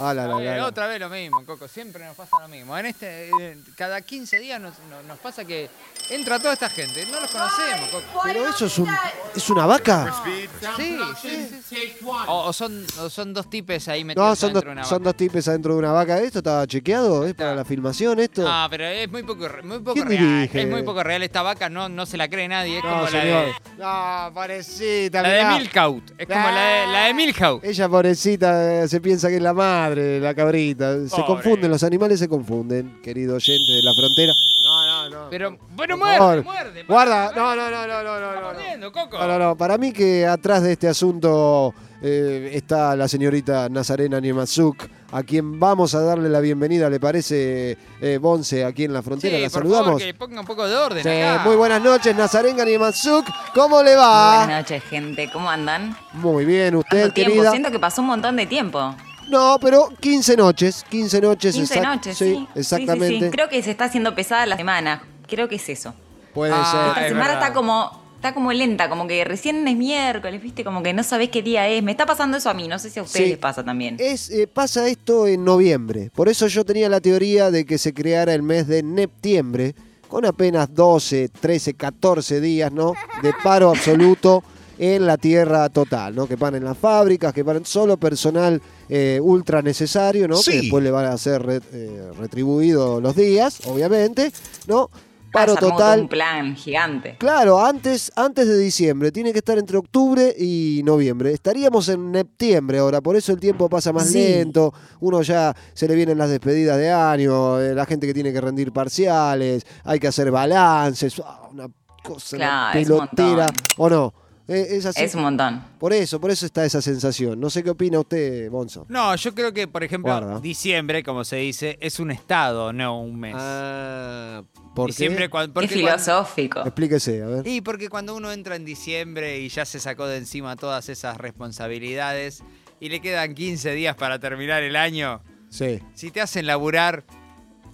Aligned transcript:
Ah, 0.00 0.14
la, 0.14 0.26
la, 0.26 0.40
Eh, 0.40 0.44
la, 0.44 0.56
la. 0.58 0.66
Otra 0.66 0.86
vez 0.86 1.00
lo 1.00 1.08
mismo, 1.08 1.44
Coco. 1.44 1.66
Siempre 1.68 2.04
nos 2.04 2.14
pasa 2.16 2.38
lo 2.40 2.48
mismo. 2.48 2.76
En 2.78 2.86
este, 2.86 3.28
eh, 3.30 3.58
cada 3.76 4.00
15 4.00 4.38
días 4.38 4.60
nos, 4.60 4.74
nos- 4.90 5.04
nos 5.04 5.18
pasa 5.18 5.44
que 5.44 5.68
entra 6.10 6.38
toda 6.38 6.54
esta 6.54 6.68
gente. 6.70 7.04
No 7.10 7.20
los 7.20 7.30
conocemos, 7.30 7.88
Coco. 7.90 8.20
Pero 8.24 8.48
eso 8.48 8.66
es 8.66 8.78
un 8.78 8.88
es 9.34 9.50
una 9.50 9.66
vaca. 9.66 10.12
Sí, 10.24 10.48
sí, 10.76 10.98
sí, 11.22 11.60
sí. 11.68 11.92
O, 12.26 12.46
o 12.46 12.52
son, 12.52 12.84
o 13.00 13.10
son 13.10 13.32
dos 13.34 13.48
tipes 13.50 13.88
ahí 13.88 14.04
metidos 14.04 14.28
No, 14.28 14.36
son 14.36 14.52
de 14.52 14.58
una 14.70 14.84
son 14.84 14.98
vaca. 14.98 15.04
dos 15.04 15.16
tipos 15.16 15.48
adentro 15.48 15.72
de 15.74 15.78
una 15.78 15.92
vaca. 15.92 16.18
¿Esto 16.20 16.38
estaba 16.38 16.66
chequeado? 16.66 17.26
¿Es 17.26 17.34
para 17.34 17.54
la 17.54 17.64
filmación 17.64 18.18
esto? 18.20 18.42
No, 18.42 18.66
pero 18.70 18.84
es 18.86 19.10
muy 19.10 19.22
poco, 19.22 19.46
muy 19.64 19.78
poco 19.78 19.94
¿Quién 19.94 20.08
real. 20.08 20.22
dirige? 20.22 20.62
Es 20.62 20.68
muy 20.68 20.82
poco 20.82 21.02
real. 21.02 21.22
Esta 21.22 21.42
vaca 21.42 21.68
no, 21.68 21.88
no 21.88 22.06
se 22.06 22.16
la 22.16 22.28
cree 22.28 22.48
nadie. 22.48 22.78
Es 22.78 22.84
No, 22.84 22.90
como 22.90 23.10
la 23.10 23.24
de, 23.24 23.52
No, 23.78 24.30
pobrecita. 24.34 25.22
la 25.22 25.28
de 25.28 25.44
mirá. 25.44 25.58
Milkout. 25.58 26.10
Es 26.18 26.26
como 26.26 26.40
la 26.50 26.60
de, 26.64 26.86
la 26.88 27.04
de 27.06 27.14
Milhouse. 27.14 27.64
Ella, 27.64 27.88
pobrecita, 27.88 28.82
eh, 28.84 28.88
se 28.88 29.00
piensa 29.00 29.28
que 29.28 29.36
es 29.36 29.42
la 29.42 29.52
madre, 29.52 29.87
la 29.96 30.34
cabrita. 30.34 30.94
Se 31.04 31.08
Pobre. 31.10 31.24
confunden, 31.26 31.70
los 31.70 31.82
animales 31.82 32.18
se 32.18 32.28
confunden, 32.28 33.00
querido 33.02 33.36
oyente 33.36 33.72
de 33.72 33.82
la 33.82 33.92
frontera. 33.94 34.32
No, 34.64 34.86
no, 34.86 35.08
no. 35.24 35.30
Pero, 35.30 35.56
bueno, 35.70 35.96
muerde, 35.96 36.42
muerde. 36.42 36.84
Guarda, 36.86 37.32
no, 37.34 37.56
no, 37.56 37.70
no, 37.70 37.86
no, 37.86 38.02
no, 38.02 38.20
no, 38.20 38.28
Está 38.28 38.40
no. 38.40 38.46
mordiendo, 38.52 38.92
Coco. 38.92 39.18
No, 39.18 39.26
no, 39.26 39.38
no. 39.38 39.56
Para 39.56 39.78
mí 39.78 39.92
que 39.92 40.26
atrás 40.26 40.62
de 40.62 40.72
este 40.72 40.88
asunto 40.88 41.72
eh, 42.02 42.50
está 42.52 42.94
la 42.94 43.08
señorita 43.08 43.68
Nazarena 43.70 44.20
Niemazuk, 44.20 44.76
a 45.10 45.22
quien 45.22 45.58
vamos 45.58 45.94
a 45.94 46.00
darle 46.00 46.28
la 46.28 46.40
bienvenida, 46.40 46.90
¿le 46.90 47.00
parece, 47.00 47.78
eh, 48.00 48.18
Bonce, 48.20 48.64
aquí 48.64 48.84
en 48.84 48.92
la 48.92 49.00
frontera? 49.02 49.36
Sí, 49.38 49.42
la 49.42 49.48
por 49.48 49.62
saludamos. 49.62 49.86
favor, 49.86 50.02
que 50.02 50.14
ponga 50.14 50.40
un 50.40 50.46
poco 50.46 50.68
de 50.68 50.76
orden 50.76 51.02
Sí, 51.02 51.08
acá. 51.08 51.42
muy 51.46 51.56
buenas 51.56 51.82
noches, 51.82 52.14
Nazarena 52.14 52.64
Niemazuk. 52.64 53.24
¿Cómo 53.54 53.82
le 53.82 53.96
va? 53.96 54.44
Buenas 54.44 54.62
noches, 54.62 54.82
gente. 54.84 55.30
¿Cómo 55.32 55.48
andan? 55.48 55.96
Muy 56.12 56.44
bien, 56.44 56.74
usted, 56.76 57.12
querida. 57.14 57.50
Siento 57.52 57.70
que 57.70 57.78
pasó 57.78 58.02
un 58.02 58.08
montón 58.08 58.36
de 58.36 58.44
tiempo. 58.46 58.94
No, 59.28 59.58
pero 59.60 59.88
15 60.00 60.36
noches, 60.36 60.84
15 60.90 61.20
noches. 61.20 61.54
15 61.54 61.74
exact- 61.80 61.84
noches, 61.84 62.16
sí. 62.18 62.24
sí. 62.24 62.34
Sí, 62.34 62.36
sí, 62.54 62.58
exactamente. 62.60 63.26
sí. 63.26 63.30
Creo 63.30 63.48
que 63.48 63.62
se 63.62 63.70
está 63.70 63.84
haciendo 63.84 64.14
pesada 64.14 64.46
la 64.46 64.56
semana. 64.56 65.02
Creo 65.26 65.48
que 65.48 65.56
es 65.56 65.68
eso. 65.68 65.94
Puede 66.34 66.52
Ah, 66.54 66.64
ser. 66.70 66.88
Esta 66.88 67.00
es 67.02 67.08
semana 67.08 67.28
verdad. 67.28 67.42
está 67.48 67.54
como, 67.54 68.02
está 68.16 68.32
como 68.34 68.52
lenta, 68.52 68.88
como 68.88 69.06
que 69.06 69.24
recién 69.24 69.66
es 69.68 69.76
miércoles, 69.76 70.42
¿viste? 70.42 70.64
Como 70.64 70.82
que 70.82 70.92
no 70.92 71.02
sabés 71.02 71.28
qué 71.28 71.42
día 71.42 71.68
es. 71.68 71.82
Me 71.82 71.90
está 71.90 72.06
pasando 72.06 72.36
eso 72.38 72.48
a 72.50 72.54
mí, 72.54 72.68
no 72.68 72.78
sé 72.78 72.90
si 72.90 72.98
a 72.98 73.02
ustedes 73.02 73.24
Sí. 73.26 73.30
les 73.30 73.38
pasa 73.38 73.64
también. 73.64 73.96
Es, 73.98 74.30
eh, 74.30 74.46
pasa 74.46 74.86
esto 74.88 75.26
en 75.26 75.44
noviembre. 75.44 76.10
Por 76.14 76.28
eso 76.28 76.46
yo 76.46 76.64
tenía 76.64 76.88
la 76.88 77.00
teoría 77.00 77.50
de 77.50 77.66
que 77.66 77.76
se 77.78 77.92
creara 77.92 78.32
el 78.34 78.42
mes 78.42 78.66
de 78.66 78.82
septiembre, 78.96 79.74
con 80.08 80.24
apenas 80.24 80.72
12, 80.74 81.28
13, 81.28 81.74
14 81.74 82.40
días, 82.40 82.72
¿no? 82.72 82.94
De 83.22 83.32
paro 83.44 83.68
absoluto 83.70 84.42
en 84.78 85.06
la 85.06 85.16
tierra 85.16 85.68
total, 85.68 86.14
¿no? 86.14 86.26
Que 86.26 86.36
paren 86.36 86.64
las 86.64 86.78
fábricas, 86.78 87.32
que 87.32 87.44
paren 87.44 87.64
solo 87.64 87.96
personal 87.96 88.60
eh, 88.88 89.18
ultra 89.22 89.60
necesario, 89.62 90.28
¿no? 90.28 90.36
Sí. 90.36 90.50
Que 90.52 90.56
después 90.62 90.84
le 90.84 90.90
van 90.90 91.06
a 91.06 91.18
ser 91.18 91.42
re- 91.42 91.60
eh, 91.72 92.10
retribuidos 92.18 93.02
los 93.02 93.14
días, 93.16 93.60
obviamente, 93.66 94.32
¿no? 94.66 94.88
Paro 95.30 95.56
todo 95.56 95.72
total. 95.72 96.00
un 96.00 96.08
plan 96.08 96.56
gigante. 96.56 97.16
Claro, 97.18 97.62
antes, 97.62 98.10
antes 98.16 98.48
de 98.48 98.56
diciembre, 98.56 99.12
tiene 99.12 99.30
que 99.30 99.40
estar 99.40 99.58
entre 99.58 99.76
octubre 99.76 100.34
y 100.38 100.80
noviembre. 100.86 101.32
Estaríamos 101.34 101.86
en 101.90 102.14
septiembre 102.14 102.78
ahora, 102.78 103.02
por 103.02 103.14
eso 103.14 103.32
el 103.32 103.38
tiempo 103.38 103.68
pasa 103.68 103.92
más 103.92 104.08
Sí. 104.08 104.18
lento, 104.18 104.72
uno 105.00 105.20
ya 105.20 105.54
se 105.74 105.86
le 105.86 105.94
vienen 105.96 106.16
las 106.16 106.30
despedidas 106.30 106.78
de 106.78 106.90
año, 106.90 107.60
eh, 107.60 107.74
la 107.74 107.84
gente 107.84 108.06
que 108.06 108.14
tiene 108.14 108.32
que 108.32 108.40
rendir 108.40 108.72
parciales, 108.72 109.66
hay 109.84 109.98
que 110.00 110.08
hacer 110.08 110.30
balances, 110.30 111.20
ah, 111.22 111.48
una 111.52 111.68
cosa 112.02 112.36
una 112.36 112.46
Claro, 112.46 112.78
es 112.78 112.88
un 112.88 113.08
pelotera. 113.08 113.46
¿o 113.76 113.90
no? 113.90 114.14
Eh, 114.48 114.66
es 114.78 114.86
así. 114.86 115.02
Es 115.04 115.14
un 115.14 115.22
montón. 115.22 115.62
Por 115.78 115.92
eso, 115.92 116.18
por 116.20 116.30
eso 116.30 116.46
está 116.46 116.64
esa 116.64 116.80
sensación. 116.80 117.38
No 117.38 117.50
sé 117.50 117.62
qué 117.62 117.68
opina 117.70 118.00
usted, 118.00 118.50
Bonzo. 118.50 118.86
No, 118.88 119.14
yo 119.14 119.34
creo 119.34 119.52
que, 119.52 119.68
por 119.68 119.84
ejemplo, 119.84 120.10
Guarda. 120.10 120.40
diciembre, 120.40 121.02
como 121.02 121.22
se 121.24 121.36
dice, 121.36 121.76
es 121.82 122.00
un 122.00 122.10
estado, 122.10 122.72
no 122.72 122.98
un 123.00 123.20
mes. 123.20 123.34
Ah, 123.38 124.42
¿por 124.74 124.86
diciembre, 124.88 125.24
qué? 125.26 125.28
porque 125.28 125.52
cuan- 125.52 125.68
filosófico. 125.68 126.60
Explíquese, 126.62 127.22
a 127.22 127.26
ver. 127.26 127.46
Y 127.46 127.60
porque 127.60 127.90
cuando 127.90 128.16
uno 128.16 128.32
entra 128.32 128.56
en 128.56 128.64
diciembre 128.64 129.38
y 129.38 129.50
ya 129.50 129.66
se 129.66 129.80
sacó 129.80 130.06
de 130.06 130.16
encima 130.16 130.56
todas 130.56 130.88
esas 130.88 131.18
responsabilidades 131.18 132.42
y 132.80 132.88
le 132.88 133.00
quedan 133.00 133.34
15 133.34 133.72
días 133.72 133.96
para 133.96 134.18
terminar 134.18 134.62
el 134.62 134.76
año, 134.76 135.20
Sí, 135.50 135.78
si 135.94 136.10
te 136.10 136.20
hacen 136.22 136.46
laburar, 136.46 137.04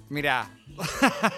mira, 0.09 0.51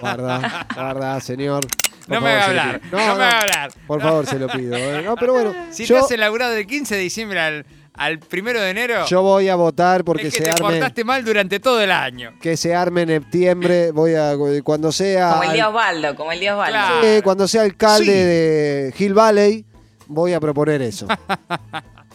guarda, 0.00 0.66
guarda, 0.75 1.20
señor. 1.20 1.66
No 2.06 2.21
me 2.21 2.31
haga 2.31 2.47
se 2.47 2.55
lo 2.55 2.61
hablar, 2.61 2.81
pido. 2.81 2.99
no, 2.99 3.17
me 3.17 3.25
haga 3.25 3.41
hablar. 3.41 3.72
Por 3.87 4.00
favor, 4.00 4.27
se 4.27 4.39
lo 4.39 4.49
pido. 4.49 4.77
¿eh? 4.77 5.03
No, 5.05 5.17
pero 5.17 5.33
bueno, 5.33 5.55
Si 5.71 5.84
yo, 5.87 5.97
te 5.97 6.00
hacen 6.05 6.21
laburar 6.21 6.53
del 6.53 6.67
15 6.67 6.94
de 6.94 7.00
diciembre 7.00 7.41
al, 7.41 7.67
al 7.94 8.19
primero 8.19 8.61
de 8.61 8.71
enero, 8.71 9.06
yo 9.06 9.22
voy 9.22 9.49
a 9.49 9.56
votar 9.56 10.05
porque 10.05 10.28
es 10.28 10.34
que 10.34 10.39
se 10.39 10.44
te 10.44 10.50
arme, 10.50 10.69
portaste 10.78 11.05
mal 11.05 11.25
durante 11.25 11.59
todo 11.61 11.81
el 11.81 11.91
año. 11.91 12.34
que 12.41 12.56
se 12.56 12.75
arme 12.75 13.03
en 13.03 13.09
septiembre. 13.09 13.91
Voy 13.93 14.15
a 14.15 14.34
cuando 14.62 14.93
sea 14.93 15.31
Como 15.33 15.43
el 15.44 15.53
día 15.55 15.65
al- 15.65 15.71
Osvaldo, 15.71 16.15
como 16.17 16.33
el 16.33 16.41
día 16.41 16.55
Osvaldo. 16.55 16.72
Claro. 16.78 16.97
sí, 17.03 17.22
cuando 17.22 17.49
sea 17.49 17.62
alcalde 17.62 18.05
Sí. 18.05 18.11
de 18.12 18.94
Hill 18.99 19.15
Valley, 19.15 19.65
voy 20.06 20.33
a 20.34 20.41
proponer 20.41 20.83
eso. 20.83 21.06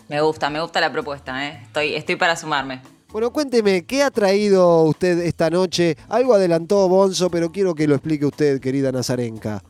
Me 0.07 0.19
gusta, 0.21 0.49
me 0.49 0.59
gusta 0.59 0.81
la 0.81 0.91
propuesta, 0.91 1.47
¿eh? 1.47 1.61
Estoy, 1.63 1.95
estoy 1.95 2.17
para 2.17 2.35
sumarme. 2.35 2.81
Bueno, 3.13 3.31
cuénteme, 3.31 3.85
¿qué 3.85 4.03
ha 4.03 4.11
traído 4.11 4.83
usted 4.83 5.19
esta 5.19 5.49
noche? 5.49 5.95
Algo 6.09 6.33
adelantó 6.33 6.87
Bonzo, 6.89 7.29
pero 7.29 7.49
quiero 7.51 7.73
que 7.75 7.87
lo 7.87 7.95
explique 7.95 8.25
usted, 8.25 8.59
querida 8.59 8.91
Nazarenka. 8.91 9.63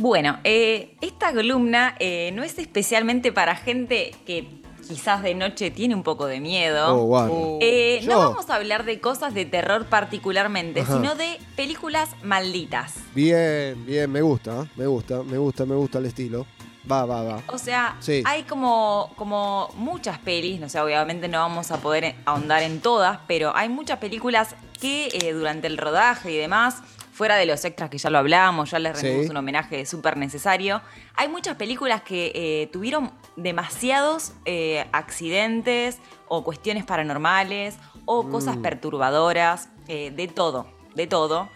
Bueno, 0.00 0.38
eh, 0.44 0.94
esta 1.02 1.30
columna 1.34 1.94
eh, 1.98 2.30
no 2.32 2.42
es 2.42 2.58
especialmente 2.58 3.32
para 3.32 3.54
gente 3.54 4.14
que 4.24 4.48
quizás 4.88 5.22
de 5.22 5.34
noche 5.34 5.70
tiene 5.70 5.94
un 5.94 6.02
poco 6.02 6.24
de 6.26 6.40
miedo. 6.40 6.96
Oh. 6.96 7.26
Uh, 7.26 7.58
Eh, 7.60 8.00
no 8.06 8.16
vamos 8.18 8.48
a 8.48 8.54
hablar 8.54 8.86
de 8.86 8.98
cosas 8.98 9.34
de 9.34 9.44
terror 9.44 9.84
particularmente, 9.84 10.80
Ajá. 10.80 10.94
sino 10.94 11.14
de 11.16 11.38
películas 11.54 12.08
malditas. 12.22 12.94
Bien, 13.14 13.84
bien, 13.84 14.10
me 14.10 14.22
gusta, 14.22 14.66
me 14.74 14.86
gusta, 14.86 15.22
me 15.22 15.36
gusta, 15.36 15.66
me 15.66 15.74
gusta 15.74 15.98
el 15.98 16.06
estilo. 16.06 16.46
Va, 16.90 17.04
va, 17.04 17.22
va. 17.22 17.42
O 17.48 17.58
sea, 17.58 17.96
Sí. 18.00 18.22
hay 18.24 18.44
como, 18.44 19.12
como 19.16 19.68
muchas 19.76 20.18
pelis, 20.18 20.58
no 20.60 20.70
sé, 20.70 20.80
obviamente 20.80 21.28
no 21.28 21.40
vamos 21.40 21.70
a 21.72 21.76
poder 21.76 22.14
ahondar 22.24 22.62
en 22.62 22.80
todas, 22.80 23.18
pero 23.26 23.54
hay 23.54 23.68
muchas 23.68 23.98
películas 23.98 24.54
que 24.80 25.08
eh, 25.12 25.34
durante 25.34 25.66
el 25.66 25.76
rodaje 25.76 26.32
y 26.32 26.36
demás, 26.38 26.78
fuera 27.20 27.36
de 27.36 27.44
los 27.44 27.62
extras 27.66 27.90
que 27.90 27.98
ya 27.98 28.08
lo 28.08 28.16
hablamos, 28.16 28.70
ya 28.70 28.78
les 28.78 28.96
Sí. 28.98 29.04
rendimos 29.04 29.28
un 29.30 29.36
homenaje 29.36 29.84
súper 29.84 30.16
necesario, 30.16 30.80
hay 31.16 31.28
muchas 31.28 31.54
películas 31.56 32.00
que 32.00 32.32
eh, 32.34 32.70
tuvieron 32.72 33.12
demasiados 33.36 34.32
eh, 34.46 34.86
accidentes 34.92 35.98
o 36.28 36.42
cuestiones 36.44 36.84
paranormales 36.86 37.76
o 38.06 38.30
cosas 38.30 38.56
Mm. 38.56 38.62
perturbadoras, 38.62 39.68
eh, 39.86 40.10
de 40.16 40.28
todo, 40.28 40.66
de 40.94 41.06
todo. 41.06 41.50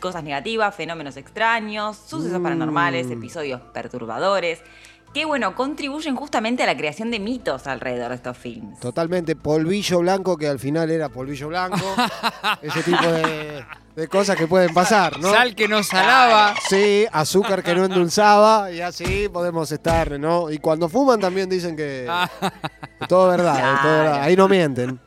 Cosas 0.00 0.22
negativas, 0.22 0.72
fenómenos 0.72 1.16
extraños, 1.16 1.96
sucesos 1.96 2.38
Mm. 2.38 2.42
paranormales, 2.44 3.10
episodios 3.10 3.60
perturbadores, 3.72 4.62
que 5.14 5.24
bueno, 5.24 5.54
contribuyen 5.54 6.16
justamente 6.16 6.64
a 6.64 6.66
la 6.66 6.76
creación 6.76 7.10
de 7.12 7.20
mitos 7.20 7.68
alrededor 7.68 8.10
de 8.10 8.16
estos 8.16 8.36
films. 8.36 8.80
Totalmente, 8.80 9.36
polvillo 9.36 10.00
blanco, 10.00 10.36
que 10.36 10.48
al 10.48 10.58
final 10.58 10.90
era 10.90 11.08
polvillo 11.08 11.48
blanco. 11.48 11.78
Ese 12.62 12.82
tipo 12.82 13.06
de, 13.06 13.64
de 13.94 14.08
cosas 14.08 14.36
que 14.36 14.48
pueden 14.48 14.74
pasar, 14.74 15.20
¿no? 15.20 15.30
Sal 15.30 15.54
que 15.54 15.68
no 15.68 15.82
salaba. 15.84 16.54
Sí, 16.68 17.06
azúcar 17.12 17.62
que 17.62 17.74
no 17.76 17.84
endulzaba 17.84 18.72
y 18.72 18.80
así 18.80 19.28
podemos 19.32 19.70
estar, 19.70 20.18
¿no? 20.18 20.50
Y 20.50 20.58
cuando 20.58 20.88
fuman 20.88 21.20
también 21.20 21.48
dicen 21.48 21.76
que 21.76 22.10
todo 23.08 23.28
verdad, 23.28 23.80
todo 23.82 23.98
verdad. 23.98 24.22
Ahí 24.22 24.34
no 24.36 24.48
mienten. 24.48 24.98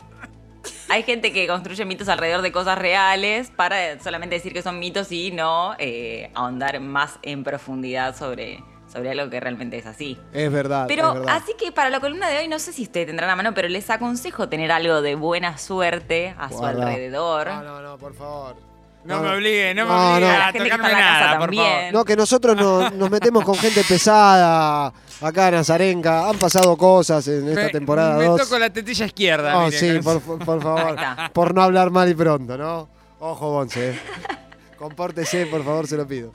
Hay 0.89 1.03
gente 1.03 1.33
que 1.33 1.47
construye 1.47 1.83
mitos 1.83 2.07
alrededor 2.07 2.41
de 2.41 2.53
cosas 2.53 2.77
reales 2.79 3.51
para 3.53 3.99
solamente 3.99 4.35
decir 4.35 4.53
que 4.53 4.61
son 4.61 4.79
mitos 4.79 5.11
y 5.11 5.31
no 5.31 5.75
eh, 5.79 6.31
ahondar 6.33 6.79
más 6.79 7.19
en 7.23 7.43
profundidad 7.43 8.15
sobre, 8.15 8.63
sobre 8.91 9.11
algo 9.11 9.29
que 9.29 9.39
realmente 9.39 9.77
es 9.77 9.85
así. 9.85 10.17
Es 10.33 10.51
verdad, 10.51 10.85
Pero 10.87 11.09
es 11.09 11.13
verdad. 11.19 11.35
así 11.35 11.53
que 11.59 11.71
para 11.71 11.89
la 11.89 11.99
columna 11.99 12.29
de 12.29 12.37
hoy, 12.37 12.47
no 12.47 12.57
sé 12.59 12.71
si 12.73 12.83
ustedes 12.83 13.07
tendrán 13.07 13.29
a 13.29 13.35
mano, 13.35 13.53
pero 13.53 13.67
les 13.67 13.89
aconsejo 13.89 14.47
tener 14.49 14.71
algo 14.71 15.01
de 15.01 15.15
buena 15.15 15.57
suerte 15.57 16.33
a 16.37 16.49
su 16.49 16.63
alrededor. 16.65 17.47
No, 17.47 17.63
no, 17.63 17.81
no, 17.81 17.97
por 17.97 18.13
favor. 18.15 18.55
no 19.03 19.21
me 19.21 19.29
obligue, 19.35 19.73
no 19.75 19.83
me 19.85 19.89
No, 19.91 20.11
obligue 20.13 20.27
no. 20.27 20.33
a 20.33 20.37
La 20.37 20.45
gente 20.51 20.59
que 20.59 20.69
tocarme 20.69 20.87
está 20.87 20.99
en 20.99 21.05
la 21.05 21.09
casa 21.11 21.19
nada, 21.25 21.31
por 21.37 21.41
también. 21.47 21.65
favor. 21.79 21.93
No, 21.93 22.05
que 22.05 22.15
nosotros 22.15 22.55
no- 22.57 22.89
nos 22.91 23.09
metemos 23.11 23.43
con 23.45 23.55
gente 23.55 23.83
pesada 23.83 24.93
acá 25.21 25.47
en 25.49 25.55
Azarenca. 25.55 26.29
Han 26.29 26.37
pasado 26.37 26.75
cosas 26.77 27.27
en 27.27 27.47
esta 27.49 27.63
Me- 27.63 27.69
temporada 27.69 28.17
Me 28.17 28.25
2. 28.25 28.41
toco 28.41 28.57
la 28.59 28.69
tetilla 28.69 29.05
izquierda. 29.05 29.57
Oh, 29.59 29.65
mire, 29.65 29.77
sí, 29.79 29.99
por, 30.03 30.21
favor. 30.61 30.95
Por 31.33 31.53
no 31.53 31.61
hablar 31.63 31.89
mal 31.91 32.09
y 32.09 32.15
pronto, 32.15 32.57
¿no? 32.57 32.89
Ojo, 33.19 33.51
Bonce. 33.51 33.91
eh. 33.91 33.99
Compórtese, 34.77 35.45
por 35.47 35.63
favor, 35.63 35.87
se 35.87 35.97
lo 35.97 36.07
pido. 36.07 36.31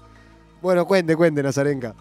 Bueno, 0.61 0.85
cuente, 0.87 1.15
cuente, 1.17 1.43
Nazarenka. 1.43 1.95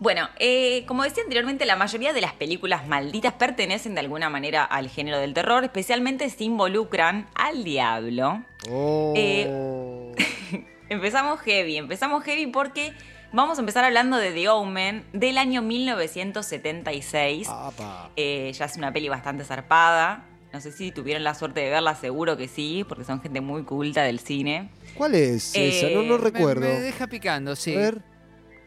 Bueno, 0.00 0.28
eh, 0.38 0.84
como 0.86 1.02
decía 1.02 1.24
anteriormente, 1.24 1.66
la 1.66 1.74
mayoría 1.74 2.12
de 2.12 2.20
las 2.20 2.32
películas 2.32 2.86
malditas 2.86 3.32
pertenecen 3.32 3.94
de 3.94 4.00
alguna 4.00 4.30
manera 4.30 4.64
al 4.64 4.88
género 4.88 5.18
del 5.18 5.34
terror, 5.34 5.64
especialmente 5.64 6.30
si 6.30 6.44
involucran 6.44 7.28
al 7.34 7.64
diablo. 7.64 8.44
Oh. 8.70 9.12
Eh, 9.16 10.14
Empezamos 10.88 11.40
heavy, 11.40 11.76
empezamos 11.76 12.22
heavy 12.24 12.46
porque 12.46 12.92
vamos 13.32 13.58
a 13.58 13.60
empezar 13.60 13.84
hablando 13.84 14.16
de 14.16 14.30
The 14.32 14.48
Omen 14.48 15.04
del 15.12 15.36
año 15.36 15.60
1976. 15.62 17.48
Apa. 17.50 18.10
Eh, 18.16 18.52
ya 18.54 18.64
es 18.66 18.76
una 18.76 18.92
peli 18.92 19.08
bastante 19.08 19.44
zarpada. 19.44 20.24
No 20.50 20.62
sé 20.62 20.72
si 20.72 20.92
tuvieron 20.92 21.24
la 21.24 21.34
suerte 21.34 21.60
de 21.60 21.68
verla, 21.68 21.94
seguro 21.94 22.38
que 22.38 22.48
sí, 22.48 22.84
porque 22.88 23.04
son 23.04 23.20
gente 23.20 23.42
muy 23.42 23.64
culta 23.64 24.02
del 24.04 24.18
cine. 24.18 24.70
¿Cuál 24.94 25.14
es 25.14 25.54
esa? 25.54 25.88
No, 25.90 26.02
no 26.02 26.14
Eh, 26.14 26.18
Me- 26.18 26.24
recuerdo. 26.30 26.60
Me, 26.62 26.80
deja 26.80 27.06
picando, 27.06 27.54
sí. 27.54 27.74
A 27.74 27.78
ver. 27.78 28.02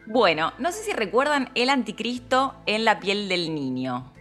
Bueno, 0.06 0.52
no 0.58 0.72
sé 0.72 0.82
si 0.82 0.92
recuerdan 0.92 1.50
el 1.54 1.70
anticristo 1.70 2.54
en 2.66 2.84
la 2.84 2.98
piel 2.98 3.28
del 3.28 3.54
niño. 3.54 4.12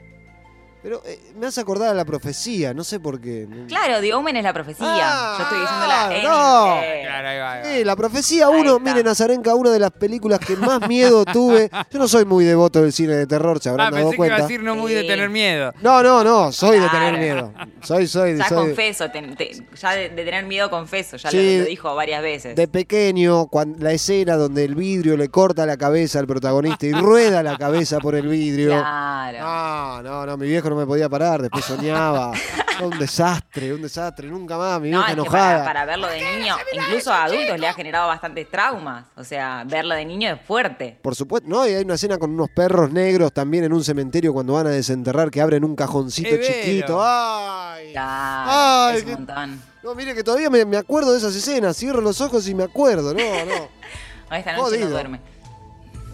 Pero 0.83 1.01
eh, 1.05 1.19
me 1.37 1.45
hace 1.45 1.61
acordar 1.61 1.89
a 1.89 1.93
la 1.93 2.05
profecía, 2.05 2.73
no 2.73 2.83
sé 2.83 2.99
por 2.99 3.21
qué. 3.21 3.47
Claro, 3.67 3.99
The 4.01 4.13
Omen 4.15 4.35
es 4.37 4.43
la 4.43 4.51
profecía. 4.53 4.87
Ah, 4.89 5.35
Yo 5.37 5.43
estoy 5.43 5.59
diciéndola 5.59 6.17
en 6.17 6.23
no. 6.23 6.75
inglés. 6.75 7.05
Claro, 7.05 7.27
ahí 7.27 7.37
va, 7.39 7.51
ahí 7.53 7.61
va. 7.61 7.69
Sí, 7.77 7.83
la 7.83 7.95
profecía 7.95 8.47
Ahí 8.47 8.59
1, 8.61 8.77
está. 8.77 8.89
mire 8.89 9.03
Nazarenka, 9.03 9.53
una 9.55 9.69
de 9.69 9.79
las 9.79 9.91
películas 9.91 10.39
que 10.39 10.55
más 10.55 10.87
miedo 10.87 11.23
tuve. 11.31 11.69
Yo 11.91 11.99
no 11.99 12.07
soy 12.07 12.25
muy 12.25 12.45
devoto 12.45 12.81
del 12.81 12.91
cine 12.91 13.13
de 13.13 13.27
terror, 13.27 13.59
se 13.61 13.69
habrán 13.69 13.87
Ah, 13.87 13.91
dado 13.91 14.09
pensé 14.09 14.17
que 14.17 14.25
iba 14.25 14.25
a 14.25 14.37
cuenta. 14.39 14.47
decir 14.47 14.63
no 14.63 14.75
muy 14.75 14.93
de 14.93 15.01
Sí. 15.01 15.07
tener 15.07 15.29
miedo. 15.29 15.71
No, 15.81 16.01
no, 16.01 16.23
no, 16.23 16.51
soy 16.51 16.79
de 16.79 16.87
Claro. 16.89 17.05
tener 17.05 17.19
miedo. 17.19 17.53
Soy, 17.83 18.07
soy, 18.07 18.37
Ya 18.37 18.47
soy 18.49 18.57
confeso, 18.67 19.11
te- 19.11 19.21
te- 19.35 19.51
ya 19.79 19.91
de, 19.91 20.09
de 20.09 20.25
tener 20.25 20.45
miedo 20.45 20.69
confeso, 20.71 21.17
ya 21.17 21.29
Sí. 21.29 21.57
lo, 21.57 21.63
lo 21.63 21.69
dijo 21.69 21.93
varias 21.95 22.23
veces. 22.23 22.55
de 22.55 22.67
pequeño, 22.67 23.45
cuan- 23.47 23.75
la 23.79 23.91
escena 23.91 24.35
donde 24.35 24.65
el 24.65 24.73
vidrio 24.73 25.15
le 25.15 25.29
corta 25.29 25.65
la 25.67 25.77
cabeza 25.77 26.17
al 26.17 26.25
protagonista 26.25 26.87
y 26.87 26.91
rueda 26.93 27.43
la 27.43 27.55
cabeza 27.57 27.99
por 27.99 28.15
el 28.15 28.27
vidrio. 28.27 28.71
Claro. 28.71 29.39
No, 29.39 30.01
no, 30.01 30.25
no, 30.25 30.37
mi 30.37 30.47
viejo 30.47 30.70
no 30.71 30.75
me 30.77 30.85
podía 30.88 31.07
parar, 31.07 31.41
después 31.41 31.63
soñaba. 31.65 32.31
Un 32.81 32.97
desastre, 32.97 33.71
un 33.71 33.79
desastre, 33.83 34.27
nunca 34.27 34.57
más, 34.57 34.81
mi 34.81 34.89
No, 34.89 34.97
vieja 34.97 35.09
es 35.12 35.15
que 35.15 35.21
enojada. 35.21 35.51
para, 35.59 35.65
para 35.65 35.85
verlo 35.85 36.07
de 36.07 36.19
niño, 36.19 36.56
incluso 36.73 37.13
a 37.13 37.25
adultos 37.25 37.59
le 37.59 37.68
ha 37.68 37.73
generado 37.73 38.07
bastantes 38.07 38.50
traumas. 38.50 39.06
O 39.15 39.23
sea, 39.23 39.63
verlo 39.68 39.94
de 39.94 40.03
niño 40.03 40.31
es 40.33 40.41
fuerte. 40.41 40.97
Por 41.00 41.13
supuesto, 41.13 41.47
no, 41.47 41.68
y 41.68 41.73
hay 41.75 41.83
una 41.83 41.94
escena 41.94 42.18
con 42.18 42.31
unos 42.31 42.50
perros 42.50 42.91
negros 42.91 43.31
también 43.33 43.65
en 43.65 43.73
un 43.73 43.83
cementerio 43.83 44.33
cuando 44.33 44.53
van 44.53 44.65
a 44.65 44.71
desenterrar 44.71 45.29
que 45.29 45.41
abren 45.41 45.63
un 45.63 45.75
cajoncito 45.75 46.35
chiquito. 46.41 47.00
¡Ay! 47.03 47.91
Claro, 47.91 48.51
Ay, 48.51 48.97
es 48.97 49.03
un 49.03 49.12
montón. 49.12 49.62
No, 49.83 49.94
mire 49.94 50.15
que 50.15 50.24
todavía 50.24 50.50
me, 50.50 50.65
me 50.65 50.77
acuerdo 50.77 51.12
de 51.12 51.19
esas 51.19 51.35
escenas, 51.35 51.77
cierro 51.77 52.01
los 52.01 52.19
ojos 52.19 52.47
y 52.47 52.56
me 52.56 52.63
acuerdo, 52.63 53.13
no, 53.13 53.19
no. 53.19 54.35
Esta 54.35 54.53
noche 54.53 54.63
Jodido. 54.63 54.85
no 54.85 54.89
duerme. 54.89 55.19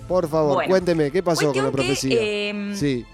Por 0.10 0.28
favor, 0.28 0.56
Bueno, 0.56 0.70
cuénteme, 0.70 1.12
¿qué 1.12 1.24
pasó 1.24 1.54
con 1.54 1.64
la 1.64 1.70
que, 1.70 1.72
profecía? 1.78 2.18
eh, 2.20 2.72
sí. 2.76 3.06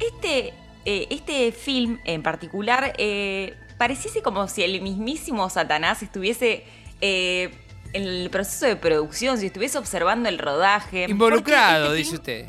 Este, 0.00 0.52
eh, 0.84 1.06
este 1.10 1.52
film 1.52 1.98
en 2.04 2.22
particular 2.22 2.92
eh, 2.98 3.54
pareciese 3.78 4.22
como 4.22 4.48
si 4.48 4.62
el 4.62 4.80
mismísimo 4.82 5.48
Satanás 5.50 6.02
estuviese 6.02 6.64
eh, 7.00 7.50
en 7.92 8.02
el 8.04 8.30
proceso 8.30 8.66
de 8.66 8.76
producción, 8.76 9.38
si 9.38 9.46
estuviese 9.46 9.78
observando 9.78 10.28
el 10.28 10.38
rodaje. 10.38 11.06
Involucrado, 11.08 11.86
este 11.86 11.96
dice 11.98 12.10
film, 12.10 12.20
usted. 12.20 12.46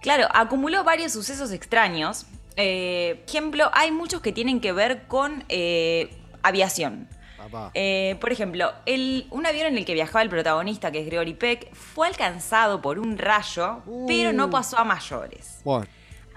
Claro, 0.00 0.28
acumuló 0.32 0.82
varios 0.82 1.12
sucesos 1.12 1.52
extraños. 1.52 2.26
Eh, 2.56 3.22
ejemplo, 3.28 3.70
hay 3.74 3.90
muchos 3.90 4.20
que 4.22 4.32
tienen 4.32 4.60
que 4.60 4.72
ver 4.72 5.02
con 5.06 5.44
eh, 5.48 6.10
aviación. 6.42 7.06
Papá. 7.36 7.70
Eh, 7.74 8.16
por 8.20 8.32
ejemplo, 8.32 8.72
el- 8.86 9.26
un 9.30 9.46
avión 9.46 9.66
en 9.66 9.78
el 9.78 9.84
que 9.84 9.94
viajaba 9.94 10.22
el 10.22 10.28
protagonista, 10.30 10.90
que 10.90 11.00
es 11.00 11.06
Gregory 11.06 11.34
Peck, 11.34 11.72
fue 11.74 12.06
alcanzado 12.06 12.80
por 12.82 12.98
un 12.98 13.18
rayo, 13.18 13.82
pero 14.06 14.32
no 14.32 14.46
Uh. 14.46 14.50
pasó 14.50 14.78
a 14.78 14.84
mayores. 14.84 15.60
Bueno. 15.64 15.86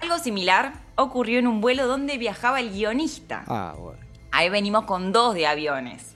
Algo 0.04 0.20
similar 0.20 0.74
ocurrió 0.98 1.40
en 1.40 1.48
un 1.48 1.62
vuelo 1.62 1.88
donde 1.88 2.18
viajaba 2.18 2.60
el 2.60 2.72
guionista. 2.72 3.46
Ah, 3.48 3.74
bueno. 3.80 4.02
Ahí 4.34 4.50
venimos 4.50 4.84
con 4.84 5.14
dos 5.14 5.34
de 5.34 5.48
aviones. 5.48 6.13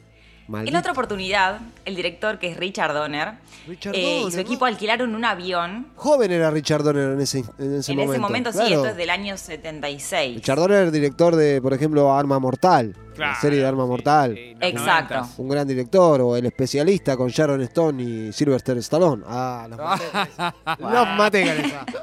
En 0.47 0.51
Maldito. 0.53 0.77
otra 0.79 0.91
oportunidad, 0.94 1.59
el 1.83 1.95
director, 1.95 2.39
que 2.39 2.49
es 2.51 2.57
Richard 2.57 2.94
Donner, 2.94 3.33
Richard 3.67 3.94
eh, 3.95 4.21
y 4.25 4.31
su 4.31 4.38
¿no? 4.38 4.41
equipo 4.41 4.63
alquilaron 4.65 5.13
un 5.13 5.25
avión. 5.25 5.88
Joven 5.95 6.31
era 6.31 6.49
Richard 6.51 6.83
Donner 6.83 7.11
en 7.11 7.19
ese, 7.21 7.39
en 7.59 7.75
ese 7.75 7.91
en 7.91 7.97
momento. 7.97 8.13
ese 8.13 8.19
momento, 8.21 8.51
sí, 8.53 8.57
claro. 8.59 8.75
esto 8.75 8.85
es 8.88 8.95
del 8.97 9.09
año 9.09 9.35
76. 9.38 10.35
Richard 10.38 10.57
Donner, 10.59 10.91
director 10.91 11.35
de, 11.35 11.61
por 11.61 11.73
ejemplo, 11.73 12.13
Arma 12.13 12.39
Mortal. 12.39 12.95
la 13.17 13.35
serie 13.41 13.59
de 13.59 13.65
Arma 13.67 13.83
sí, 13.83 13.89
Mortal. 13.89 14.35
sí, 14.35 14.55
Exacto. 14.61 15.27
Un 15.38 15.49
gran 15.49 15.67
director, 15.67 16.21
o 16.21 16.38
El 16.38 16.45
Especialista 16.45 17.17
con 17.17 17.27
Sharon 17.27 17.61
Stone 17.63 18.01
y 18.01 18.31
Sylvester 18.31 18.77
Stallone. 18.77 19.23
Ah, 19.27 19.67
los 19.69 19.77
maté. 19.77 20.03
los 20.79 21.07
maté 21.17 21.45
con 21.45 21.65
esa. 21.65 21.85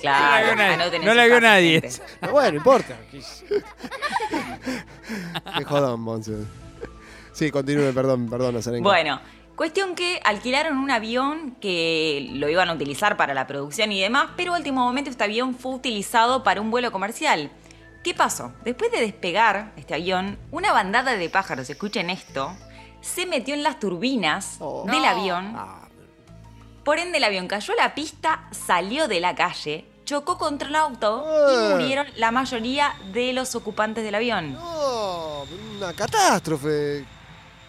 Claro, 0.00 0.54
No 0.54 0.54
la 0.54 0.54
vio 0.54 0.56
nadie. 0.56 0.74
anoten 0.74 1.04
No 1.04 1.10
en 1.12 1.16
la 1.16 1.24
vio 1.24 1.34
casa, 1.36 1.46
nadie. 1.46 1.82
bueno, 2.32 2.50
no 2.50 2.56
importa. 2.56 2.96
Qué 5.58 5.64
jodón, 5.64 6.00
Monse. 6.00 6.32
Sí, 7.40 7.50
continúe, 7.50 7.90
perdón, 7.94 8.28
perdón, 8.28 8.54
Nazarenka. 8.56 8.86
Bueno, 8.86 9.18
cuestión 9.56 9.94
que 9.94 10.20
alquilaron 10.24 10.76
un 10.76 10.90
avión 10.90 11.56
que 11.58 12.28
lo 12.34 12.50
iban 12.50 12.68
a 12.68 12.74
utilizar 12.74 13.16
para 13.16 13.32
la 13.32 13.46
producción 13.46 13.90
y 13.92 13.98
demás, 13.98 14.28
pero 14.36 14.52
al 14.52 14.60
último 14.60 14.82
momento 14.84 15.08
este 15.08 15.24
avión 15.24 15.54
fue 15.54 15.72
utilizado 15.74 16.42
para 16.42 16.60
un 16.60 16.70
vuelo 16.70 16.92
comercial. 16.92 17.50
¿Qué 18.04 18.12
pasó? 18.12 18.52
Después 18.62 18.92
de 18.92 19.00
despegar 19.00 19.72
este 19.78 19.94
avión, 19.94 20.38
una 20.50 20.70
bandada 20.74 21.16
de 21.16 21.30
pájaros, 21.30 21.70
escuchen 21.70 22.10
esto, 22.10 22.52
se 23.00 23.24
metió 23.24 23.54
en 23.54 23.62
las 23.62 23.78
turbinas 23.80 24.56
Oh. 24.60 24.84
del 24.86 25.00
No. 25.00 25.08
avión. 25.08 25.54
Ah, 25.56 25.76
Por 26.84 26.98
ende, 26.98 27.16
el 27.16 27.24
avión 27.24 27.48
cayó 27.48 27.72
a 27.72 27.76
la 27.84 27.94
pista, 27.94 28.48
salió 28.50 29.08
de 29.08 29.20
la 29.20 29.34
calle, 29.34 29.86
chocó 30.04 30.36
contra 30.36 30.68
el 30.68 30.76
auto 30.76 31.24
y 31.54 31.72
murieron 31.72 32.06
la 32.16 32.30
mayoría 32.32 32.92
de 33.14 33.32
los 33.32 33.54
ocupantes 33.54 34.04
del 34.04 34.14
avión. 34.14 34.52
no, 34.52 35.44
una 35.78 35.92
catástrofe. 35.94 37.06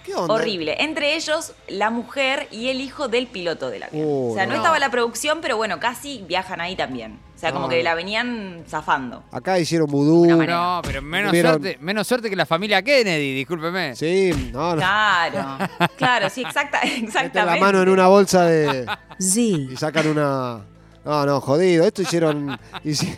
¿Qué 0.06 0.14
onda? 0.16 0.34
Horrible. 0.34 0.76
Entre 0.80 1.16
ellos, 1.16 1.54
la 1.68 1.90
mujer 1.90 2.48
y 2.52 2.70
el 2.70 2.82
hijo 2.82 3.08
del 3.08 3.28
piloto 3.28 3.70
del 3.70 3.84
avión. 3.84 4.06
Oh, 4.08 4.32
o 4.32 4.34
sea, 4.36 4.46
no, 4.46 4.52
no. 4.54 4.58
estaba 4.58 4.80
la 4.80 4.90
producción, 4.90 5.40
pero 5.42 5.58
bueno, 5.58 5.80
casi 5.80 6.24
viajan 6.28 6.60
ahí 6.62 6.76
también. 6.76 7.20
O 7.36 7.40
sea, 7.42 7.52
como 7.54 7.68
que 7.70 7.82
la 7.82 7.96
venían 7.96 8.64
zafando. 8.68 9.24
Acá 9.32 9.58
hicieron 9.58 9.88
vudú. 9.90 10.26
No, 10.28 10.82
pero 10.84 11.02
menos 11.02 11.32
Vieron- 11.32 11.54
suerte, 11.54 11.78
menos 11.82 12.06
suerte 12.08 12.30
que 12.30 12.36
la 12.36 12.46
familia 12.46 12.84
Kennedy, 12.84 13.34
discúlpeme. 13.34 13.96
Sí, 13.96 14.32
no, 14.54 14.76
no. 14.76 14.78
Claro, 14.78 15.58
claro, 15.98 16.30
sí, 16.30 16.42
exacta, 16.42 16.82
Meten 16.84 17.06
exactamente. 17.06 17.60
la 17.60 17.66
mano 17.66 17.82
en 17.82 17.90
una 17.90 18.08
bolsa 18.08 18.46
de. 18.46 18.86
Z. 19.20 19.40
y 19.40 19.76
sacan 19.76 20.08
una. 20.08 20.66
No, 21.04 21.26
no, 21.26 21.42
jodido. 21.42 21.86
Esto 21.86 22.02
hicieron. 22.04 22.50
hici- 22.84 23.18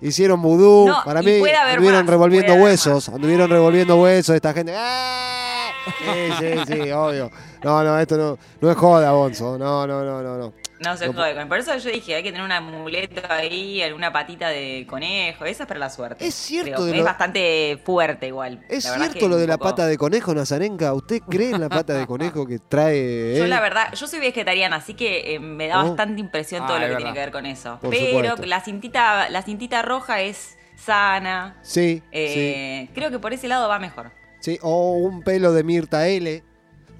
hicieron 0.00 0.42
vudú. 0.42 0.88
No, 0.88 1.02
Para 1.04 1.22
mí 1.22 1.40
anduvieron 1.40 2.00
más, 2.00 2.06
revolviendo 2.10 2.54
huesos. 2.54 3.08
Anduvieron 3.08 3.48
revolviendo 3.50 3.96
huesos 4.00 4.34
esta 4.34 4.52
gente. 4.52 4.74
¡Ah! 4.76 5.70
Sí, 5.98 6.32
sí, 6.66 6.74
sí, 6.84 6.90
obvio. 6.92 7.30
No, 7.62 7.82
no, 7.84 7.98
esto 7.98 8.16
no, 8.16 8.38
no 8.60 8.70
es 8.70 8.76
joda, 8.76 9.12
Bonzo. 9.12 9.56
No, 9.58 9.86
no, 9.86 10.04
no, 10.04 10.22
no, 10.22 10.36
no. 10.38 10.52
No 10.82 10.96
se 10.96 11.12
jode 11.12 11.34
con. 11.34 11.46
Por 11.48 11.58
eso 11.58 11.76
yo 11.76 11.90
dije, 11.90 12.14
hay 12.14 12.22
que 12.22 12.30
tener 12.32 12.44
un 12.44 12.52
amuleto 12.52 13.20
ahí, 13.28 13.82
alguna 13.82 14.10
patita 14.12 14.48
de 14.48 14.86
conejo. 14.88 15.44
Esa 15.44 15.64
es 15.64 15.66
para 15.68 15.78
la 15.78 15.90
suerte. 15.90 16.26
Es 16.26 16.34
cierto 16.34 16.86
Es 16.88 16.96
lo- 16.96 17.04
bastante 17.04 17.78
fuerte 17.84 18.26
igual. 18.28 18.64
¿Es 18.68 18.84
La 18.86 18.94
cierto 18.96 19.18
que 19.18 19.28
lo 19.28 19.36
de 19.36 19.46
la 19.46 19.58
poco- 19.58 19.70
pata 19.70 19.86
de 19.86 19.98
conejo, 19.98 20.34
Nazarenka? 20.34 20.94
¿Usted 20.94 21.20
cree 21.28 21.50
en 21.50 21.60
la 21.60 21.68
pata 21.68 21.92
de 21.92 22.06
conejo 22.06 22.46
que 22.46 22.58
trae 22.58 23.36
Yo 23.36 23.44
él? 23.44 23.50
la 23.50 23.60
verdad, 23.60 23.92
yo 23.94 24.06
soy 24.06 24.20
vegetariana, 24.20 24.76
así 24.76 24.94
que 24.94 25.34
eh, 25.34 25.38
me 25.38 25.66
da 25.68 25.84
Oh. 25.84 25.88
bastante 25.88 26.18
impresión 26.20 26.62
Ah, 26.64 26.66
todo 26.66 26.78
lo 26.78 26.84
es 26.84 26.88
que 26.88 26.94
verdad. 26.94 26.98
tiene 27.08 27.14
que 27.14 27.20
ver 27.20 27.32
con 27.32 27.44
eso. 27.46 27.78
Por 27.80 27.90
Pero 27.90 28.06
supuesto. 28.30 28.46
la 28.46 28.60
cintita, 28.62 29.28
la 29.28 29.42
cintita 29.42 29.82
roja 29.82 30.22
es 30.22 30.56
sana. 30.76 31.58
Sí, 31.62 32.02
eh, 32.10 32.88
Creo 32.94 33.10
que 33.10 33.18
por 33.18 33.34
ese 33.34 33.48
lado 33.48 33.68
va 33.68 33.78
mejor. 33.78 34.12
sí, 34.40 34.52
sí. 34.52 34.58
O 34.62 34.92
un 34.94 35.22
pelo 35.22 35.52
de 35.52 35.62
Mirta 35.62 36.08
L. 36.08 36.42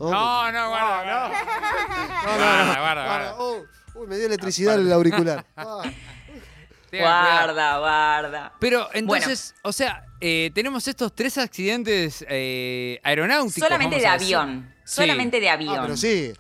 ¿no? 0.01 0.11
No, 0.11 0.53
no, 0.53 0.69
guarda, 0.69 1.03
guarda. 1.03 1.31
No, 2.25 2.33
no, 2.33 2.39
Guarda, 2.39 2.75
no. 2.75 2.81
guarda, 2.81 2.81
Guarda. 2.81 3.05
guarda. 3.05 3.35
Oh, 3.39 3.65
uy, 3.95 4.07
me 4.09 4.17
dio 4.17 4.27
electricidad 4.27 4.75
en 4.77 4.87
el 4.87 4.93
auricular. 4.93 5.45
Ah. 5.57 5.83
Guarda, 6.93 7.79
guarda. 7.79 8.53
Pero 8.59 8.89
entonces, 8.93 9.55
o 9.63 9.73
sea, 9.73 10.05
eh, 10.21 10.51
tenemos 10.55 10.89
estos 10.89 11.15
tres 11.15 11.39
accidentes 11.39 12.25
eh, 12.29 12.99
aeronáuticos. 13.05 13.63
Solamente 13.69 13.97
de 13.97 14.03
vamos 14.03 14.17
a 14.17 14.19
decir. 14.19 14.37
avión. 14.37 14.75
Sí. 14.85 14.95
Solamente 14.97 15.39
de 15.41 15.51
avión. 15.51 15.77
Ah, 15.79 15.83
pero 15.83 15.97
sí. 15.97 16.33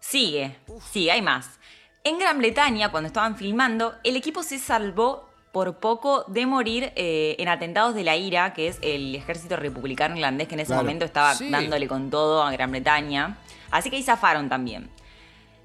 Sigue, 0.00 0.56
sí, 0.92 1.08
hay 1.08 1.22
más. 1.22 1.60
En 2.02 2.18
Gran 2.18 2.38
Bretaña, 2.38 2.90
cuando 2.90 3.06
estaban 3.06 3.36
filmando, 3.36 3.94
el 4.02 4.16
equipo 4.16 4.42
se 4.42 4.58
salvó 4.58 5.29
por 5.52 5.78
poco 5.78 6.24
de 6.28 6.46
morir 6.46 6.92
eh, 6.96 7.34
en 7.38 7.48
atentados 7.48 7.94
de 7.94 8.04
la 8.04 8.16
IRA, 8.16 8.52
que 8.52 8.68
es 8.68 8.78
el 8.82 9.14
ejército 9.14 9.56
republicano 9.56 10.14
irlandés 10.16 10.46
que 10.48 10.54
en 10.54 10.60
ese 10.60 10.68
Claro. 10.68 10.82
momento 10.82 11.04
estaba 11.04 11.34
Sí. 11.34 11.50
dándole 11.50 11.88
con 11.88 12.08
todo 12.10 12.42
a 12.42 12.52
Gran 12.52 12.70
Bretaña. 12.70 13.38
Así 13.70 13.90
que 13.90 13.96
ahí 13.96 14.02
zafaron 14.02 14.48
también. 14.48 14.90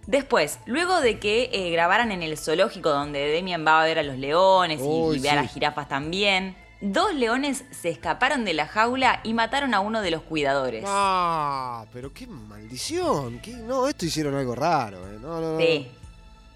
Después, 0.07 0.59
luego 0.67 1.01
de 1.01 1.19
que 1.19 1.49
eh, 1.51 1.71
grabaran 1.71 2.11
en 2.11 2.21
el 2.21 2.37
zoológico 2.37 2.89
donde 2.89 3.19
Demian 3.27 3.65
va 3.65 3.81
a 3.81 3.85
ver 3.85 3.97
a 3.99 4.03
los 4.03 4.17
leones 4.17 4.79
y, 4.81 5.19
ve 5.19 5.29
a 5.31 5.35
las 5.35 5.51
jirafas 5.51 5.87
también, 5.87 6.55
dos 6.79 7.13
leones 7.15 7.65
se 7.71 7.89
escaparon 7.89 8.45
de 8.45 8.53
la 8.53 8.67
jaula 8.67 9.19
y 9.23 9.33
mataron 9.33 9.73
a 9.73 9.79
uno 9.79 10.01
de 10.01 10.11
los 10.11 10.21
cuidadores. 10.21 10.83
Ah, 10.87 11.85
pero 11.91 12.13
qué 12.13 12.27
maldición. 12.27 13.39
qué- 13.39 13.53
No, 13.53 13.87
esto 13.87 14.05
hicieron 14.05 14.35
algo 14.35 14.53
raro. 14.53 14.97
eh. 15.07 15.17
No, 15.19 15.41
no, 15.41 15.53
no. 15.53 15.59
Sí. 15.59 15.87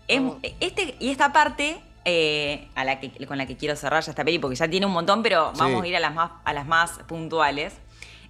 Es- 0.08 0.22
este, 0.60 0.96
y 1.00 1.10
esta 1.10 1.34
parte, 1.34 1.80
eh, 2.12 2.68
a 2.76 2.84
la 2.84 3.00
que, 3.00 3.12
con 3.28 3.38
la 3.38 3.46
que 3.46 3.56
quiero 3.56 3.76
cerrar 3.76 4.04
ya 4.04 4.12
esta 4.12 4.24
peli, 4.26 4.40
porque 4.40 4.56
ya 4.56 4.68
tiene 4.68 4.86
un 4.88 4.92
montón, 4.92 5.22
pero 5.22 5.52
Sí. 5.54 5.60
vamos 5.60 5.84
a 5.84 5.88
ir 5.88 5.96
a 5.96 6.00
las 6.00 6.14
más, 6.16 6.32
a 6.44 6.54
las 6.54 6.66
más 6.66 6.92
puntuales. 7.08 7.74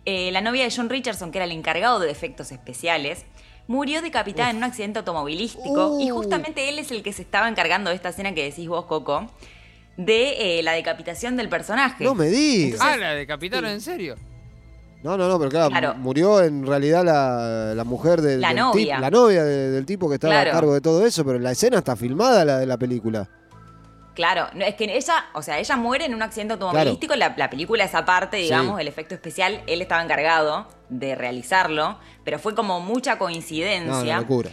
Eh, 0.05 0.31
la 0.31 0.41
novia 0.41 0.63
de 0.65 0.74
John 0.75 0.89
Richardson, 0.89 1.31
que 1.31 1.38
era 1.38 1.45
el 1.45 1.51
encargado 1.51 2.00
de 2.00 2.12
efectos 2.12 2.51
especiales, 2.51 3.25
murió 3.67 4.01
decapitada 4.01 4.50
en 4.50 4.57
un 4.57 4.63
accidente 4.63 5.00
automovilístico. 5.00 5.98
Y 6.01 6.09
justamente 6.09 6.67
él 6.69 6.79
es 6.79 6.91
el 6.91 7.03
que 7.03 7.13
se 7.13 7.21
estaba 7.21 7.48
encargando 7.48 7.89
de 7.89 7.95
esta 7.95 8.09
escena 8.09 8.33
que 8.33 8.43
decís 8.43 8.67
vos, 8.67 8.86
Coco, 8.86 9.27
de 9.98 10.59
eh, 10.59 10.63
la 10.63 10.71
decapitación 10.74 11.36
del 11.38 11.50
personaje. 11.50 12.03
No 12.03 12.15
me 12.15 12.25
digas. 12.27 12.79
Ah, 12.81 12.98
la 12.98 13.13
decapitaron 13.13 13.69
Sí. 13.69 13.74
en 13.75 13.81
serio. 13.81 14.15
No, 15.03 15.15
no, 15.17 15.29
no, 15.29 15.38
pero 15.38 15.50
claro, 15.50 15.69
Claro. 15.69 15.95
murió 15.95 16.43
en 16.43 16.65
realidad 16.65 17.05
la, 17.05 17.74
la 17.74 17.83
mujer 17.86 18.21
del, 18.21 18.41
La 18.41 18.50
del 18.50 18.57
novia. 18.57 18.98
tip- 18.98 19.01
la 19.01 19.09
novia 19.09 19.43
de- 19.45 19.71
del 19.71 19.86
tipo 19.86 20.09
que 20.09 20.15
estaba 20.15 20.33
Claro. 20.33 20.50
a 20.50 20.53
cargo 20.53 20.74
de 20.74 20.81
todo 20.81 21.05
eso, 21.05 21.24
pero 21.24 21.39
la 21.39 21.51
escena 21.51 21.77
está 21.77 21.95
filmada 21.95 22.43
la 22.43 22.57
de 22.59 22.65
la 22.65 22.77
película. 22.77 23.29
Claro, 24.20 24.50
no, 24.54 24.66
es 24.66 24.76
que 24.76 24.84
ella, 24.84 25.28
o 25.34 25.42
sea, 25.42 25.60
ella 25.60 25.78
muere 25.78 26.04
en 26.04 26.14
un 26.14 26.22
accidente 26.22 26.52
automovilístico, 26.56 27.16
la, 27.16 27.34
la 27.38 27.50
película 27.50 27.86
esa 27.86 28.04
parte, 28.04 28.36
digamos, 28.36 28.76
Sí. 28.76 28.82
el 28.82 28.90
efecto 28.90 29.16
especial, 29.16 29.64
él 29.66 29.82
estaba 29.82 30.04
encargado 30.04 30.68
de 30.90 31.16
realizarlo, 31.16 31.98
pero 32.26 32.38
fue 32.38 32.54
como 32.54 32.82
mucha 32.82 33.14
No, 33.14 33.20
coincidencia. 33.20 34.02
una 34.02 34.20
locura. 34.20 34.50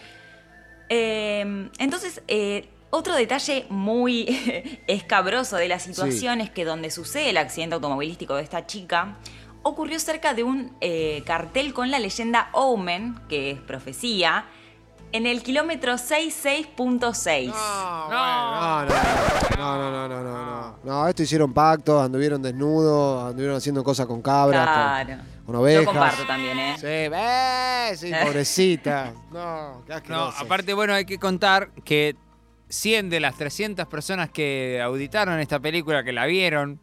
Eh, 0.88 1.68
entonces, 1.80 2.22
eh, 2.28 2.68
otro 2.90 3.16
detalle 3.16 3.66
muy 3.68 4.26
escabroso 4.86 5.56
de 5.56 5.66
la 5.66 5.80
situación 5.80 6.40
es 6.40 6.48
que 6.50 6.64
donde 6.64 6.92
sucede 6.92 7.30
el 7.30 7.36
accidente 7.36 7.74
automovilístico 7.74 8.36
de 8.36 8.44
esta 8.44 8.66
chica, 8.66 9.16
ocurrió 9.64 9.98
cerca 9.98 10.32
de 10.32 10.44
un 10.44 10.76
eh, 10.80 11.24
cartel 11.26 11.74
con 11.74 11.90
la 11.90 11.98
leyenda 11.98 12.50
Omen, 12.52 13.18
que 13.28 13.50
es 13.50 13.58
profecía, 13.60 14.46
en 15.16 15.26
el 15.26 15.42
kilómetro 15.42 15.94
66.6. 15.94 17.46
No, 17.46 18.08
no, 18.10 18.84
no, 18.84 18.86
no, 19.56 19.90
no, 19.90 20.08
no, 20.08 20.08
no, 20.08 20.22
no. 20.22 20.76
No, 20.84 21.08
esto 21.08 21.22
hicieron 21.22 21.52
pactos, 21.54 22.04
anduvieron 22.04 22.42
desnudos, 22.42 23.30
anduvieron 23.30 23.56
haciendo 23.56 23.82
cosas 23.82 24.06
con 24.06 24.20
cabras, 24.20 24.66
con- 24.66 24.74
Claro. 25.06 25.22
con, 25.46 25.56
ovejas. 25.56 25.84
Yo 25.84 25.90
comparto 25.90 26.26
también, 26.26 26.58
¿eh? 26.58 26.74
Sí, 26.78 26.86
eh, 26.86 27.92
sí, 27.96 28.12
pobrecita. 28.24 29.12
No, 29.32 29.82
qué 29.86 30.02
No, 30.08 30.24
aparte, 30.26 30.74
bueno, 30.74 30.92
hay 30.92 31.06
que 31.06 31.18
contar 31.18 31.70
que 31.84 32.14
100 32.68 33.08
de 33.08 33.20
las 33.20 33.36
300 33.36 33.86
personas 33.86 34.30
que 34.30 34.80
auditaron 34.82 35.40
esta 35.40 35.58
película, 35.60 36.04
que 36.04 36.12
la 36.12 36.26
vieron, 36.26 36.78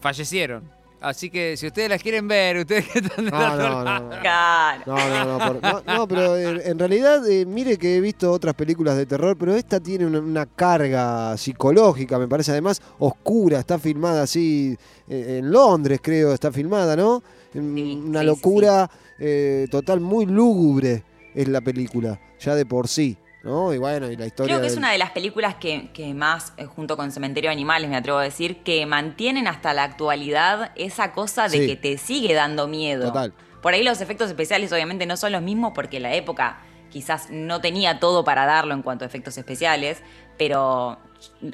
fallecieron. 0.00 0.68
Así 1.00 1.30
que 1.30 1.56
si 1.56 1.66
ustedes 1.66 1.88
la 1.88 1.98
quieren 1.98 2.28
ver, 2.28 2.58
ustedes 2.58 2.86
que 2.88 2.98
están 2.98 3.24
del 3.24 3.32
No, 3.34 3.56
no, 3.56 3.84
no, 3.84 4.00
no. 4.10 4.20
Claro. 4.20 4.82
No, 4.86 4.96
no, 4.96 5.38
no, 5.38 5.38
por- 5.38 5.62
no, 5.62 5.82
no, 5.96 6.08
pero 6.08 6.36
en, 6.36 6.60
en 6.62 6.78
realidad, 6.78 7.26
eh, 7.26 7.46
mire 7.46 7.78
que 7.78 7.96
he 7.96 8.00
visto 8.00 8.30
otras 8.30 8.54
películas 8.54 8.96
de 8.98 9.06
terror, 9.06 9.36
pero 9.38 9.54
esta 9.54 9.80
tiene 9.80 10.04
una, 10.06 10.18
una 10.20 10.44
carga 10.46 11.36
psicológica, 11.38 12.18
me 12.18 12.28
parece, 12.28 12.50
además 12.52 12.82
oscura, 12.98 13.58
está 13.60 13.78
filmada 13.78 14.22
así, 14.24 14.76
eh, 15.08 15.38
en 15.38 15.50
Londres 15.50 16.00
creo, 16.02 16.34
está 16.34 16.52
filmada, 16.52 16.94
¿no? 16.96 17.22
Sí, 17.52 17.58
una 17.58 18.20
sí, 18.20 18.24
sí, 18.24 18.26
locura 18.26 18.90
eh, 19.18 19.66
total, 19.70 20.00
muy 20.00 20.26
lúgubre 20.26 21.02
es 21.34 21.48
la 21.48 21.60
película, 21.62 22.20
ya 22.38 22.54
de 22.54 22.66
por 22.66 22.88
sí, 22.88 23.16
¿no? 23.42 23.72
Y 23.72 23.78
bueno, 23.78 24.10
y 24.10 24.16
la 24.16 24.26
historia... 24.26 24.54
Creo 24.54 24.60
que 24.60 24.66
es 24.66 24.76
una 24.76 24.92
de 24.92 24.98
las 24.98 25.10
películas 25.10 25.54
que, 25.56 25.90
que 25.92 26.12
más, 26.14 26.52
eh, 26.56 26.64
junto 26.66 26.96
con 26.96 27.10
Cementerio 27.12 27.50
de 27.50 27.52
Animales, 27.52 27.88
me 27.88 27.96
atrevo 27.96 28.18
a 28.18 28.22
decir, 28.22 28.62
que 28.62 28.84
mantienen 28.86 29.46
hasta 29.46 29.72
la 29.74 29.84
actualidad 29.84 30.72
esa 30.76 31.12
cosa 31.12 31.48
de 31.48 31.58
Sí. 31.58 31.66
que 31.66 31.76
te 31.76 31.98
sigue 31.98 32.34
dando 32.34 32.68
miedo. 32.68 33.06
Total. 33.08 33.32
Por 33.62 33.74
ahí 33.74 33.82
los 33.82 34.00
efectos 34.00 34.28
especiales 34.28 34.72
obviamente 34.72 35.06
no 35.06 35.16
son 35.16 35.32
los 35.32 35.42
mismos 35.42 35.72
porque 35.74 36.00
la 36.00 36.14
época 36.14 36.60
quizás 36.90 37.28
no 37.30 37.60
tenía 37.60 38.00
todo 38.00 38.24
para 38.24 38.46
darlo 38.46 38.74
en 38.74 38.82
cuanto 38.82 39.04
a 39.04 39.06
efectos 39.06 39.36
especiales, 39.38 40.02
pero 40.38 40.98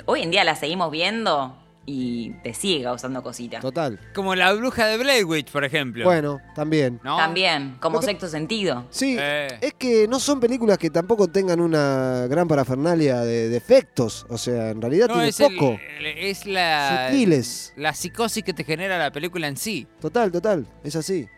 hoy 0.07 0.23
en 0.23 0.31
día 0.31 0.45
la 0.45 0.55
seguimos 0.55 0.91
viendo 0.91 1.57
y 1.89 2.33
te 2.43 2.53
sigue 2.53 2.83
causando 2.83 3.23
cositas. 3.23 3.61
Total. 3.63 3.99
Como 4.15 4.35
la 4.35 4.53
bruja 4.53 4.87
de 4.87 4.99
Blair 4.99 5.25
Witch, 5.25 5.51
por 5.53 5.65
ejemplo. 5.65 6.05
Bueno, 6.05 6.41
también. 6.55 7.01
¿No? 7.05 7.17
También, 7.17 7.77
como 7.81 8.01
que- 8.01 8.07
sexto 8.07 8.27
sentido. 8.29 8.87
Sí, 8.91 9.17
Eh. 9.19 9.47
es 9.61 9.75
que 9.75 10.09
no 10.09 10.19
son 10.19 10.41
películas 10.41 10.79
que 10.79 10.91
tampoco 10.91 11.29
tengan 11.29 11.61
una 11.61 12.27
gran 12.29 12.49
parafernalia 12.49 13.21
de, 13.21 13.49
de 13.49 13.57
efectos. 13.57 14.27
O 14.29 14.37
sea, 14.37 14.71
en 14.71 14.83
realidad 14.83 15.07
No, 15.09 15.15
tiene 15.15 15.29
es, 15.29 15.39
poco. 15.39 15.79
el- 16.01 16.07
es 16.07 16.45
la, 16.47 17.09
Sutiles. 17.11 17.73
la 17.77 17.95
psicosis 17.95 18.43
que 18.43 18.53
te 18.53 18.65
genera 18.65 18.99
la 18.99 19.13
película 19.13 19.47
en 19.47 19.57
sí. 19.57 19.87
Total, 20.01 20.33
total. 20.33 20.67
Es 20.83 20.97
así. 20.97 21.29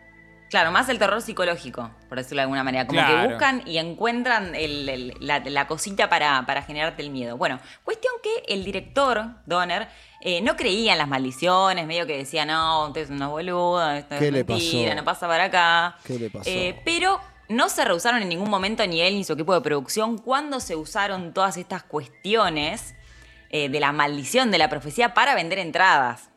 Claro, 0.49 0.71
más 0.71 0.89
el 0.89 0.97
terror 0.97 1.21
psicológico, 1.21 1.91
por 2.09 2.17
decirlo 2.17 2.37
de 2.37 2.41
alguna 2.41 2.63
manera. 2.63 2.87
Como 2.87 2.99
Claro. 2.99 3.21
que 3.21 3.27
buscan 3.35 3.61
y 3.67 3.77
encuentran 3.77 4.55
el- 4.55 4.89
el- 4.89 5.13
la, 5.19 5.41
la 5.41 5.67
cosita 5.67 6.09
para, 6.09 6.43
para 6.47 6.63
generarte 6.63 7.03
el 7.03 7.11
miedo. 7.11 7.37
Bueno, 7.37 7.59
cuestión 7.83 8.13
que 8.23 8.51
el 8.51 8.65
director, 8.65 9.25
Donner, 9.45 9.87
eh, 10.21 10.41
no 10.41 10.55
creía 10.55 10.93
en 10.93 10.97
las 10.97 11.07
maldiciones, 11.07 11.85
medio 11.87 12.05
que 12.05 12.17
decía, 12.17 12.45
no, 12.45 12.87
usted 12.87 13.01
es 13.01 13.09
una 13.09 13.27
boluda, 13.27 13.97
esto 13.99 14.15
¿Qué 14.19 14.27
es 14.27 14.33
le 14.33 14.43
mentira, 14.43 14.89
pasó? 14.89 14.95
no 14.95 15.03
pasa 15.05 15.27
para 15.27 15.43
acá. 15.45 15.97
¿Qué 16.03 16.19
le 16.19 16.29
pasó? 16.29 16.49
Eh, 16.49 16.79
pero 16.83 17.19
no 17.47 17.69
se 17.69 17.83
rehusaron 17.85 18.21
en 18.21 18.29
ningún 18.29 18.49
momento 18.49 18.85
ni 18.85 19.01
él 19.01 19.15
ni 19.15 19.23
su 19.23 19.33
equipo 19.33 19.53
de 19.53 19.61
producción 19.61 20.17
cuando 20.17 20.59
se 20.59 20.75
usaron 20.75 21.33
todas 21.33 21.57
estas 21.57 21.83
cuestiones 21.83 22.93
eh, 23.49 23.69
de 23.69 23.79
la 23.79 23.91
maldición 23.91 24.51
de 24.51 24.57
la 24.59 24.69
profecía 24.69 25.13
para 25.13 25.33
vender 25.35 25.57
entradas. 25.59 26.29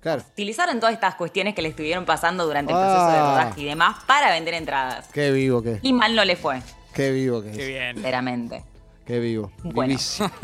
Claro. 0.00 0.22
Utilizaron 0.32 0.78
todas 0.78 0.94
estas 0.94 1.16
cuestiones 1.16 1.54
que 1.54 1.62
le 1.62 1.68
estuvieron 1.70 2.04
pasando 2.04 2.46
durante 2.46 2.72
el 2.72 2.78
proceso 2.78 3.08
de 3.08 3.16
Ah. 3.18 3.30
rodaje 3.30 3.60
y 3.62 3.64
demás 3.64 3.96
para 4.06 4.30
vender 4.30 4.54
entradas. 4.54 5.08
Qué 5.12 5.32
vivo 5.32 5.62
que 5.62 5.80
Y 5.82 5.92
mal 5.92 6.14
no 6.14 6.24
le 6.24 6.36
fue, 6.36 6.62
Qué 6.94 7.10
vivo 7.10 7.42
que 7.42 7.50
es. 7.50 7.56
Qué 7.56 7.66
bien. 7.66 7.94
sinceramente. 7.94 8.62
Qué 9.04 9.18
vivo. 9.18 9.50
Bueno, 9.64 9.96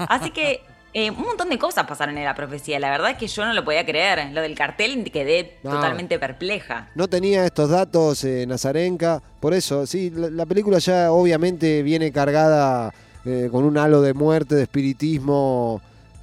así 0.09 0.31
que 0.33 0.62
eh, 0.94 1.11
un 1.11 1.22
montón 1.22 1.49
de 1.49 1.58
cosas 1.58 1.87
pasaron 1.87 2.18
en 2.18 2.25
la 2.25 2.34
profecía. 2.34 2.78
La 2.78 2.90
verdad 2.90 3.12
es 3.12 3.16
que 3.16 3.26
yo 3.26 3.44
no 3.44 3.52
lo 3.54 3.64
podía 3.64 3.84
creer. 3.87 4.30
Lo 4.32 4.40
del 4.42 4.54
cartel 4.54 5.11
quedé 5.11 5.58
No. 5.62 5.70
totalmente 5.70 6.18
perpleja. 6.18 6.90
No 6.94 7.08
tenía 7.08 7.44
estos 7.46 7.70
datos 7.70 8.22
eh, 8.25 8.44
Nazarenka. 8.46 9.22
Por 9.40 9.54
eso, 9.54 9.87
sí, 9.87 10.11
la, 10.11 10.30
la 10.30 10.46
película 10.46 10.78
ya 10.78 11.11
obviamente 11.12 11.82
viene 11.82 12.12
cargada 12.12 12.92
eh, 13.25 13.49
con 13.50 13.64
un 13.64 13.78
halo 13.78 14.02
de 14.02 14.14
muerte, 14.14 14.54
de 14.54 14.62
espiritismo 14.62 15.80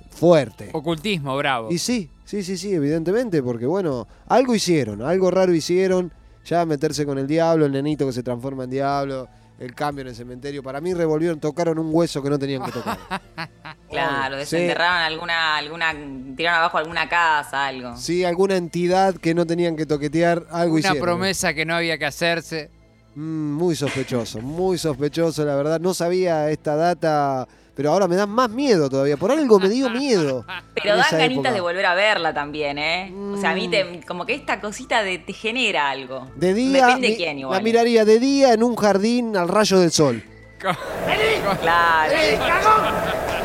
fuerte. 0.10 0.70
Ocultismo, 0.74 1.36
bravo. 1.38 1.72
Y 1.72 1.78
sí, 1.78 2.10
sí, 2.26 2.44
sí, 2.44 2.58
sí, 2.58 2.74
evidentemente, 2.74 3.42
porque 3.42 3.66
bueno, 3.66 4.08
algo 4.28 4.54
hicieron, 4.56 5.02
algo 5.02 5.32
raro 5.32 5.54
hicieron, 5.54 6.12
ya 6.46 6.66
meterse 6.66 7.06
con 7.06 7.18
el 7.18 7.28
diablo, 7.28 7.66
el 7.66 7.72
nenito 7.72 8.06
que 8.06 8.12
se 8.14 8.24
transforma 8.24 8.66
en 8.66 8.70
diablo, 8.72 9.28
el 9.60 9.76
cambio 9.76 10.02
en 10.04 10.08
el 10.08 10.16
cementerio, 10.16 10.64
para 10.64 10.80
mí 10.82 10.94
revolvieron, 10.94 11.40
tocaron 11.40 11.78
un 11.80 11.90
hueso 11.92 12.24
que 12.24 12.30
no 12.30 12.40
tenían 12.40 12.64
que 12.64 12.72
tocar. 12.72 12.98
Claro, 13.90 14.36
Sí. 14.36 14.40
desenterraron 14.56 14.98
alguna, 15.02 15.58
alguna, 15.58 15.92
tiraron 16.38 16.60
abajo 16.60 16.78
alguna 16.78 17.10
casa, 17.10 17.66
algo. 17.66 17.98
Sí, 17.98 18.24
alguna 18.24 18.56
entidad 18.56 19.16
que 19.16 19.34
no 19.34 19.48
tenían 19.48 19.76
que 19.76 19.88
toquetear, 19.88 20.46
algo 20.52 20.74
Una 20.76 20.80
hicieron. 20.80 21.02
promesa 21.02 21.56
que 21.56 21.66
no 21.66 21.74
había 21.76 21.98
que 21.98 22.06
hacerse. 22.06 22.70
Mm, 23.16 23.52
muy 23.54 23.76
sospechoso, 23.76 24.42
muy 24.42 24.78
sospechoso, 24.78 25.44
la 25.44 25.56
verdad. 25.56 25.80
No 25.80 25.96
sabía 25.96 26.52
esta 26.52 26.76
data, 26.76 27.48
pero 27.80 27.94
ahora 27.94 28.10
me 28.10 28.18
da 28.18 28.26
más 28.26 28.50
miedo 28.50 28.90
todavía. 28.90 29.16
Por 29.16 29.32
algo 29.32 29.58
me 29.58 29.70
dio 29.70 29.90
miedo. 29.90 30.44
Pero 30.76 30.98
dan 30.98 31.06
ganitas 31.12 31.32
época. 31.32 31.52
de 31.54 31.62
volver 31.62 31.86
a 31.86 31.96
verla 31.96 32.34
también, 32.34 32.78
¿eh? 32.78 33.14
O 33.34 33.38
sea, 33.38 33.52
a 33.52 33.54
mí 33.54 33.70
Mm. 33.70 33.72
te, 33.72 34.02
como 34.06 34.26
que 34.26 34.34
esta 34.34 34.60
cosita 34.60 35.02
de, 35.02 35.18
te 35.20 35.32
genera 35.32 35.90
algo. 35.90 36.28
De 36.36 36.54
día, 36.54 36.88
Depende 36.88 37.08
de 37.08 37.14
mi- 37.14 37.18
quién 37.18 37.40
igual. 37.40 37.58
la 37.58 37.64
miraría 37.64 38.04
de 38.04 38.20
día 38.20 38.52
en 38.54 38.64
un 38.64 38.76
jardín 38.76 39.38
al 39.38 39.48
rayo 39.48 39.80
del 39.80 39.92
sol. 39.94 40.22
Claro. 40.60 40.78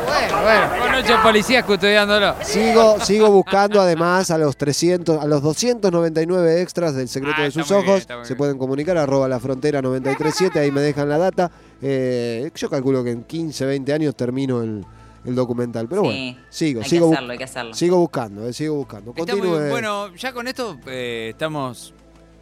Bueno, 0.05 0.41
bueno. 0.43 0.69
Con 0.85 0.95
ocho 0.95 1.13
policías 1.23 1.63
custodiándolo. 1.65 2.35
Sigo, 2.43 2.99
sigo 3.01 3.29
buscando 3.31 3.81
además 3.81 4.31
a 4.31 4.37
los 4.37 4.55
300, 4.57 5.21
a 5.21 5.25
los 5.27 5.41
299 5.41 6.61
extras 6.61 6.95
del 6.95 7.07
secreto 7.07 7.35
Ah, 7.39 7.43
de 7.43 7.51
sus 7.51 7.67
bien, 7.69 7.79
ojos. 7.81 8.03
Se 8.03 8.15
bien. 8.15 8.37
pueden 8.37 8.57
comunicar 8.57 8.97
arroba 8.97 9.27
la 9.27 9.39
frontera 9.39 9.81
937, 9.81 10.59
ahí 10.59 10.71
me 10.71 10.81
dejan 10.81 11.09
la 11.09 11.17
data. 11.17 11.51
Eh, 11.81 12.49
yo 12.55 12.69
calculo 12.69 13.03
que 13.03 13.11
en 13.11 13.23
15, 13.23 13.65
20 13.65 13.93
años 13.93 14.15
termino 14.15 14.61
el, 14.61 14.85
el 15.25 15.35
documental. 15.35 15.87
Pero 15.89 16.03
Sí, 16.03 16.07
bueno, 16.33 16.47
sigo, 16.49 16.81
hay 16.81 16.89
sigo, 16.89 17.09
que 17.09 17.15
hacerlo, 17.15 17.31
hay 17.31 17.37
que 17.37 17.43
hacerlo. 17.43 17.73
sigo 17.73 17.97
buscando, 17.97 18.47
eh, 18.47 18.53
sigo 18.53 18.75
buscando. 18.75 19.13
Continúe. 19.13 19.69
bueno, 19.69 20.13
ya 20.15 20.31
con 20.33 20.47
esto 20.47 20.77
eh, 20.87 21.29
estamos 21.31 21.93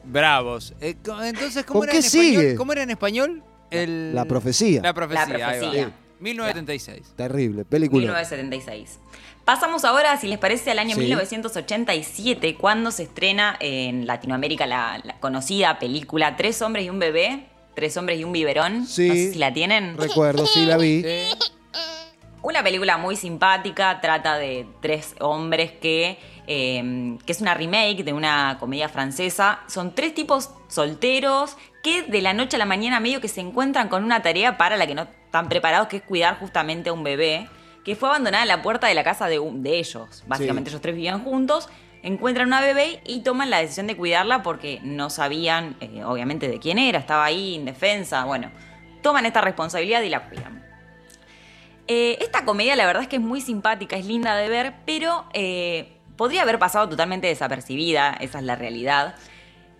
bravos. 0.04 0.74
Eh, 0.82 0.96
entonces, 1.24 1.64
¿cómo 1.66 1.80
¿Con 1.80 1.90
era 1.90 1.94
qué 1.94 2.00
en 2.00 2.06
español? 2.06 2.26
sigue? 2.42 2.56
¿Cómo 2.56 2.72
era 2.74 2.84
en 2.84 2.90
español? 2.90 3.44
El- 3.72 4.14
La 4.14 4.26
profecía. 4.26 4.82
La 4.84 4.94
profecía. 4.94 5.26
La 5.38 5.48
ahí 5.48 5.60
va. 5.60 5.60
profecía. 5.60 5.92
1976. 6.24 7.14
Terrible, 7.16 7.66
película. 7.66 8.00
1976. 8.02 9.00
Pasamos 9.46 9.84
ahora, 9.84 10.16
si 10.18 10.28
les 10.28 10.40
parece, 10.40 10.72
al 10.72 10.80
año 10.80 10.96
Sí. 10.96 11.02
1987, 11.02 12.56
cuando 12.56 12.92
se 12.92 13.04
estrena 13.04 13.58
en 13.60 14.08
Latinoamérica 14.08 14.66
la, 14.66 15.02
la 15.04 15.20
conocida 15.20 15.80
película 15.80 16.36
Tres 16.38 16.62
hombres 16.62 16.86
y 16.86 16.90
un 16.90 17.00
bebé, 17.00 17.46
Tres 17.76 17.98
hombres 17.98 18.20
y 18.20 18.24
un 18.24 18.32
biberón. 18.32 18.86
Sí. 18.86 19.08
No 19.08 19.14
sé 19.16 19.34
si 19.34 19.40
la 19.40 19.52
tienen. 19.52 19.98
Recuerdo, 19.98 20.46
sí, 20.46 20.66
la 20.66 20.78
vi. 20.78 21.02
Sí. 21.02 21.28
Una 22.44 22.62
película 22.62 22.98
muy 22.98 23.16
simpática, 23.16 24.00
trata 24.02 24.38
de 24.38 24.68
tres 24.82 25.16
hombres 25.22 25.72
que, 25.72 26.20
eh, 26.46 27.18
que 27.26 27.32
es 27.32 27.40
una 27.42 27.54
remake 27.54 28.04
de 28.04 28.12
una 28.14 28.58
comedia 28.60 28.90
francesa. 28.90 29.62
Son 29.68 29.96
tres 29.96 30.14
tipos 30.14 30.50
solteros 30.68 31.56
que 31.84 32.04
de 32.04 32.22
la 32.22 32.34
noche 32.34 32.58
a 32.58 32.60
la 32.60 32.66
mañana 32.66 33.00
medio 33.00 33.22
que 33.22 33.30
se 33.30 33.40
encuentran 33.42 33.88
con 33.88 34.04
una 34.04 34.22
tarea 34.22 34.58
para 34.58 34.76
la 34.78 34.86
que 34.86 34.94
no 34.94 35.08
están 35.34 35.50
preparados, 35.50 35.88
que 35.88 35.98
es 35.98 36.04
cuidar 36.04 36.38
justamente 36.38 36.92
a 36.92 36.94
un 36.94 37.04
bebé 37.04 37.50
que 37.84 37.96
fue 37.96 38.08
abandonada 38.08 38.44
en 38.44 38.50
la 38.50 38.62
puerta 38.62 38.86
de 38.86 38.94
la 38.94 39.04
casa 39.04 39.26
de, 39.28 39.40
un- 39.40 39.64
de 39.64 39.80
ellos. 39.80 40.24
Básicamente 40.28 40.70
Sí. 40.70 40.74
ellos 40.76 40.82
tres 40.84 40.94
vivían 40.94 41.24
juntos, 41.24 41.70
encuentran 42.04 42.46
una 42.48 42.62
bebé 42.62 43.02
y 43.04 43.22
toman 43.22 43.50
la 43.50 43.58
decisión 43.58 43.88
de 43.88 43.98
cuidarla 43.98 44.44
porque 44.44 44.80
no 44.84 45.10
sabían, 45.10 45.76
eh, 45.82 46.04
obviamente, 46.06 46.48
de 46.48 46.60
quién 46.60 46.78
era, 46.78 47.00
estaba 47.00 47.26
ahí 47.26 47.56
indefensa. 47.56 48.26
Bueno, 48.26 48.52
toman 49.02 49.26
esta 49.26 49.42
responsabilidad 49.42 50.04
y 50.04 50.10
la 50.10 50.30
cuidan. 50.30 50.64
Eh, 51.88 52.20
esta 52.22 52.46
comedia 52.46 52.76
la 52.76 52.86
verdad 52.86 53.02
es 53.02 53.10
que 53.10 53.16
es 53.16 53.22
muy 53.22 53.42
simpática, 53.42 53.96
es 53.96 54.06
linda 54.06 54.36
de 54.36 54.50
ver, 54.50 54.74
pero 54.86 55.26
eh, 55.34 55.98
podría 56.16 56.44
haber 56.44 56.60
pasado 56.60 56.88
totalmente 56.88 57.26
desapercibida, 57.26 58.16
esa 58.20 58.38
es 58.38 58.46
la 58.46 58.56
realidad. 58.56 59.16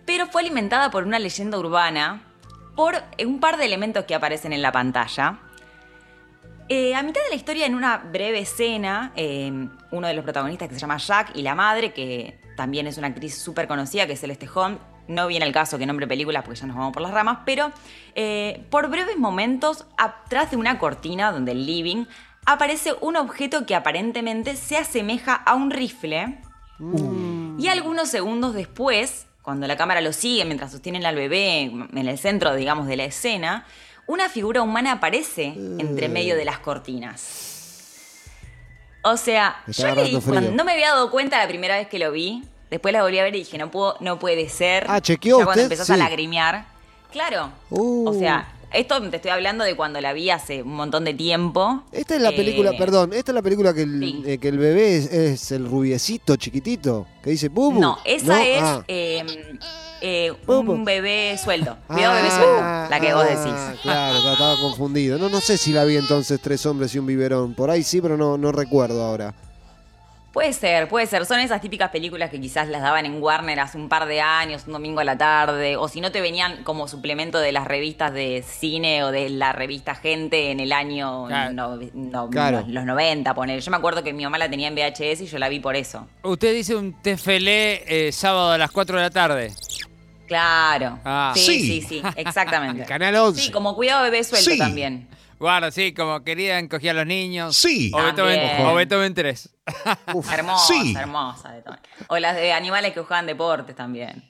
Pero 0.04 0.26
fue 0.26 0.42
alimentada 0.42 0.90
por 0.90 1.04
una 1.04 1.20
leyenda 1.20 1.58
urbana, 1.58 2.22
por 2.74 2.96
un 3.24 3.38
par 3.38 3.56
de 3.56 3.66
elementos 3.66 4.04
que 4.04 4.16
aparecen 4.16 4.52
en 4.52 4.60
la 4.60 4.72
pantalla. 4.72 5.38
Eh, 6.68 6.94
a 6.94 7.02
mitad 7.02 7.22
de 7.22 7.28
la 7.28 7.36
historia, 7.36 7.66
en 7.66 7.74
una 7.74 7.98
breve 7.98 8.40
escena, 8.40 9.12
eh, 9.16 9.68
uno 9.90 10.06
de 10.06 10.14
los 10.14 10.24
protagonistas 10.24 10.68
que 10.68 10.74
se 10.74 10.80
llama 10.80 10.96
Jack 10.96 11.32
y 11.34 11.42
la 11.42 11.54
madre, 11.54 11.92
que 11.92 12.38
también 12.56 12.86
es 12.86 12.96
una 12.96 13.08
actriz 13.08 13.36
súper 13.36 13.68
conocida, 13.68 14.06
que 14.06 14.14
es 14.14 14.20
Celeste 14.20 14.48
Holm, 14.52 14.78
no 15.06 15.26
viene 15.26 15.44
el 15.44 15.52
caso 15.52 15.76
que 15.76 15.84
nombre 15.84 16.06
películas 16.06 16.42
porque 16.42 16.58
ya 16.58 16.66
nos 16.66 16.76
vamos 16.76 16.94
por 16.94 17.02
las 17.02 17.12
ramas, 17.12 17.40
pero 17.44 17.70
eh, 18.14 18.64
por 18.70 18.88
breves 18.88 19.18
momentos, 19.18 19.86
atrás 19.98 20.50
de 20.50 20.56
una 20.56 20.78
cortina 20.78 21.32
donde 21.32 21.52
el 21.52 21.66
living, 21.66 22.06
aparece 22.46 22.94
un 23.00 23.16
objeto 23.16 23.66
que 23.66 23.74
aparentemente 23.74 24.56
se 24.56 24.78
asemeja 24.78 25.34
a 25.34 25.54
un 25.54 25.70
rifle. 25.70 26.38
Y 27.58 27.68
algunos 27.68 28.08
segundos 28.08 28.54
después, 28.54 29.26
cuando 29.42 29.66
la 29.66 29.76
cámara 29.76 30.00
lo 30.00 30.12
sigue 30.12 30.44
mientras 30.44 30.72
sostienen 30.72 31.06
al 31.06 31.14
bebé 31.14 31.62
en 31.62 32.08
el 32.08 32.18
centro, 32.18 32.54
digamos, 32.54 32.86
de 32.86 32.96
la 32.96 33.04
escena, 33.04 33.64
una 34.06 34.28
figura 34.28 34.62
humana 34.62 34.92
aparece 34.92 35.54
entre 35.78 36.08
medio 36.08 36.36
de 36.36 36.44
las 36.44 36.58
cortinas. 36.58 37.52
O 39.02 39.16
sea, 39.16 39.62
yo 39.66 39.94
leí, 39.94 40.18
cuando 40.20 40.52
no 40.52 40.64
me 40.64 40.72
había 40.72 40.90
dado 40.90 41.10
cuenta 41.10 41.38
la 41.38 41.46
primera 41.46 41.76
vez 41.76 41.88
que 41.88 41.98
lo 41.98 42.10
vi, 42.10 42.42
después 42.70 42.92
la 42.92 43.02
volví 43.02 43.18
a 43.18 43.22
ver 43.22 43.34
y 43.34 43.40
dije, 43.40 43.58
no, 43.58 43.70
puedo, 43.70 43.96
no 44.00 44.18
puede 44.18 44.48
ser. 44.48 44.86
Ah, 44.88 45.00
¿chequeó 45.00 45.38
ya 45.40 45.44
cuando 45.44 45.62
usted? 45.62 45.72
empezás 45.72 45.90
a 45.90 45.96
lagrimear. 45.96 46.64
Claro. 47.12 47.50
Uh. 47.70 48.08
O 48.08 48.14
sea, 48.18 48.48
esto 48.74 49.00
te 49.10 49.16
estoy 49.16 49.30
hablando 49.30 49.64
de 49.64 49.74
cuando 49.76 50.00
la 50.00 50.12
vi 50.12 50.30
hace 50.30 50.62
un 50.62 50.74
montón 50.74 51.04
de 51.04 51.14
tiempo. 51.14 51.82
Esta 51.92 52.16
es 52.16 52.20
la 52.22 52.30
Eh, 52.30 52.36
película, 52.36 52.72
perdón, 52.76 53.12
esta 53.12 53.32
es 53.32 53.34
la 53.34 53.42
película 53.42 53.72
que 53.72 53.82
el, 53.82 54.00
Sí. 54.00 54.22
eh, 54.26 54.38
que 54.38 54.48
el 54.48 54.58
bebé 54.58 54.96
es, 54.96 55.12
es 55.12 55.52
el 55.52 55.66
rubiecito 55.68 56.36
chiquitito, 56.36 57.06
que 57.22 57.30
dice 57.30 57.48
bubu. 57.48 57.80
No, 57.80 57.98
esa 58.04 58.44
es 58.46 58.62
Ah. 58.62 58.84
eh, 58.88 59.24
eh, 60.00 60.32
un 60.46 60.84
bebé 60.84 61.38
sueldo. 61.42 61.78
Cuidado, 61.86 62.14
bebé 62.16 62.30
sueldo. 62.30 62.60
La 62.90 62.98
que 63.00 63.14
vos 63.14 63.24
ah, 63.26 63.28
decís. 63.30 63.80
Claro, 63.82 64.18
claro, 64.20 64.32
estaba 64.32 64.56
confundido. 64.60 65.18
No, 65.18 65.28
no 65.28 65.40
sé 65.40 65.56
si 65.56 65.72
la 65.72 65.84
vi 65.84 65.96
entonces 65.96 66.40
Tres 66.42 66.66
hombres 66.66 66.94
y 66.94 66.98
un 66.98 67.06
biberón. 67.06 67.54
Por 67.54 67.70
ahí 67.70 67.82
sí, 67.82 68.00
pero 68.02 68.16
no, 68.16 68.36
no 68.36 68.52
recuerdo 68.52 69.02
ahora. 69.02 69.34
Puede 70.34 70.52
ser, 70.52 70.88
puede 70.88 71.06
ser. 71.06 71.24
Son 71.26 71.38
esas 71.38 71.60
típicas 71.60 71.90
películas 71.90 72.28
que 72.28 72.40
quizás 72.40 72.66
las 72.68 72.82
daban 72.82 73.06
en 73.06 73.22
Warner 73.22 73.60
hace 73.60 73.78
un 73.78 73.88
par 73.88 74.04
de 74.06 74.20
años, 74.20 74.64
un 74.66 74.72
domingo 74.72 74.98
a 74.98 75.04
la 75.04 75.16
tarde, 75.16 75.76
o 75.76 75.86
si 75.86 76.00
no 76.00 76.10
te 76.10 76.20
venían 76.20 76.64
como 76.64 76.88
suplemento 76.88 77.38
de 77.38 77.52
las 77.52 77.68
revistas 77.68 78.12
de 78.12 78.42
cine 78.46 79.04
o 79.04 79.12
de 79.12 79.28
la 79.30 79.52
revista 79.52 79.94
Gente 79.94 80.50
en 80.50 80.58
el 80.58 80.72
año 80.72 81.26
Claro. 81.28 81.52
no- 81.52 81.78
no- 81.94 82.30
Claro. 82.30 82.58
los, 82.62 82.68
los 82.68 82.84
90, 82.84 83.32
poner. 83.32 83.60
Yo 83.60 83.70
me 83.70 83.76
acuerdo 83.76 84.02
que 84.02 84.12
mi 84.12 84.24
mamá 84.24 84.36
la 84.38 84.50
tenía 84.50 84.66
en 84.66 84.74
VHS 84.74 85.20
y 85.22 85.26
yo 85.26 85.38
la 85.38 85.48
vi 85.48 85.60
por 85.60 85.76
eso. 85.76 86.08
Usted 86.24 86.52
dice 86.52 86.74
un 86.74 87.00
tefelé 87.00 87.84
eh, 87.86 88.10
sábado 88.10 88.50
a 88.50 88.58
las 88.58 88.72
4 88.72 88.96
de 88.96 89.02
la 89.04 89.10
tarde. 89.10 89.52
Claro. 90.26 90.98
Ah. 91.04 91.32
sí, 91.36 91.42
Sí. 91.60 91.60
sí, 91.60 91.86
sí, 91.88 92.02
exactamente. 92.16 92.84
Canal 92.86 93.14
11. 93.14 93.40
Sí, 93.40 93.50
como 93.52 93.76
cuidado 93.76 94.02
bebé 94.02 94.24
suelto 94.24 94.50
Sí. 94.50 94.58
también. 94.58 95.06
Guarda, 95.44 95.70
sí, 95.70 95.92
como 95.92 96.24
querían 96.24 96.68
cogía 96.68 96.92
a 96.92 96.94
los 96.94 97.04
niños. 97.04 97.54
Sí. 97.54 97.90
O 97.92 98.02
Beethoven, 98.02 98.64
o 98.66 98.74
Beethoven 98.76 99.12
3. 99.12 99.50
Uf, 100.14 100.32
Hermosa, 100.32 100.66
Sí. 100.72 100.94
hermosa. 100.98 101.52
todo. 101.62 101.76
O 102.08 102.16
las 102.18 102.34
de 102.34 102.50
animales 102.54 102.94
que 102.94 103.00
juegan 103.02 103.26
deportes 103.26 103.76
también. 103.76 104.24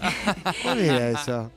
¿Cuál 0.64 0.80
era 0.80 1.08
esa? 1.10 1.50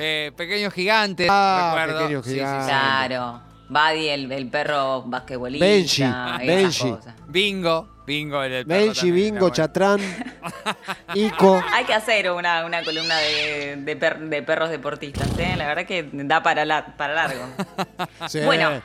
Eh, 0.00 0.32
Pequeños 0.36 0.72
gigantes. 0.74 1.28
Ah, 1.30 1.74
recuerdo. 1.76 2.00
Pequeños 2.02 2.24
Sí, 2.24 2.30
sí, 2.32 2.36
sí. 2.38 2.42
Gigantes. 2.42 2.66
Claro. 2.66 3.40
Buddy, 3.68 4.08
el, 4.08 4.32
el 4.32 4.48
perro 4.48 5.02
basquetbolista. 5.02 5.64
Benji, 5.66 6.02
esas 6.02 6.38
Benji. 6.38 6.90
cosas. 6.90 7.14
Bingo. 7.26 7.88
Bingo. 8.06 8.42
El, 8.42 8.52
el 8.52 8.66
perro 8.66 8.80
Benji, 8.80 9.00
también 9.08 9.34
Bingo. 9.34 9.50
Chatrán, 9.50 10.00
Ico. 11.14 11.62
Hay 11.72 11.84
que 11.84 11.94
hacer 11.94 12.30
una, 12.30 12.64
una 12.64 12.82
columna 12.82 13.16
de, 13.18 13.76
de 13.76 13.96
per- 13.96 14.18
de 14.20 14.42
perros 14.42 14.70
deportistas, 14.70 15.28
¿eh? 15.38 15.54
La 15.56 15.66
verdad 15.66 15.84
que 15.86 16.08
da 16.12 16.42
para, 16.42 16.64
la- 16.64 16.96
para 16.96 17.14
largo. 17.14 17.44
Sí. 18.28 18.40
Bueno. 18.40 18.80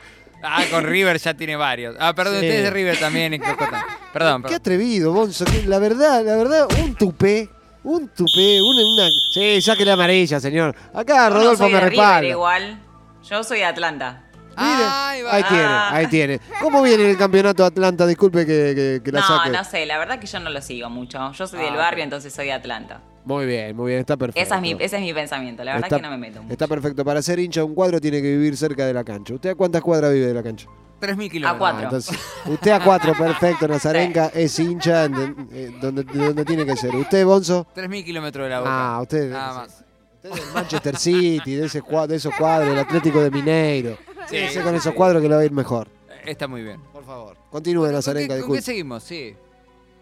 Ah, 0.46 0.62
con 0.70 0.84
River 0.84 1.18
ya 1.18 1.32
tiene 1.32 1.56
varios. 1.56 1.96
Ah, 1.98 2.12
perdón, 2.14 2.40
Sí. 2.40 2.46
usted 2.46 2.58
es 2.58 2.64
de 2.64 2.70
River 2.70 2.98
también. 2.98 3.32
en 3.34 3.40
Cocota. 3.40 3.82
Perdón, 4.12 4.42
Qué 4.42 4.48
perdón. 4.48 4.56
atrevido, 4.60 5.12
Bonzo. 5.14 5.46
que 5.46 5.62
La 5.66 5.78
verdad, 5.78 6.22
la 6.22 6.36
verdad, 6.36 6.68
un 6.82 6.94
tupé. 6.94 7.48
Un 7.82 8.08
tupé, 8.08 8.60
una, 8.62 8.80
una... 9.04 9.08
Sí, 9.34 9.60
saque 9.62 9.84
la 9.84 9.92
amarilla, 9.94 10.40
señor. 10.40 10.74
Acá 10.94 11.28
Yo 11.28 11.34
no 11.34 11.36
Rodolfo 11.40 11.64
soy 11.64 11.72
me 11.72 11.78
de 11.80 11.80
River 11.90 11.98
respalda. 11.98 12.28
igual. 12.28 12.82
Yo 13.28 13.42
soy 13.44 13.58
de 13.58 13.64
Atlanta. 13.66 14.24
Mire, 14.56 14.84
Ahí 14.84 15.22
va. 15.22 15.34
ahí 15.34 15.42
tiene, 15.44 15.64
ahí 15.66 16.06
tiene. 16.06 16.40
¿Cómo 16.60 16.82
viene 16.82 17.10
el 17.10 17.16
campeonato 17.18 17.64
Atlanta? 17.64 18.06
Disculpe 18.06 18.46
que, 18.46 18.72
que- 18.74 19.00
que 19.04 19.12
la 19.12 19.20
No, 19.20 19.26
saque. 19.26 19.50
no 19.50 19.64
sé, 19.64 19.86
la 19.86 19.98
verdad 19.98 20.18
que 20.18 20.26
yo 20.26 20.40
no 20.40 20.50
lo 20.50 20.60
sigo 20.62 20.88
mucho. 20.90 21.32
Yo 21.32 21.46
soy 21.46 21.60
del 21.60 21.74
Ah, 21.74 21.78
barrio, 21.78 22.04
entonces 22.04 22.32
soy 22.32 22.46
de 22.46 22.52
Atlanta. 22.52 23.00
Muy 23.24 23.46
bien, 23.46 23.74
muy 23.74 23.88
bien, 23.92 24.00
está 24.00 24.16
perfecto. 24.16 24.40
Esa 24.40 24.56
es 24.56 24.60
mi, 24.62 24.72
ese 24.78 24.96
es 24.96 25.02
mi 25.02 25.14
pensamiento, 25.14 25.64
la 25.64 25.72
verdad 25.74 25.86
Está- 25.86 25.96
que 25.96 26.02
no 26.02 26.10
me 26.10 26.18
meto 26.18 26.42
mucho. 26.42 26.52
Está 26.52 26.66
perfecto. 26.66 27.04
Para 27.04 27.22
ser 27.22 27.38
hincha 27.38 27.60
de 27.60 27.64
un 27.64 27.74
cuadro 27.74 28.00
tiene 28.00 28.20
que 28.20 28.28
vivir 28.28 28.56
cerca 28.56 28.84
de 28.86 28.92
la 28.92 29.02
cancha. 29.02 29.34
¿Usted 29.34 29.50
a 29.50 29.54
cuántas 29.54 29.80
cuadras 29.82 30.12
vive 30.12 30.26
de 30.26 30.34
la 30.34 30.42
cancha? 30.42 30.66
3.000 31.00 31.30
kilómetros. 31.30 31.58
cuatro. 31.58 31.80
Ah, 31.80 31.84
entonces, 31.84 32.18
usted 32.46 32.70
a 32.70 32.80
cuatro, 32.84 33.12
perfecto. 33.14 33.66
Nazarenca 33.68 34.30
es 34.34 34.58
hincha 34.58 35.08
de- 35.08 35.34
eh, 35.52 35.74
donde, 35.80 36.02
donde 36.04 36.44
tiene 36.44 36.64
que 36.66 36.76
ser. 36.76 36.94
¿Usted, 36.94 37.24
Bonzo? 37.24 37.66
3.000 37.74 38.04
kilómetros 38.04 38.44
de 38.44 38.50
la 38.50 38.58
boca. 38.60 38.70
Ah, 38.96 39.00
usted. 39.02 39.30
Nada 39.30 39.54
más. 39.54 39.84
Usted 40.16 40.30
es 40.30 40.36
del 40.46 40.54
Manchester 40.54 40.96
City, 40.96 41.54
de, 41.56 41.66
ese, 41.66 41.82
cua- 41.82 42.06
de 42.06 42.16
esos 42.16 42.34
cuadros, 42.34 42.70
el 42.72 42.78
Atlético 42.78 43.20
de 43.20 43.30
Mineiro. 43.30 43.98
Sí. 44.28 44.58
Con 44.62 44.74
esos 44.74 44.94
cuadros 44.94 45.22
que 45.22 45.28
le 45.28 45.34
va 45.34 45.40
a 45.40 45.44
ir 45.44 45.52
mejor. 45.52 45.88
Está 46.24 46.48
muy 46.48 46.62
bien. 46.62 46.80
Por 46.92 47.04
favor. 47.04 47.36
Continúe, 47.50 47.84
¿Con 47.84 47.92
Nazarenca, 47.92 48.34
qué, 48.34 48.40
con 48.40 48.50
qué 48.50 48.56
disculpe. 48.56 48.62
seguimos? 48.62 49.02
Sí. 49.04 49.36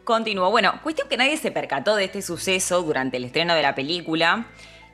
Continúo. 0.05 0.51
Bueno, 0.51 0.81
cuestión 0.83 1.09
que 1.09 1.17
nadie 1.17 1.37
se 1.37 1.51
percató 1.51 1.97
de 1.97 2.05
este 2.05 2.23
suceso 2.23 2.83
durante 2.83 3.17
el 3.17 3.25
estreno 3.25 3.55
de 3.55 3.63
la 3.63 3.75
película 3.75 4.47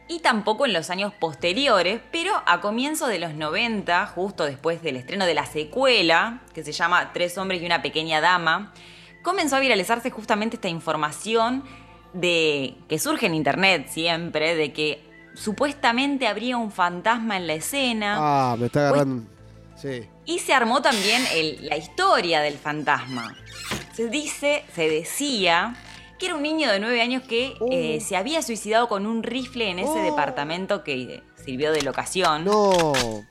y 0.06 0.20
tampoco 0.20 0.64
en 0.66 0.72
los 0.72 0.90
años 0.90 1.12
posteriores, 1.18 2.00
pero 2.10 2.32
a 2.46 2.60
comienzos 2.60 3.08
de 3.08 3.18
los 3.18 3.34
90, 3.34 4.06
justo 4.06 4.44
después 4.44 4.82
del 4.82 4.96
estreno 4.96 5.26
de 5.26 5.34
la 5.34 5.44
secuela, 5.46 6.40
que 6.54 6.64
se 6.64 6.72
llama 6.72 7.10
Tres 7.12 7.36
hombres 7.36 7.60
y 7.62 7.66
una 7.66 7.82
pequeña 7.82 8.20
dama, 8.20 8.72
comenzó 9.22 9.56
a 9.56 9.60
viralizarse 9.60 10.10
justamente 10.10 10.56
esta 10.56 10.68
información 10.68 11.62
de 12.14 12.74
que 12.88 12.98
surge 12.98 13.26
en 13.26 13.34
internet 13.34 13.88
siempre 13.90 14.54
de 14.56 14.72
que 14.72 15.07
supuestamente 15.38 16.26
habría 16.26 16.56
un 16.56 16.70
fantasma 16.72 17.36
en 17.36 17.46
la 17.46 17.54
escena. 17.54 18.16
Ah, 18.18 18.56
me 18.58 18.66
está 18.66 18.88
agarrando. 18.88 19.24
Sí. 19.76 20.02
Y 20.24 20.40
se 20.40 20.52
armó 20.52 20.82
también 20.82 21.22
el- 21.34 21.66
la 21.68 21.76
historia 21.76 22.40
del 22.40 22.58
fantasma. 22.58 23.36
Se 23.94 24.08
dice, 24.08 24.64
se 24.74 24.88
decía 24.88 25.76
que 26.18 26.26
era 26.26 26.34
un 26.34 26.42
niño 26.42 26.70
de 26.72 26.80
nueve 26.80 27.00
años 27.00 27.22
que 27.22 27.54
Oh. 27.60 27.68
eh, 27.70 28.00
se 28.00 28.16
había 28.16 28.42
suicidado 28.42 28.88
con 28.88 29.06
un 29.06 29.22
rifle 29.22 29.70
en 29.70 29.78
ese 29.78 29.88
Oh. 29.90 30.02
departamento 30.02 30.82
que 30.82 31.22
sirvió 31.44 31.70
de 31.72 31.82
locación. 31.82 32.44
No, 32.44 32.72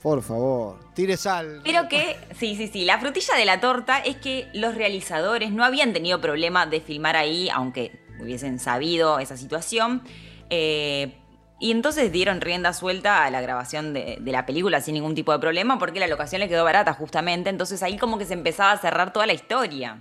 por 0.02 0.22
favor. 0.22 0.78
Tire 0.94 1.18
sal. 1.18 1.60
Pero 1.64 1.86
que, 1.88 2.16
sí, 2.38 2.56
sí, 2.56 2.66
sí, 2.68 2.84
la 2.86 2.98
frutilla 2.98 3.34
de 3.36 3.44
la 3.44 3.60
torta 3.60 3.98
es 3.98 4.16
que 4.16 4.48
los 4.54 4.74
realizadores 4.74 5.52
no 5.52 5.64
habían 5.64 5.92
tenido 5.92 6.18
problema 6.20 6.64
de 6.64 6.80
filmar 6.80 7.14
ahí, 7.16 7.50
aunque 7.50 8.00
hubiesen 8.20 8.58
sabido 8.58 9.18
esa 9.18 9.36
situación. 9.36 10.02
eh, 10.50 11.14
y 11.60 11.70
entonces 11.72 12.12
dieron 12.12 12.40
rienda 12.40 12.72
suelta 12.72 13.24
a 13.24 13.30
la 13.30 13.40
grabación 13.40 13.92
de, 13.92 14.18
de 14.20 14.32
la 14.32 14.46
película 14.46 14.80
sin 14.80 14.94
ningún 14.94 15.14
tipo 15.14 15.32
de 15.32 15.38
problema, 15.38 15.78
porque 15.78 15.98
la 16.00 16.06
locación 16.06 16.40
les 16.40 16.48
quedó 16.48 16.64
barata 16.64 16.92
justamente. 16.94 17.50
Entonces 17.50 17.82
ahí 17.82 17.96
como 17.98 18.16
que 18.18 18.26
se 18.26 18.34
empezaba 18.34 18.72
a 18.72 18.78
cerrar 18.78 19.12
toda 19.12 19.26
la 19.26 19.32
historia. 19.32 19.98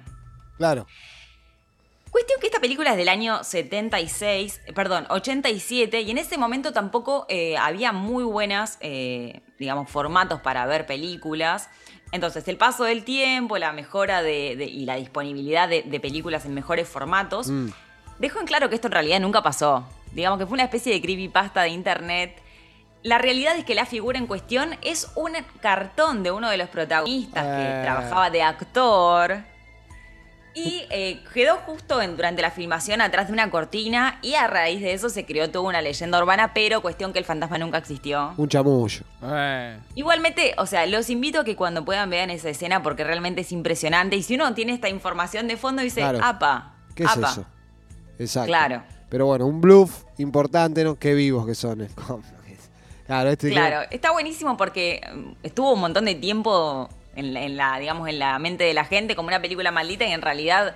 Claro. 0.58 0.86
Cuestión 2.12 2.40
que 2.40 2.48
esta 2.48 2.60
película 2.60 2.92
es 2.92 2.98
del 2.98 3.10
año 3.10 3.44
76, 3.44 4.62
eh, 4.66 4.74
perdón, 4.74 5.06
87, 5.10 6.02
y 6.02 6.12
en 6.12 6.18
ese 6.18 6.38
momento 6.38 6.72
tampoco 6.74 7.26
eh, 7.30 7.58
había 7.58 7.92
muy 7.92 8.24
buenas, 8.24 8.78
eh, 8.82 9.42
digamos, 9.60 9.90
formatos 9.90 10.40
para 10.42 10.66
ver 10.66 10.86
películas. 10.86 11.70
Entonces, 12.12 12.48
el 12.48 12.56
paso 12.58 12.86
del 12.86 13.04
tiempo, 13.04 13.58
la 13.58 13.74
mejora 13.74 14.22
de, 14.24 14.56
de- 14.56 14.66
y 14.66 14.86
la 14.86 14.96
disponibilidad 14.96 15.68
de, 15.68 15.84
de 15.84 16.00
películas 16.00 16.46
en 16.46 16.54
mejores 16.54 16.88
formatos, 16.88 17.50
Mm. 17.50 17.68
dejó 18.20 18.40
en 18.40 18.46
claro 18.48 18.70
que 18.70 18.76
esto 18.76 18.88
en 18.88 18.94
realidad 18.94 19.20
nunca 19.20 19.44
pasó. 19.44 19.86
Digamos 20.14 20.40
que 20.40 20.46
fue 20.46 20.56
una 20.56 20.64
especie 20.64 20.94
de 20.94 21.02
creepypasta 21.02 21.62
de 21.64 21.70
internet. 21.70 22.42
La 23.04 23.18
realidad 23.20 23.56
es 23.58 23.64
que 23.66 23.76
la 23.76 23.86
figura 23.86 24.18
en 24.18 24.28
cuestión 24.28 24.72
es 24.82 25.12
un 25.16 25.32
cartón 25.62 26.24
de 26.24 26.32
uno 26.32 26.50
de 26.50 26.58
los 26.58 26.70
protagonistas 26.70 27.44
que 27.44 27.80
Eh. 27.80 27.82
trabajaba 27.84 28.30
de 28.30 28.42
actor. 28.42 29.38
Y 30.56 30.86
eh, 30.90 31.24
quedó 31.36 31.58
justo 31.58 32.02
en- 32.02 32.16
durante 32.16 32.42
la 32.42 32.50
filmación 32.50 33.00
atrás 33.00 33.28
de 33.28 33.34
una 33.34 33.52
cortina 33.52 34.18
y 34.24 34.34
a 34.34 34.48
raíz 34.48 34.82
de 34.82 34.94
eso 34.94 35.08
se 35.10 35.24
creó 35.24 35.52
toda 35.52 35.70
una 35.70 35.84
leyenda 35.84 36.18
urbana, 36.18 36.52
pero 36.56 36.82
cuestión 36.82 37.14
que 37.14 37.20
el 37.20 37.26
fantasma 37.26 37.60
nunca 37.60 37.78
existió. 37.78 38.34
Un 38.38 38.50
chamullo. 38.50 39.02
Eh, 39.22 39.78
Igualmente, 39.94 40.56
o 40.58 40.66
sea, 40.66 40.88
los 40.88 41.12
invito 41.12 41.42
a 41.42 41.44
que 41.46 41.56
cuando 41.56 41.86
puedan 41.86 42.10
vean 42.10 42.32
esa 42.32 42.50
escena 42.50 42.82
porque 42.82 43.04
realmente 43.04 43.42
es 43.42 43.52
impresionante. 43.52 44.16
Y 44.16 44.24
si 44.24 44.34
uno 44.34 44.52
tiene 44.56 44.74
esta 44.74 44.90
información 44.90 45.48
de 45.48 45.58
fondo 45.58 45.84
dice, 45.84 46.00
Claro. 46.02 46.20
apa, 46.24 46.74
¿Qué 46.96 47.04
es 47.04 47.10
apa. 47.16 47.30
eso? 47.30 47.46
Exacto. 48.18 48.48
Claro. 48.48 48.84
Pero 49.10 49.26
bueno, 49.26 49.46
un 49.46 49.62
bluff 49.62 50.04
importante, 50.18 50.84
¿no? 50.84 50.98
Qué 50.98 51.14
vivos 51.14 51.46
que 51.46 51.56
son. 51.56 51.88
Claro, 53.08 53.38
Claro, 53.38 53.88
está 53.90 54.12
buenísimo 54.12 54.58
porque 54.58 55.00
mm, 55.16 55.32
estuvo 55.42 55.72
un 55.72 55.80
montón 55.80 56.04
de 56.04 56.16
tiempo 56.16 56.90
en 57.16 57.34
la, 57.34 57.44
en 57.44 57.56
la, 57.56 57.80
digamos, 57.80 58.10
en 58.10 58.20
la 58.20 58.38
mente 58.38 58.66
de 58.66 58.74
la 58.74 58.84
gente 58.84 59.16
como 59.16 59.30
una 59.30 59.42
película 59.42 59.72
maldita 59.72 60.06
y 60.06 60.12
en 60.12 60.22
realidad 60.22 60.76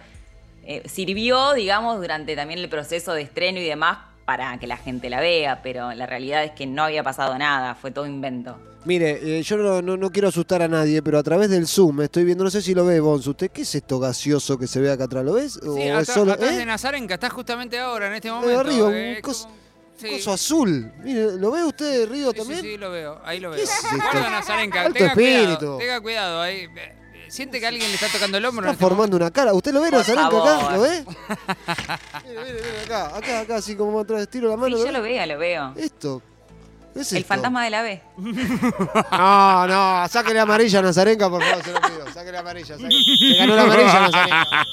eh, 0.63 0.81
sirvió, 0.87 1.51
digamos, 1.51 1.99
durante 1.99 2.37
también 2.37 2.61
el 2.61 2.69
proceso 2.69 3.11
de 3.11 3.23
estreno 3.23 3.59
y 3.59 3.65
demás 3.65 3.97
para 4.37 4.57
que 4.57 4.65
la 4.65 4.77
gente 4.77 5.09
la 5.09 5.19
vea, 5.19 5.61
pero 5.61 5.91
la 5.93 6.05
realidad 6.05 6.43
es 6.45 6.51
que 6.51 6.65
no 6.65 6.83
había 6.85 7.03
pasado 7.03 7.37
nada, 7.37 7.75
fue 7.75 7.91
todo 7.91 8.05
invento. 8.05 8.57
Mire, 8.85 9.39
eh, 9.39 9.43
yo 9.43 9.57
no, 9.57 9.81
no- 9.81 9.97
no 9.97 10.09
quiero 10.09 10.29
asustar 10.29 10.61
a 10.61 10.69
nadie, 10.69 11.01
pero 11.03 11.19
a 11.19 11.23
través 11.23 11.49
del 11.49 11.67
Zoom 11.67 12.01
estoy 12.01 12.23
viendo, 12.23 12.43
no 12.45 12.49
sé 12.49 12.61
si 12.61 12.73
lo 12.73 12.85
ve, 12.85 13.01
Bons, 13.01 13.27
¿usted 13.27 13.51
qué 13.51 13.63
es 13.63 13.75
esto 13.75 13.99
gaseoso 13.99 14.57
que 14.57 14.67
se 14.67 14.79
ve 14.79 14.89
acá 14.89 15.03
atrás? 15.03 15.25
¿Lo 15.25 15.33
ves? 15.33 15.57
¿O 15.57 15.75
Sí, 15.75 15.81
es 15.81 16.07
solo- 16.07 16.31
atrás 16.31 16.53
¿eh? 16.53 16.57
de 16.59 16.65
Nazarenka, 16.65 17.15
está 17.15 17.29
justamente 17.29 17.77
ahora, 17.77 18.07
en 18.07 18.13
este 18.13 18.29
Eh, 18.29 18.31
momento. 18.31 18.59
arriba, 18.61 18.87
un 18.87 18.93
eh, 18.95 19.19
cos- 19.21 19.43
como- 19.43 19.53
un 19.53 19.97
sí. 19.97 20.09
coso 20.15 20.31
azul. 20.31 20.91
Mire, 21.03 21.33
¿lo 21.37 21.51
ve 21.51 21.63
usted, 21.65 22.09
Río, 22.09 22.31
Sí, 22.31 22.37
sí, 22.37 22.39
también? 22.39 22.61
sí, 22.61 22.77
lo 22.77 22.89
veo, 22.89 23.19
ahí 23.25 23.39
lo 23.41 23.51
¿Qué 23.51 23.57
veo. 23.57 23.65
es? 23.65 23.81
Guarda 24.01 24.29
Nazarenka, 24.29 24.81
Alto 24.81 24.93
tenga 24.93 25.07
espíritu. 25.11 25.57
cuidado, 25.57 25.77
tenga 25.77 26.01
cuidado 26.01 26.41
ahí. 26.41 26.67
Siente 27.31 27.61
que 27.61 27.67
alguien 27.67 27.87
le 27.87 27.95
está 27.95 28.07
tocando 28.11 28.37
el 28.37 28.45
hombro. 28.45 28.65
Está 28.65 28.73
este 28.73 28.83
formando 28.83 29.15
una 29.15 29.31
cara. 29.31 29.53
¿Usted 29.53 29.71
lo 29.73 29.79
ve, 29.81 29.89
Nazarenka, 29.89 30.27
acá? 30.37 30.75
¿Lo 30.75 30.81
ve? 30.81 31.05
mire, 32.27 32.43
mire, 32.43 32.53
mire, 32.53 32.81
acá, 32.85 33.15
acá, 33.17 33.39
acá, 33.39 33.55
así 33.55 33.75
como 33.75 34.01
atrás, 34.01 34.27
tiro 34.27 34.49
la 34.49 34.55
Sí, 34.55 34.59
mano. 34.59 34.77
yo 34.77 34.83
ve? 34.83 34.91
lo 34.91 35.01
veo, 35.01 35.25
lo 35.25 35.37
veo. 35.37 35.73
Esto. 35.77 36.21
¿Qué 36.93 36.99
es 36.99 37.11
El 37.13 37.19
esto? 37.19 37.29
fantasma 37.29 37.63
de 37.63 37.69
la 37.69 37.83
B. 37.83 38.01
No, 39.11 39.67
no, 39.67 40.07
sáquele 40.09 40.41
amarilla 40.41 40.79
a 40.79 40.81
Nazarenka, 40.81 41.29
por 41.29 41.41
favor, 41.41 41.63
se 41.63 41.71
lo 41.71 41.79
pido. 41.79 42.13
Sáquele 42.13 42.37
amarilla. 42.37 42.75
sáquele. 42.77 42.91
Se 43.29 43.35
ganó 43.37 43.55
la 43.55 43.61
amarilla 43.63 43.99
Nazarenka. 44.01 44.65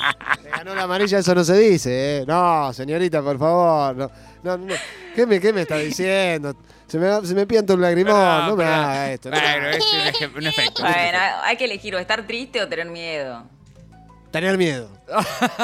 Se 0.42 0.48
ganó 0.50 0.74
la 0.74 0.82
amarilla, 0.82 1.18
eso 1.20 1.34
no 1.36 1.44
se 1.44 1.56
dice, 1.56 2.18
¿eh? 2.18 2.24
No, 2.26 2.72
señorita, 2.72 3.22
por 3.22 3.38
favor. 3.38 3.94
No, 3.96 4.10
no, 4.42 4.58
no. 4.58 4.74
¿Qué, 5.14 5.26
me, 5.26 5.38
¿Qué 5.40 5.52
me 5.52 5.62
está 5.62 5.76
diciendo? 5.76 6.56
Se 6.88 6.98
me, 6.98 7.26
se 7.26 7.34
me 7.34 7.46
pianta 7.46 7.74
un 7.74 7.80
lagrimón. 7.82 8.14
No, 8.14 8.56
me 8.56 8.64
pero- 8.64 8.74
haga 8.76 9.12
esto. 9.12 9.30
no 9.30 9.36
haga. 9.36 9.70
es 9.70 9.84
un, 10.22 10.36
un 10.36 10.46
efecto. 10.46 10.82
Bueno, 10.82 11.18
hay 11.44 11.56
que 11.56 11.64
elegir 11.66 11.94
o 11.94 11.98
estar 11.98 12.26
triste 12.26 12.62
o 12.62 12.68
tener 12.68 12.86
miedo. 12.88 13.44
Tener 14.30 14.58
miedo. 14.58 14.90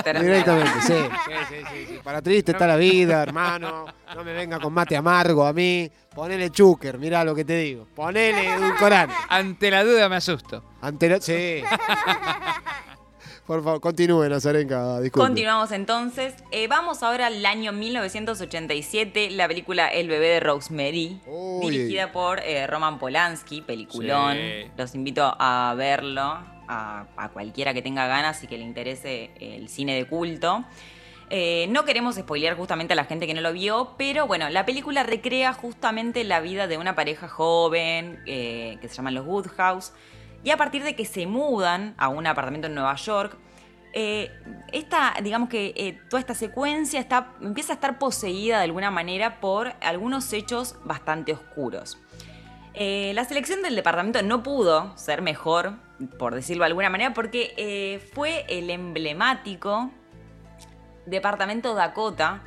Tener 0.05 0.23
Directamente, 0.23 0.71
miedo. 0.71 0.83
sí. 0.87 1.17
Sí, 1.27 1.33
sí, 1.49 1.55
sí, 1.71 1.87
sí. 1.95 2.01
Para 2.03 2.23
triste 2.23 2.53
está 2.53 2.67
la 2.67 2.77
vida, 2.77 3.23
hermano. 3.23 3.85
No 4.15 4.25
me 4.25 4.33
venga 4.33 4.59
con 4.59 4.73
mate 4.73 4.97
amargo 4.97 5.47
a 5.47 5.53
mí. 5.53 5.91
Ponele 6.15 6.49
chúquer, 6.51 6.99
mirá 6.99 7.25
lo 7.25 7.35
que 7.35 7.45
te 7.45 7.57
digo. 7.59 7.87
Ponele 7.95 8.55
edulcorante. 8.55 9.15
Ante 9.29 9.71
la 9.71 9.85
duda 9.85 10.09
me 10.09 10.17
asusto. 10.17 10.63
Ante 10.81 11.09
la- 11.11 11.21
Sí. 11.21 11.63
Por 13.47 13.63
favor, 13.63 13.81
continúe, 13.81 14.27
Nazarenka, 14.29 15.01
disculpe. 15.01 15.27
Continuamos 15.27 15.71
entonces. 15.73 16.35
Eh, 16.51 16.67
vamos 16.67 17.03
ahora 17.03 17.27
al 17.27 17.45
año 17.45 17.73
1987, 17.73 19.31
la 19.33 19.47
película 19.47 19.89
El 19.89 20.09
bebé 20.09 20.29
de 20.29 20.41
Rosemary, 20.41 21.21
Uy. 21.27 21.71
dirigida 21.71 22.11
por 22.11 22.41
eh, 22.41 22.67
Roman 22.67 22.99
Polanski, 22.99 23.61
peliculón. 23.61 24.37
Sí. 24.37 24.71
Los 24.79 24.95
invito 24.95 25.37
a 25.39 25.75
verlo, 25.77 26.23
a, 26.69 27.07
a 27.17 27.29
cualquiera 27.31 27.75
que 27.75 27.83
tenga 27.83 28.07
ganas 28.07 28.43
y 28.43 28.47
que 28.47 28.57
le 28.57 28.65
interese 28.65 29.31
el 29.39 29.69
cine 29.69 29.95
de 29.95 30.07
culto. 30.07 30.65
Eh, 31.31 31.67
no 31.71 31.85
queremos 31.85 32.17
spoilear 32.17 32.57
justamente 32.57 32.93
a 32.93 32.97
la 32.97 33.05
gente 33.05 33.27
que 33.27 33.35
no 33.35 33.41
lo 33.41 33.53
vio, 33.53 33.95
pero 33.97 34.27
bueno, 34.27 34.49
la 34.51 34.65
película 34.65 35.03
recrea 35.03 35.53
justamente 35.53 36.23
la 36.25 36.41
vida 36.41 36.67
de 36.67 36.79
una 36.79 36.95
pareja 36.95 37.29
joven 37.29 38.21
eh, 38.27 38.79
que 38.81 38.89
se 38.89 38.95
llaman 38.95 39.15
los 39.15 39.27
Woodhouse. 39.27 39.93
Y 40.45 40.51
a 40.51 40.59
partir 40.59 40.85
de 40.85 40.95
que 40.95 41.07
se 41.07 41.27
mudan 41.27 41.95
a 41.97 42.09
un 42.09 42.27
apartamento 42.27 42.67
en 42.67 42.75
Nueva 42.75 42.95
York, 42.97 43.39
eh, 43.95 44.31
esta, 44.73 45.15
digamos 45.23 45.49
que 45.49 45.73
eh, 45.77 45.99
toda 46.11 46.21
esta 46.21 46.35
secuencia 46.35 47.01
está, 47.01 47.33
empieza 47.41 47.73
a 47.73 47.77
estar 47.77 47.99
poseída 47.99 48.59
de 48.59 48.65
alguna 48.65 48.91
manera 48.91 49.41
por 49.41 49.73
algunos 49.81 50.33
hechos 50.33 50.77
bastante 50.85 51.33
oscuros. 51.33 51.99
Eh, 52.75 53.13
la 53.15 53.25
selección 53.25 53.63
del 53.63 53.75
departamento 53.75 54.21
no 54.23 54.43
pudo 54.43 54.99
ser 54.99 55.23
mejor, 55.23 55.75
por 56.19 56.35
decirlo 56.35 56.65
de 56.65 56.67
alguna 56.67 56.91
manera, 56.91 57.15
porque 57.15 58.03
fue 58.13 58.45
el 58.49 58.69
emblemático 58.69 59.93
departamento 61.07 61.75
Dakota, 61.75 62.43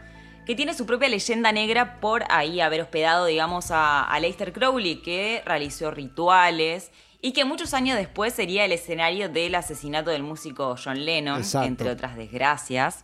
que 0.45 0.53
tiene 0.53 0.73
su 0.73 0.85
propia 0.85 1.09
leyenda 1.09 1.51
negra 1.51 1.99
por 1.99 2.25
ahí 2.29 2.61
haber 2.61 2.81
hospedado, 2.81 3.25
digamos, 3.25 3.71
a, 3.71 4.13
a 4.13 4.19
Crowley, 4.53 5.01
que 5.01 5.41
realizó 5.45 5.91
rituales 5.91 6.91
y 7.27 7.33
que 7.33 7.43
muchos 7.43 7.73
años 7.73 7.97
después 7.97 8.33
sería 8.33 8.63
el 8.63 8.71
escenario 8.71 9.27
del 9.27 9.53
asesinato 9.55 10.11
del 10.11 10.23
músico 10.23 10.77
John 10.81 11.03
Lennon, 11.03 11.39
Exacto. 11.39 11.67
entre 11.67 11.89
otras 11.89 12.15
desgracias. 12.15 13.03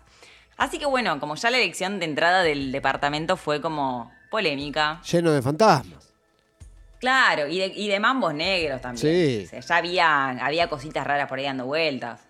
Así 0.56 0.80
que 0.80 0.86
bueno, 0.86 1.20
como 1.20 1.36
ya 1.36 1.50
la 1.50 1.58
elección 1.58 2.00
de 2.00 2.06
entrada 2.06 2.42
del 2.42 2.72
departamento 2.72 3.36
fue 3.36 3.60
como 3.60 4.14
polémica. 4.32 5.02
Lleno 5.12 5.34
de 5.34 5.42
fantasmas. 5.42 6.14
Claro, 7.02 7.50
y 7.50 7.60
de, 7.60 7.66
y 7.76 7.90
de 7.90 8.00
mambos 8.00 8.34
negros 8.34 8.80
también. 8.80 9.42
Sí. 9.42 9.46
O 9.46 9.50
sea, 9.50 9.60
ya 9.60 9.76
había, 9.76 10.30
había 10.46 10.70
cositas 10.70 11.06
raras 11.06 11.28
por 11.28 11.40
ahí 11.40 11.44
dando 11.44 11.66
vueltas. 11.66 12.22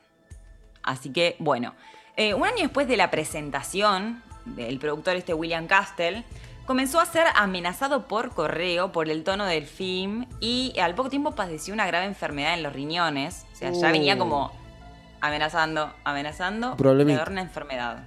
Así 0.82 1.12
que, 1.12 1.36
bueno. 1.38 1.76
Eh, 2.18 2.34
un 2.34 2.44
año 2.44 2.64
después 2.64 2.88
de 2.88 2.98
la 2.98 3.12
presentación 3.12 4.24
del 4.46 4.80
productor 4.80 5.16
este 5.16 5.36
William 5.36 5.68
Castle, 5.68 6.24
comenzó 6.66 7.00
a 7.00 7.06
ser 7.06 7.26
amenazado 7.36 8.08
por 8.08 8.32
correo 8.34 8.92
por 8.92 9.10
el 9.10 9.24
tono 9.24 9.46
del 9.46 9.66
film 9.66 10.26
y 10.40 10.74
al 10.80 10.96
poco 10.96 11.10
tiempo 11.10 11.32
padeció 11.32 11.74
una 11.74 11.86
grave 11.88 12.06
enfermedad 12.06 12.54
en 12.54 12.64
los 12.64 12.74
riñones. 12.74 13.46
O 13.54 13.56
sea, 13.56 13.72
ya 13.72 13.88
Uh. 13.90 13.92
venía 13.92 14.18
como 14.18 14.52
amenazando, 15.22 15.94
amenazando 16.04 16.76
Problemita. 16.78 17.26
una 17.30 17.42
enfermedad. 17.42 18.06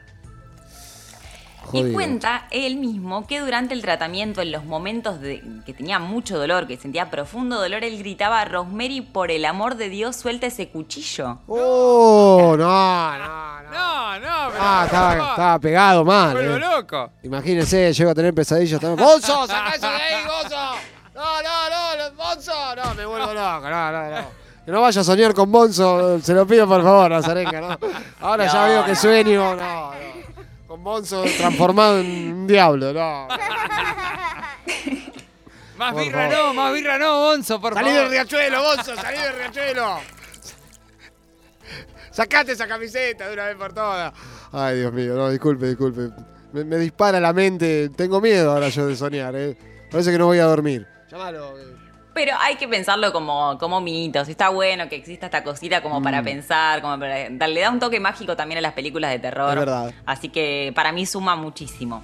Jodido. 1.64 1.88
Y 1.88 1.92
cuenta 1.94 2.46
él 2.52 2.76
mismo 2.76 3.26
que 3.26 3.40
durante 3.40 3.74
el 3.74 3.82
tratamiento, 3.82 4.40
en 4.40 4.52
los 4.52 4.64
momentos 4.64 5.20
de, 5.20 5.42
que 5.64 5.74
tenía 5.74 5.98
mucho 5.98 6.38
dolor, 6.38 6.68
que 6.68 6.76
sentía 6.76 7.10
profundo 7.10 7.58
dolor, 7.60 7.82
él 7.82 7.98
gritaba, 7.98 8.44
Rosemary, 8.44 9.00
por 9.00 9.32
el 9.32 9.44
amor 9.44 9.74
de 9.74 9.88
Dios, 9.88 10.14
suelta 10.14 10.46
ese 10.46 10.68
cuchillo. 10.68 11.40
Oh, 11.48 12.54
no, 12.56 13.18
no, 13.18 13.55
no. 13.70 14.18
No, 14.18 14.50
pero. 14.50 14.64
Ah, 14.64 14.82
estaba, 14.86 15.12
estaba 15.30 15.58
pegado 15.58 16.04
mal. 16.04 16.32
Vuelvo 16.32 16.56
eh. 16.56 16.60
loco. 16.60 17.10
Imagínense, 17.22 17.92
llego 17.92 18.10
a 18.10 18.14
tener 18.14 18.32
pesadillas 18.34 18.80
también. 18.80 19.06
¡Bonzo! 19.06 19.46
¡Saca 19.46 19.74
eso 19.74 19.88
de 19.88 19.94
ahí, 19.96 20.24
Bonzo! 20.26 20.56
No, 21.14 21.42
no, 21.42 21.96
no, 21.96 22.14
Bonzo. 22.16 22.76
No, 22.76 22.94
me 22.94 23.04
vuelvo 23.06 23.32
loco, 23.34 23.68
no, 23.68 23.92
no, 23.92 24.10
no. 24.10 24.46
Que 24.64 24.72
no 24.72 24.80
vaya 24.80 25.00
a 25.00 25.04
soñar 25.04 25.32
con 25.32 25.50
Bonzo, 25.52 26.18
se 26.20 26.34
lo 26.34 26.44
pido 26.46 26.66
por 26.66 26.82
favor, 26.82 27.10
Nazarenka, 27.10 27.60
¿no? 27.60 27.78
Ahora 28.20 28.46
ya 28.46 28.64
veo 28.64 28.84
que 28.84 28.96
sueño, 28.96 29.54
no, 29.54 29.92
no. 29.92 29.92
Con 30.66 30.82
Bonzo 30.82 31.22
transformado 31.38 32.00
en 32.00 32.32
un 32.32 32.46
diablo, 32.48 32.92
no. 32.92 33.28
Más 35.76 35.92
Por 35.92 36.02
birra 36.04 36.30
favor. 36.30 36.46
no, 36.46 36.54
más 36.54 36.72
birra 36.72 36.98
no, 36.98 37.20
Bonzo, 37.20 37.60
por 37.60 37.74
Salí 37.74 37.88
del 37.90 37.96
favor. 37.98 38.10
riachuelo, 38.10 38.62
Bonzo, 38.62 38.96
salí 38.96 39.18
del 39.18 39.36
riachuelo. 39.36 40.00
Sacate 42.16 42.52
esa 42.52 42.66
camiseta 42.66 43.28
de 43.28 43.34
una 43.34 43.44
vez 43.44 43.56
por 43.56 43.74
todas. 43.74 44.10
Ay, 44.50 44.78
Dios 44.78 44.90
mío, 44.94 45.14
no, 45.14 45.28
disculpe, 45.28 45.66
disculpe. 45.66 46.08
Me, 46.54 46.64
me 46.64 46.76
dispara 46.78 47.20
la 47.20 47.34
mente. 47.34 47.90
Tengo 47.90 48.22
miedo 48.22 48.52
ahora 48.52 48.70
yo 48.70 48.86
de 48.86 48.96
soñar, 48.96 49.36
¿eh? 49.36 49.54
Parece 49.90 50.10
que 50.12 50.16
no 50.16 50.24
voy 50.24 50.38
a 50.38 50.44
dormir. 50.46 50.86
Llámalo. 51.10 51.58
eh. 51.58 51.76
Pero 52.14 52.32
hay 52.40 52.56
que 52.56 52.66
pensarlo 52.68 53.12
como, 53.12 53.58
como 53.58 53.82
mitos. 53.82 54.30
Está 54.30 54.48
bueno 54.48 54.88
que 54.88 54.96
exista 54.96 55.26
esta 55.26 55.44
cosita 55.44 55.82
como 55.82 56.00
para 56.02 56.22
pensar, 56.22 56.80
como 56.80 56.98
para, 56.98 57.28
le 57.28 57.60
da 57.60 57.70
un 57.70 57.78
toque 57.78 58.00
mágico 58.00 58.34
también 58.34 58.56
a 58.56 58.60
las 58.62 58.72
películas 58.72 59.10
de 59.10 59.18
terror. 59.18 59.50
Es 59.50 59.56
verdad. 59.58 59.92
Así 60.06 60.30
que 60.30 60.72
para 60.74 60.92
mí 60.92 61.04
suma 61.04 61.36
muchísimo. 61.36 62.02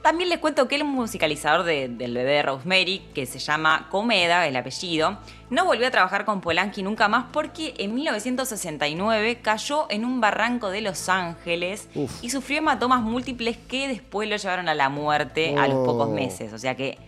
También 0.00 0.30
les 0.30 0.38
cuento 0.38 0.66
que 0.66 0.76
el 0.76 0.84
musicalizador 0.84 1.64
de- 1.64 1.88
del 1.88 2.14
bebé 2.14 2.30
de 2.32 2.42
Rosemary, 2.42 3.02
que 3.14 3.26
se 3.26 3.38
llama 3.38 3.88
Comeda, 3.90 4.48
el 4.48 4.56
apellido, 4.56 5.18
no 5.52 5.64
volvió 5.66 5.86
a 5.86 5.90
trabajar 5.90 6.24
con 6.24 6.40
Polanski 6.40 6.82
nunca 6.82 7.06
más 7.08 7.26
porque 7.32 7.74
en 7.78 7.94
1969 7.94 9.40
cayó 9.42 9.86
en 9.90 10.04
un 10.04 10.20
barranco 10.20 10.70
de 10.70 10.80
Los 10.80 11.08
Ángeles 11.08 11.88
Uf. 11.94 12.10
y 12.24 12.30
sufrió 12.30 12.58
hematomas 12.58 13.02
múltiples 13.02 13.56
que 13.56 13.88
después 13.88 14.28
lo 14.28 14.36
llevaron 14.36 14.68
a 14.68 14.74
la 14.74 14.88
muerte 14.88 15.54
a 15.56 15.68
los 15.68 15.84
pocos 15.86 16.08
Oh. 16.08 16.12
meses. 16.12 16.52
O 16.52 16.58
sea 16.58 16.74
que 16.74 16.98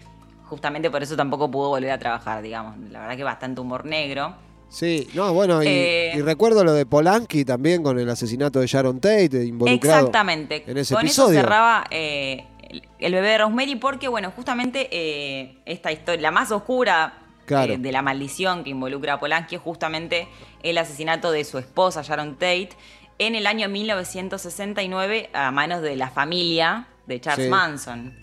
justamente 0.44 0.90
por 0.90 1.02
eso 1.02 1.16
tampoco 1.16 1.50
pudo 1.50 1.70
volver 1.70 1.90
a 1.90 1.98
trabajar, 1.98 2.42
digamos. 2.42 2.76
La 2.90 3.00
verdad 3.00 3.16
que 3.16 3.24
bastante 3.24 3.60
humor 3.60 3.84
negro. 3.86 4.34
Sí, 4.68 5.08
no, 5.14 5.32
bueno, 5.32 5.62
y, 5.62 5.66
Eh. 5.68 6.12
y 6.16 6.20
recuerdo 6.20 6.64
lo 6.64 6.72
de 6.72 6.84
Polanski 6.84 7.44
también 7.44 7.82
con 7.82 7.98
el 7.98 8.08
asesinato 8.10 8.60
de 8.60 8.66
Sharon 8.66 9.00
Tate 9.00 9.44
involucrado. 9.44 9.98
Exactamente. 10.00 10.64
en 10.66 10.76
ese 10.78 10.94
Con 10.94 11.04
episodio. 11.04 11.38
eso 11.38 11.40
cerraba 11.40 11.84
eh, 11.90 12.44
el, 12.68 12.82
el 12.98 13.12
bebé 13.14 13.28
de 13.28 13.38
Rosemary 13.38 13.76
porque, 13.76 14.08
bueno, 14.08 14.32
justamente 14.34 14.88
eh, 14.90 15.58
esta 15.64 15.92
historia, 15.92 16.20
la 16.22 16.30
más 16.30 16.50
oscura 16.50 17.20
Claro. 17.46 17.72
eh, 17.74 17.78
de 17.78 17.92
la 17.92 18.02
maldición 18.02 18.64
que 18.64 18.70
involucra 18.70 19.14
a 19.14 19.20
Polanski 19.20 19.56
es 19.56 19.60
justamente 19.60 20.28
el 20.62 20.78
asesinato 20.78 21.30
de 21.30 21.44
su 21.44 21.58
esposa 21.58 22.02
Sharon 22.02 22.34
Tate 22.34 22.70
en 23.18 23.34
el 23.34 23.46
año 23.46 23.68
1969 23.68 25.30
a 25.32 25.50
manos 25.50 25.82
de 25.82 25.96
la 25.96 26.10
familia 26.10 26.86
de 27.06 27.20
Charles 27.20 27.46
Sí. 27.46 27.50
Manson. 27.50 28.14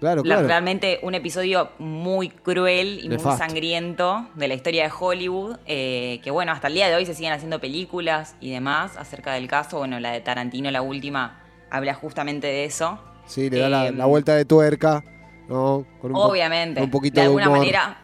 Claro, 0.00 0.22
La- 0.24 0.34
claro. 0.36 0.46
realmente 0.46 1.00
un 1.02 1.16
episodio 1.16 1.70
muy 1.80 2.28
cruel 2.28 3.00
y 3.02 3.08
muy 3.08 3.18
sangriento 3.18 4.28
de 4.36 4.46
la 4.46 4.54
historia 4.54 4.84
de 4.84 4.92
Hollywood, 4.96 5.56
eh, 5.66 6.20
que 6.22 6.30
bueno, 6.30 6.52
hasta 6.52 6.68
el 6.68 6.74
día 6.74 6.88
de 6.88 6.94
hoy 6.94 7.04
se 7.04 7.14
siguen 7.14 7.32
haciendo 7.32 7.60
películas 7.60 8.36
y 8.40 8.52
demás 8.52 8.96
acerca 8.96 9.32
del 9.32 9.48
caso. 9.48 9.78
Bueno, 9.78 9.98
la 9.98 10.12
de 10.12 10.20
Tarantino, 10.20 10.70
la 10.70 10.82
última, 10.82 11.40
habla 11.68 11.94
justamente 11.94 12.46
de 12.46 12.64
eso. 12.64 13.00
Sí, 13.26 13.50
le 13.50 13.58
da 13.58 13.68
la, 13.68 13.86
Eh, 13.88 13.92
la 13.92 14.06
vuelta 14.06 14.36
de 14.36 14.44
tuerca, 14.44 15.02
¿no? 15.48 15.84
Con 16.00 16.12
un 16.12 16.16
Obviamente. 16.16 16.74
con 16.76 16.84
un 16.84 16.90
poquito 16.92 17.16
de 17.16 17.22
de 17.22 17.26
alguna 17.26 17.46
humor. 17.48 17.58
manera. 17.58 17.98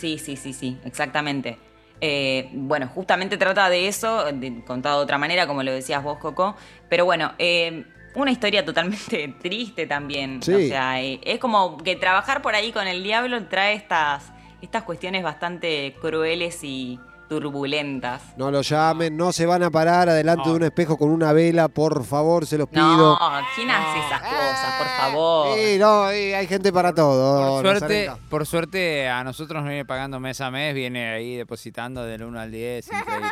Sí, 0.00 0.18
sí, 0.18 0.36
sí, 0.36 0.52
sí, 0.54 0.78
exactamente. 0.84 1.58
Eh, 2.00 2.48
bueno, 2.54 2.88
justamente 2.88 3.36
trata 3.36 3.68
de 3.68 3.86
eso, 3.86 4.24
de- 4.32 4.64
contado 4.64 4.98
de 5.00 5.04
otra 5.04 5.18
manera, 5.18 5.46
como 5.46 5.62
lo 5.62 5.70
decías 5.72 6.02
vos, 6.02 6.16
Coco. 6.18 6.56
Pero 6.88 7.04
bueno, 7.04 7.32
eh, 7.38 7.84
una 8.14 8.30
historia 8.30 8.64
totalmente 8.64 9.28
triste 9.42 9.86
también. 9.86 10.42
Sí. 10.42 10.54
O 10.54 10.58
sea, 10.68 11.02
eh, 11.02 11.20
es 11.22 11.38
como 11.38 11.76
que 11.76 11.96
trabajar 11.96 12.40
por 12.40 12.54
ahí 12.54 12.72
con 12.72 12.88
el 12.88 13.02
diablo 13.02 13.44
trae 13.48 13.74
estas, 13.74 14.32
estas 14.62 14.84
cuestiones 14.84 15.22
bastante 15.22 15.94
crueles 16.00 16.64
y 16.64 16.98
turbulentas. 17.30 18.22
No 18.36 18.50
lo 18.50 18.60
llamen, 18.62 19.16
no 19.16 19.32
se 19.32 19.46
van 19.46 19.62
a 19.62 19.70
parar 19.70 20.08
adelante 20.08 20.42
No. 20.44 20.50
de 20.50 20.56
un 20.56 20.62
espejo 20.64 20.98
con 20.98 21.10
una 21.10 21.32
vela, 21.32 21.68
por 21.68 22.04
favor, 22.04 22.44
se 22.44 22.58
los 22.58 22.68
pido. 22.68 22.82
No, 22.84 23.18
¿quién 23.54 23.70
hace 23.70 23.98
esas 24.00 24.20
cosas? 24.20 24.74
Por 24.78 24.86
favor. 24.88 25.56
Sí, 25.56 25.78
no, 25.78 26.12
y 26.12 26.32
hay 26.34 26.46
gente 26.48 26.72
para 26.72 26.92
todo. 26.92 27.62
Por 27.62 27.78
suerte, 27.78 28.10
por 28.28 28.46
suerte 28.46 29.08
a 29.08 29.22
nosotros 29.22 29.62
nos 29.62 29.68
viene 29.68 29.84
pagando 29.84 30.18
mes 30.18 30.40
a 30.40 30.50
mes, 30.50 30.74
viene 30.74 31.12
ahí 31.12 31.36
depositando 31.36 32.02
del 32.04 32.24
1 32.24 32.40
al 32.40 32.50
10, 32.50 32.86
increíble. 32.92 33.28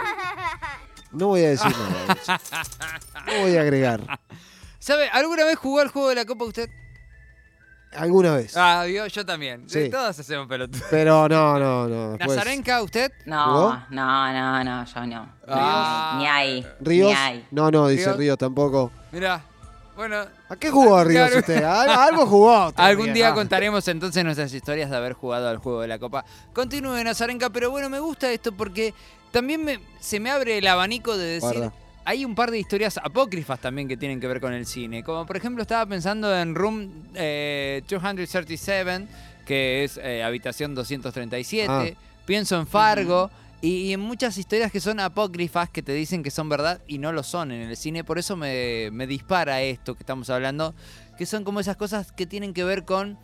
No 1.10 1.26
voy 1.28 1.44
a 1.44 1.48
decir 1.48 1.72
nada. 1.76 2.14
de 2.14 2.20
eso. 2.20 2.32
No 3.26 3.40
voy 3.42 3.56
a 3.56 3.60
agregar. 3.62 4.00
¿Sabe? 4.78 5.08
¿Alguna 5.10 5.44
vez 5.44 5.56
jugó 5.56 5.80
al 5.80 5.88
juego 5.88 6.08
de 6.08 6.14
la 6.14 6.24
copa 6.24 6.44
usted? 6.44 6.70
Alguna 7.96 8.34
vez. 8.36 8.54
Ah, 8.56 8.86
yo, 8.86 9.06
yo 9.06 9.24
también. 9.24 9.68
Sí. 9.68 9.88
Todos 9.90 10.18
hacemos 10.18 10.46
pelotudos. 10.46 10.84
Pero 10.90 11.28
no, 11.28 11.58
no, 11.58 11.88
no. 11.88 12.10
después- 12.12 12.36
¿Nazarenka, 12.36 12.82
usted? 12.82 13.10
No, 13.24 13.44
¿Jugó? 13.44 13.78
no, 13.90 14.32
no, 14.32 14.64
no, 14.64 14.84
yo 14.84 15.06
no. 15.06 15.32
Ah. 15.48 16.16
Ni 16.18 16.26
ahí. 16.26 16.66
¿Ríos? 16.80 17.08
Ni 17.10 17.16
ahí. 17.16 17.46
No, 17.50 17.70
no, 17.70 17.88
dice 17.88 18.04
Ríos. 18.06 18.16
Ríos 18.18 18.38
tampoco. 18.38 18.92
Mirá, 19.10 19.42
bueno, 19.96 20.16
¿A 20.50 20.56
qué 20.56 20.70
jugó 20.70 21.02
Ríos 21.02 21.26
Claro. 21.28 21.40
usted? 21.40 21.62
¿A- 21.64 22.04
Algo 22.04 22.26
jugó. 22.26 22.66
usted, 22.68 22.82
algún 22.82 23.12
día 23.14 23.30
ah. 23.30 23.34
contaremos 23.34 23.88
entonces 23.88 24.22
nuestras 24.22 24.52
historias 24.52 24.90
de 24.90 24.96
haber 24.96 25.14
jugado 25.14 25.48
al 25.48 25.56
juego 25.56 25.80
de 25.80 25.88
la 25.88 25.98
copa. 25.98 26.24
Continúe, 26.52 27.02
Nazarenka, 27.02 27.50
pero 27.50 27.70
bueno, 27.70 27.88
me 27.88 28.00
gusta 28.00 28.30
esto 28.30 28.52
porque 28.52 28.92
también 29.32 29.64
me- 29.64 29.80
se 29.98 30.20
me 30.20 30.30
abre 30.30 30.58
el 30.58 30.66
abanico 30.66 31.16
de 31.16 31.26
decir... 31.40 31.58
Guarda. 31.58 31.72
Hay 32.08 32.24
un 32.24 32.34
par 32.34 32.50
de 32.50 32.58
historias 32.58 32.96
apócrifas 32.96 33.60
también 33.60 33.86
que 33.86 33.98
tienen 33.98 34.18
que 34.18 34.26
ver 34.26 34.40
con 34.40 34.54
el 34.54 34.64
cine. 34.64 35.04
Como 35.04 35.26
por 35.26 35.36
ejemplo 35.36 35.60
estaba 35.60 35.84
pensando 35.84 36.34
en 36.34 36.54
Room 36.54 36.90
eh, 37.14 37.82
237, 37.86 39.06
que 39.44 39.84
es 39.84 40.00
eh, 40.02 40.22
habitación 40.22 40.74
237. 40.74 41.66
Ah. 41.70 41.84
Pienso 42.24 42.58
en 42.58 42.66
Fargo. 42.66 43.30
Y, 43.60 43.88
y 43.88 43.92
en 43.92 44.00
muchas 44.00 44.38
historias 44.38 44.72
que 44.72 44.80
son 44.80 45.00
apócrifas, 45.00 45.68
que 45.68 45.82
te 45.82 45.92
dicen 45.92 46.22
que 46.22 46.30
son 46.30 46.48
verdad 46.48 46.80
y 46.86 46.96
no 46.96 47.12
lo 47.12 47.22
son 47.22 47.52
en 47.52 47.68
el 47.68 47.76
cine. 47.76 48.04
Por 48.04 48.18
eso 48.18 48.36
me, 48.36 48.88
me 48.90 49.06
dispara 49.06 49.60
esto 49.60 49.94
que 49.94 50.02
estamos 50.02 50.30
hablando, 50.30 50.74
que 51.18 51.26
son 51.26 51.44
como 51.44 51.60
esas 51.60 51.76
cosas 51.76 52.10
que 52.12 52.24
tienen 52.24 52.54
que 52.54 52.64
ver 52.64 52.86
con 52.86 53.18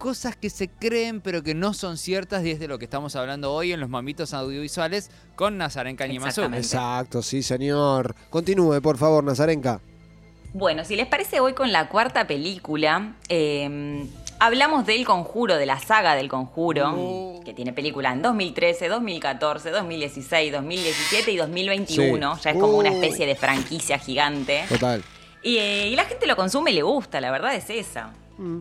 cosas 0.00 0.34
que 0.34 0.48
se 0.50 0.68
creen 0.68 1.20
pero 1.20 1.42
que 1.44 1.54
no 1.54 1.74
son 1.74 1.98
ciertas 1.98 2.42
y 2.44 2.50
es 2.50 2.58
de 2.58 2.66
lo 2.66 2.78
que 2.78 2.86
estamos 2.86 3.14
hablando 3.16 3.52
hoy 3.52 3.72
en 3.72 3.80
los 3.80 3.90
mamitos 3.90 4.32
audiovisuales 4.34 5.10
con 5.36 5.58
Nazaren 5.58 5.94
Cañimazú. 5.94 6.40
Exactamente. 6.40 6.66
Exacto, 6.66 7.22
sí, 7.22 7.42
señor. 7.42 8.16
Continúe, 8.30 8.80
por 8.80 8.96
favor, 8.96 9.22
Nazarenka. 9.22 9.80
Bueno, 10.54 10.84
si 10.84 10.96
les 10.96 11.06
parece, 11.06 11.38
voy 11.38 11.52
con 11.52 11.70
la 11.70 11.88
cuarta 11.88 12.26
película. 12.26 13.14
Eh, 13.28 14.04
hablamos 14.40 14.86
del 14.86 15.04
conjuro, 15.04 15.56
de 15.56 15.66
la 15.66 15.78
saga 15.78 16.14
del 16.16 16.28
conjuro, 16.28 16.92
Oh. 16.96 17.40
que 17.44 17.52
tiene 17.52 17.72
película 17.72 18.10
en 18.12 18.22
2013, 18.22 18.88
2014, 18.88 19.70
2016, 19.70 20.50
2017 20.52 21.30
y 21.30 21.36
2021. 21.36 22.36
Sí. 22.36 22.40
Ya 22.44 22.50
es 22.52 22.56
como 22.58 22.78
una 22.78 22.88
especie 22.88 23.26
de 23.26 23.36
franquicia 23.36 23.98
gigante. 23.98 24.64
Total. 24.68 25.04
Y, 25.42 25.58
eh, 25.58 25.88
y 25.88 25.94
la 25.94 26.04
gente 26.04 26.26
lo 26.26 26.36
consume 26.36 26.70
y 26.70 26.74
le 26.74 26.82
gusta, 26.82 27.20
la 27.20 27.30
verdad 27.30 27.54
es 27.54 27.68
esa. 27.70 28.12
Mm. 28.38 28.58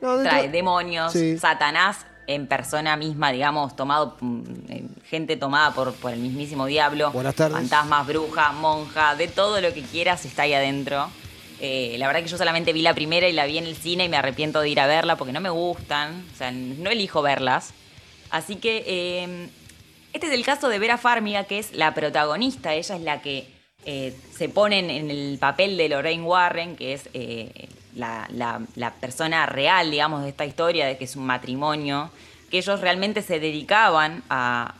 No, 0.00 0.18
Trae 0.22 0.48
demonios, 0.48 1.12
Sí. 1.12 1.38
Satanás 1.38 2.06
en 2.26 2.46
persona 2.46 2.96
misma, 2.96 3.32
digamos, 3.32 3.74
tomado, 3.74 4.16
mm, 4.20 4.42
eh, 4.68 4.84
gente 5.08 5.36
tomada 5.36 5.72
por, 5.72 5.94
por 5.94 6.12
el 6.12 6.20
mismísimo 6.20 6.66
diablo. 6.66 7.10
Buenas 7.10 7.34
tardes. 7.34 7.56
Fantasmas, 7.56 8.06
bruja, 8.06 8.52
monja, 8.52 9.14
de 9.16 9.28
todo 9.28 9.60
lo 9.60 9.72
que 9.72 9.82
quieras 9.82 10.24
está 10.26 10.42
ahí 10.42 10.52
adentro. 10.52 11.08
Eh, 11.60 11.96
la 11.98 12.06
verdad 12.06 12.22
que 12.22 12.28
yo 12.28 12.36
solamente 12.38 12.72
vi 12.72 12.82
la 12.82 12.94
primera 12.94 13.26
y 13.28 13.32
la 13.32 13.46
vi 13.46 13.58
en 13.58 13.66
el 13.66 13.76
cine 13.76 14.04
y 14.04 14.08
me 14.08 14.16
arrepiento 14.18 14.60
de 14.60 14.68
ir 14.68 14.78
a 14.78 14.86
verla 14.86 15.16
porque 15.16 15.32
no 15.32 15.40
me 15.40 15.48
gustan, 15.50 16.24
o 16.32 16.36
sea, 16.36 16.50
no 16.52 16.90
elijo 16.90 17.22
verlas. 17.22 17.72
Así 18.30 18.56
que 18.56 18.84
eh, 18.86 19.48
este 20.12 20.26
es 20.28 20.32
el 20.34 20.44
caso 20.44 20.68
de 20.68 20.78
Vera 20.78 20.98
Farmiga, 20.98 21.44
que 21.44 21.58
es 21.58 21.72
la 21.72 21.94
protagonista, 21.94 22.74
ella 22.74 22.94
es 22.94 23.00
la 23.02 23.22
que 23.22 23.48
eh, 23.86 24.14
se 24.36 24.48
pone 24.50 24.78
en- 24.80 25.10
el 25.10 25.38
papel 25.40 25.76
de 25.78 25.88
Lorraine 25.88 26.22
Warren, 26.24 26.76
que 26.76 26.92
es 26.92 27.08
la, 27.98 28.92
persona 29.00 29.46
real, 29.46 29.90
digamos, 29.90 30.22
de 30.22 30.30
esta 30.30 30.44
historia, 30.44 30.86
de 30.86 30.96
que 30.96 31.04
es 31.04 31.16
un 31.16 31.26
matrimonio, 31.26 32.10
que 32.50 32.58
ellos 32.58 32.80
realmente 32.80 33.22
se 33.22 33.40
dedicaban 33.40 34.22
a, 34.30 34.74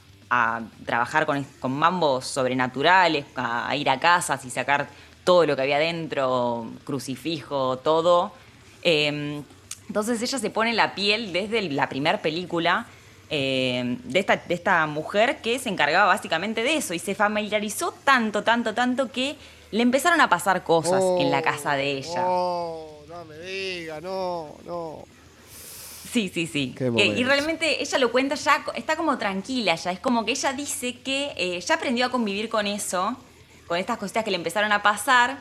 trabajar 0.85 1.25
con, 1.25 1.43
con 1.59 1.73
mambos 1.73 2.27
sobrenaturales, 2.27 3.25
a, 3.37 3.75
ir 3.77 3.89
a 3.89 3.99
casas 3.99 4.45
y 4.45 4.51
sacar 4.51 4.89
todo 5.25 5.47
lo 5.47 5.57
que 5.57 5.63
había 5.63 5.79
dentro, 5.79 6.67
crucifijo, 6.85 7.79
todo. 7.79 8.33
Eh, 8.83 9.43
entonces 9.89 10.21
ella 10.21 10.39
se 10.39 10.51
pone 10.51 10.75
la 10.75 10.95
piel 10.95 11.33
desde 11.33 11.63
la 11.71 11.89
primera 11.89 12.21
película 12.21 12.87
eh, 13.31 13.99
de, 14.05 14.19
esta, 14.21 14.37
de 14.37 14.55
esta 14.55 14.87
mujer 14.87 15.43
que 15.43 15.59
se 15.59 15.69
encargaba 15.69 16.07
básicamente 16.07 16.63
de 16.63 16.77
eso 16.77 16.95
y 16.95 16.99
se 16.99 17.15
familiarizó 17.15 17.93
tanto, 18.05 18.43
tanto, 18.43 18.75
tanto 18.75 19.13
que 19.13 19.37
le 19.71 19.83
empezaron 19.83 20.21
a 20.23 20.31
pasar 20.31 20.65
cosas 20.65 21.03
en 21.19 21.31
la 21.31 21.43
casa 21.43 21.75
de 21.75 21.99
ella. 21.99 22.25
Oh, 22.25 22.98
no 23.19 23.25
me 23.25 23.39
diga, 23.39 24.01
no, 24.01 24.57
no. 24.65 25.05
Sí, 26.13 26.31
sí, 26.33 26.47
sí. 26.47 26.75
Qué 26.77 26.87
Eh, 26.87 27.15
y 27.19 27.25
realmente 27.25 27.83
ella 27.83 27.99
lo 27.99 28.11
cuenta 28.13 28.35
ya, 28.35 28.65
está 28.75 28.97
como 28.97 29.19
tranquila 29.19 29.75
ya. 29.75 29.91
Es 29.93 30.01
como 30.01 30.25
que 30.25 30.33
ella 30.33 30.53
dice 30.53 30.99
que 31.01 31.33
eh, 31.37 31.61
ya 31.61 31.75
aprendió 31.75 32.07
a 32.07 32.11
convivir 32.11 32.49
con 32.49 32.67
eso, 32.67 33.17
con 33.67 33.77
estas 33.79 33.99
cositas 33.99 34.25
que 34.25 34.31
le 34.31 34.37
empezaron 34.37 34.73
a 34.73 34.83
pasar. 34.83 35.39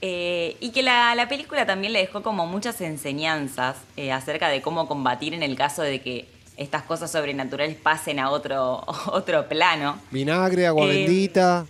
eh, 0.00 0.56
y 0.60 0.70
que 0.70 0.82
la, 0.84 1.14
la 1.16 1.28
película 1.28 1.66
también 1.66 1.92
le 1.92 1.98
dejó 2.00 2.22
como 2.22 2.46
muchas 2.46 2.80
enseñanzas 2.80 3.76
eh, 3.96 4.12
acerca 4.12 4.48
de 4.48 4.62
cómo 4.62 4.86
combatir 4.86 5.34
en 5.34 5.42
el 5.42 5.56
caso 5.56 5.82
de 5.82 6.00
que 6.00 6.24
estas 6.56 6.82
cosas 6.84 7.10
sobrenaturales 7.10 7.76
pasen 7.76 8.18
a 8.20 8.30
otro, 8.30 8.84
otro 9.06 9.48
plano. 9.48 9.98
Vinagre, 10.12 10.66
agua 10.68 10.86
Eh, 10.86 10.98
bendita. 10.98 11.66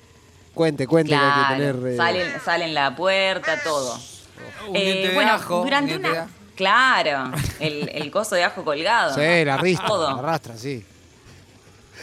Cuente, 0.55 0.87
cuente 0.87 1.11
que 1.11 1.15
hay 1.17 1.21
que 1.21 1.55
Claro, 1.57 1.73
tener. 1.75 1.93
eh, 1.93 1.97
salen, 1.97 2.41
salen 2.45 2.75
la 2.75 2.95
puerta, 2.97 3.63
todo. 3.63 3.99
Un 4.67 4.77
Eh, 4.77 4.81
diente 4.85 5.09
de 5.09 5.15
bueno, 5.15 5.33
ajo, 5.33 5.63
durante 5.65 5.95
un 5.97 6.03
diente 6.03 6.17
de 6.17 6.23
ajo. 6.25 6.31
Claro, 6.57 7.33
el, 7.61 7.89
el 7.93 8.11
coso 8.11 8.35
de 8.35 8.45
ajo 8.45 8.65
colgado. 8.65 9.15
Sí, 9.15 9.45
la 9.45 9.57
rista, 9.59 9.87
Todo. 9.87 10.11
la 10.11 10.19
arrastra, 10.19 10.57
sí. 10.57 10.85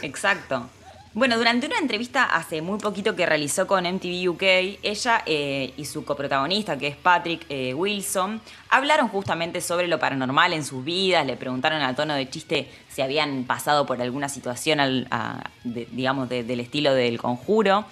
Exacto. 0.02 0.68
Bueno, 1.14 1.38
durante 1.38 1.66
una 1.66 1.78
entrevista 1.78 2.24
hace 2.24 2.60
muy 2.60 2.78
poquito 2.78 3.16
que 3.16 3.24
realizó 3.24 3.66
con 3.66 3.84
MTV 3.84 4.28
UK, 4.32 4.42
ella 4.82 5.22
eh, 5.24 5.72
y 5.74 5.86
su 5.86 6.04
coprotagonista, 6.04 6.76
que 6.76 6.88
es 6.88 6.96
Patrick 6.96 7.46
eh, 7.48 7.72
Wilson, 7.72 8.38
hablaron 8.68 9.08
justamente 9.08 9.62
sobre 9.62 9.88
lo 9.88 9.98
paranormal 9.98 10.52
en 10.52 10.62
sus 10.62 10.84
vidas, 10.84 11.24
le 11.24 11.36
preguntaron 11.38 11.80
a 11.80 11.94
tono 11.96 12.12
de 12.12 12.28
chiste 12.28 12.68
si 12.90 13.00
habían 13.00 13.44
pasado 13.44 13.86
por 13.86 14.00
alguna 14.02 14.28
situación, 14.28 14.78
al- 14.78 15.06
a- 15.10 15.42
de- 15.64 15.88
digamos, 15.90 16.28
de- 16.28 16.44
del 16.44 16.60
estilo 16.60 16.92
del 16.92 17.18
conjuro. 17.18 17.86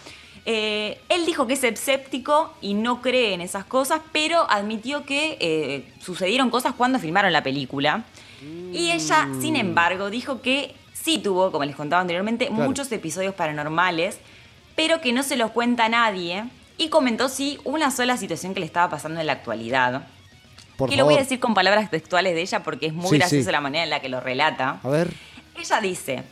Eh, 0.47 1.01
él 1.09 1.25
dijo 1.25 1.47
que 1.47 1.55
es 1.55 1.65
escéptico 1.65 2.53
y 2.61 2.75
no 2.75 3.01
cree 3.01 3.33
en 3.35 3.41
esas 3.41 3.65
cosas, 3.65 4.01
pero 4.13 4.47
admitió 4.51 5.05
que 5.07 5.39
eh, 5.41 5.93
sucedieron 6.01 6.51
cosas 6.51 6.75
cuando 6.77 6.99
filmaron 6.99 7.33
la 7.33 7.43
película. 7.43 8.05
Y 8.73 8.91
ella, 8.91 9.29
sin 9.41 9.57
embargo, 9.57 10.11
dijo 10.11 10.43
que 10.43 10.75
sí 10.93 11.19
tuvo, 11.19 11.51
como 11.51 11.65
les 11.65 11.75
contaba 11.77 12.03
anteriormente, 12.03 12.49
Claro. 12.49 12.65
muchos 12.65 12.93
episodios 12.93 13.35
paranormales, 13.35 14.19
pero 14.77 15.01
que 15.01 15.13
no 15.15 15.23
se 15.23 15.37
los 15.37 15.51
cuenta 15.51 15.87
a 15.87 15.89
nadie. 15.89 16.45
Y 16.77 16.89
comentó 16.89 17.29
sí 17.29 17.59
una 17.65 17.91
sola 17.91 18.17
situación 18.19 18.53
que 18.53 18.61
le 18.61 18.67
estaba 18.67 18.91
pasando 18.91 19.21
en 19.21 19.27
la 19.27 19.33
actualidad. 19.33 20.09
Por 20.77 20.91
que 20.91 20.97
favor. 20.97 20.99
lo 20.99 21.05
voy 21.05 21.15
a 21.15 21.23
decir 21.23 21.39
con 21.41 21.55
palabras 21.55 21.89
textuales 21.89 22.35
de 22.35 22.43
ella 22.43 22.63
porque 22.65 22.87
es 22.87 22.93
muy 22.93 23.11
Sí, 23.11 23.17
graciosa 23.19 23.45
sí. 23.47 23.53
la 23.53 23.61
manera 23.61 23.85
en 23.85 23.91
la 23.91 24.01
que 24.01 24.09
lo 24.09 24.21
relata. 24.21 24.81
A 24.83 24.89
ver. 24.89 25.15
Ella 25.57 25.81
dice, 25.81 26.25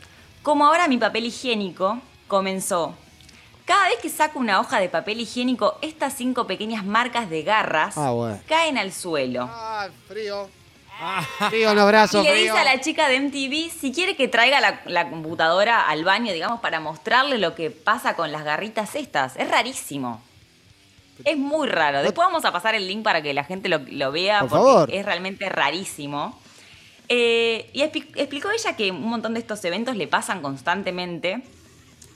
como 0.42 0.66
ahora 0.66 0.88
mi 0.88 0.98
papel 0.98 1.24
higiénico 1.26 2.00
comenzó. 2.26 2.94
Cada 3.64 3.88
vez 3.88 3.98
que 4.02 4.08
saco 4.08 4.38
una 4.38 4.60
hoja 4.60 4.80
de 4.80 4.88
papel 4.88 5.20
higiénico, 5.20 5.78
estas 5.82 6.14
cinco 6.14 6.46
pequeñas 6.46 6.84
marcas 6.84 7.30
de 7.30 7.42
garras 7.42 7.96
Ah, 7.96 8.10
bueno. 8.10 8.40
caen 8.48 8.76
al 8.78 8.92
suelo. 8.92 9.48
Ah, 9.50 9.88
frío. 10.08 10.48
Frío 11.50 11.70
en 11.70 11.76
los 11.76 11.86
brazos, 11.88 12.24
Y 12.24 12.28
le 12.28 12.32
frío. 12.34 12.44
dice 12.54 12.58
a 12.58 12.64
la 12.64 12.80
chica 12.80 13.08
de 13.08 13.16
MTV 13.20 13.70
si 13.70 13.92
quiere 13.92 14.14
que 14.14 14.28
traiga 14.28 14.60
la, 14.60 14.80
la 14.86 15.08
computadora 15.10 15.88
al 15.88 16.04
baño, 16.04 16.32
digamos, 16.32 16.60
para 16.60 16.78
mostrarle 16.80 17.38
lo 17.38 17.54
que 17.56 17.70
pasa 17.70 18.14
con 18.14 18.30
las 18.30 18.44
garritas 18.44 18.94
estas. 18.94 19.36
Es 19.36 19.48
rarísimo. 19.50 20.22
Es 21.24 21.36
muy 21.36 21.68
raro. 21.68 22.02
Después 22.02 22.26
vamos 22.26 22.44
a 22.44 22.52
pasar 22.52 22.74
el 22.74 22.86
link 22.86 23.02
para 23.02 23.20
que 23.22 23.32
la 23.34 23.44
gente 23.44 23.68
lo, 23.68 23.78
lo 23.78 24.12
vea 24.12 24.40
Por 24.40 24.50
porque 24.50 24.64
favor. 24.64 24.90
es 24.92 25.04
realmente 25.04 25.48
rarísimo. 25.48 26.38
Eh, 27.08 27.68
y 27.72 27.80
expli- 27.82 28.10
explicó 28.16 28.50
ella 28.50 28.76
que 28.76 28.90
un 28.90 29.02
montón 29.08 29.34
de 29.34 29.40
estos 29.40 29.64
eventos 29.64 29.96
le 29.96 30.06
pasan 30.06 30.40
constantemente, 30.40 31.42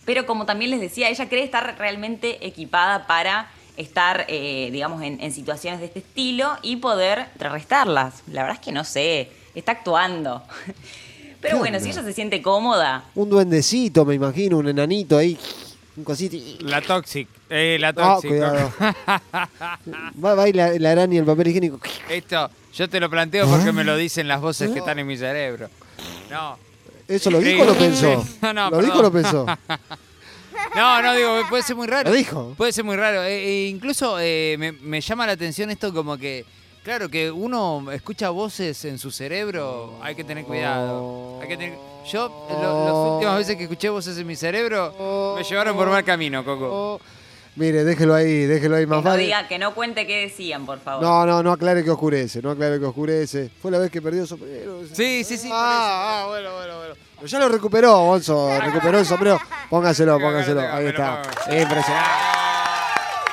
pero 0.07 0.25
como 0.25 0.47
también 0.47 0.71
les 0.71 0.81
decía, 0.81 1.11
ella 1.11 1.29
cree 1.29 1.45
estar 1.45 1.77
realmente 1.79 2.47
equipada 2.47 3.07
para 3.07 3.51
estar, 3.77 4.25
eh, 4.29 4.71
digamos, 4.73 5.03
en, 5.03 5.21
en 5.21 5.33
situaciones 5.33 5.81
de 5.81 5.87
este 5.87 5.99
estilo 5.99 6.57
y 6.62 6.77
poder 6.77 7.27
contrarrestarlas. 7.33 8.23
La 8.33 8.40
verdad 8.42 8.59
es 8.59 8.64
que 8.64 8.73
no 8.73 8.85
sé, 8.85 9.29
está 9.55 9.73
actuando. 9.73 10.42
Pero 11.42 11.57
¿Qué 11.57 11.59
bueno, 11.61 11.77
onda? 11.77 11.85
si 11.85 11.90
ella 11.92 12.03
se 12.03 12.14
siente 12.14 12.40
cómoda, 12.40 13.05
Un 13.14 13.29
duendecito, 13.29 14.07
me 14.07 14.14
imagino, 14.14 14.57
un 14.57 14.69
enanito 14.69 15.19
ahí. 15.19 15.38
Un 15.97 16.05
cosito. 16.05 16.37
La 16.61 16.81
Toxic. 16.81 17.29
Eh, 17.51 17.77
la 17.79 17.92
No, 17.92 18.03
Toxic. 18.14 18.31
cuidado. 18.31 18.73
Va, 20.25 20.35
va 20.35 20.49
y 20.49 20.53
la, 20.53 20.71
la 20.79 20.90
araña 20.92 21.14
y 21.14 21.19
el 21.19 21.25
papel 21.25 21.49
higiénico. 21.49 21.79
Esto, 22.09 22.51
yo 22.75 22.88
te 22.88 23.01
lo 23.01 23.09
planteo 23.11 23.47
porque 23.49 23.73
me 23.73 23.85
lo 23.85 23.97
dicen 23.97 24.29
las 24.29 24.40
voces 24.40 24.71
que 24.71 24.79
están 24.81 24.99
en 24.99 25.07
mi 25.07 25.16
cerebro. 25.16 25.69
No. 26.31 26.59
¿Eso 27.09 27.31
lo 27.31 27.38
dijo 27.40 27.62
o 27.62 27.66
lo 27.66 27.75
pensó? 27.75 28.25
No, 28.42 28.53
no, 28.53 28.71
¿Lo 28.71 28.83
dijo 28.83 28.99
o 28.99 29.03
lo 29.03 29.12
pensó? 29.12 29.47
No, 30.75 31.01
no, 31.01 31.14
digo, 31.14 31.42
puede 31.49 31.62
ser 31.62 31.77
muy 31.77 31.87
raro. 31.87 32.11
¿Lo 32.11 32.16
dijo? 32.16 32.55
Puede 32.57 32.73
ser 32.73 32.85
muy 32.85 32.97
raro. 32.97 33.23
Eh, 33.25 33.69
incluso 33.69 34.16
eh, 34.21 34.57
me, 34.59 34.73
me 34.73 35.01
llama 35.01 35.27
la 35.27 35.33
atención 35.33 35.71
esto 35.71 35.92
como 35.92 36.19
que, 36.19 36.45
claro, 36.83 37.09
que 37.09 37.31
uno 37.31 37.90
escucha 37.92 38.29
voces 38.31 38.85
en 38.85 38.99
su 38.99 39.11
cerebro, 39.11 39.99
hay 40.03 40.14
que 40.14 40.25
tener 40.25 40.45
cuidado. 40.45 41.38
Hay 41.40 41.49
que 41.49 41.57
tener- 41.57 41.79
Yo, 42.11 42.47
lo- 42.51 42.85
las 42.85 43.12
últimas 43.14 43.38
veces 43.38 43.57
que 43.57 43.62
escuché 43.64 43.88
voces 43.88 44.19
en 44.19 44.27
mi 44.27 44.37
cerebro, 44.37 45.35
me 45.38 45.45
llevaron 45.45 45.77
por 45.77 45.88
mal 45.88 46.05
camino, 46.05 46.45
Coco. 46.45 47.01
Mire, 47.57 47.85
déjelo 47.85 48.14
ahí, 48.14 48.45
déjelo 48.45 48.77
ahí 48.77 48.83
que 48.83 48.87
más 48.87 49.03
no, 49.03 49.11
vale. 49.11 49.23
diga, 49.25 49.49
que 49.49 49.59
no 49.59 49.75
cuente 49.75 50.07
qué 50.07 50.21
decían, 50.23 50.66
por 50.66 50.79
favor. 50.79 51.03
No, 51.03 51.25
no, 51.25 51.42
no 51.42 51.53
aclare 51.53 51.83
que 51.83 51.90
oscurece, 51.90 52.42
no 52.42 52.51
aclare 52.51 52.79
que 52.79 52.85
oscurece. 52.85 53.51
Fue 53.62 53.71
la 53.71 53.79
vez 53.79 53.90
que 53.90 54.03
perdió 54.03 54.23
el 54.23 54.29
sombrero. 54.29 54.81
Sí, 54.92 55.25
sí, 55.25 55.38
sí. 55.38 55.49
Ah, 55.51 56.23
ah, 56.23 56.27
bueno, 56.29 56.51
bueno, 56.55 56.77
bueno. 56.79 56.95
Pero 57.16 57.27
ya 57.27 57.38
lo 57.38 57.49
recuperó, 57.49 57.99
Bonzo, 58.05 58.51
recuperó 58.61 58.99
el 58.99 59.07
sombrero. 59.07 59.38
Póngaselo, 59.71 60.21
póngaselo. 60.21 60.61
Ahí 60.61 60.87
está. 60.87 61.23
Impresionante. 61.51 62.09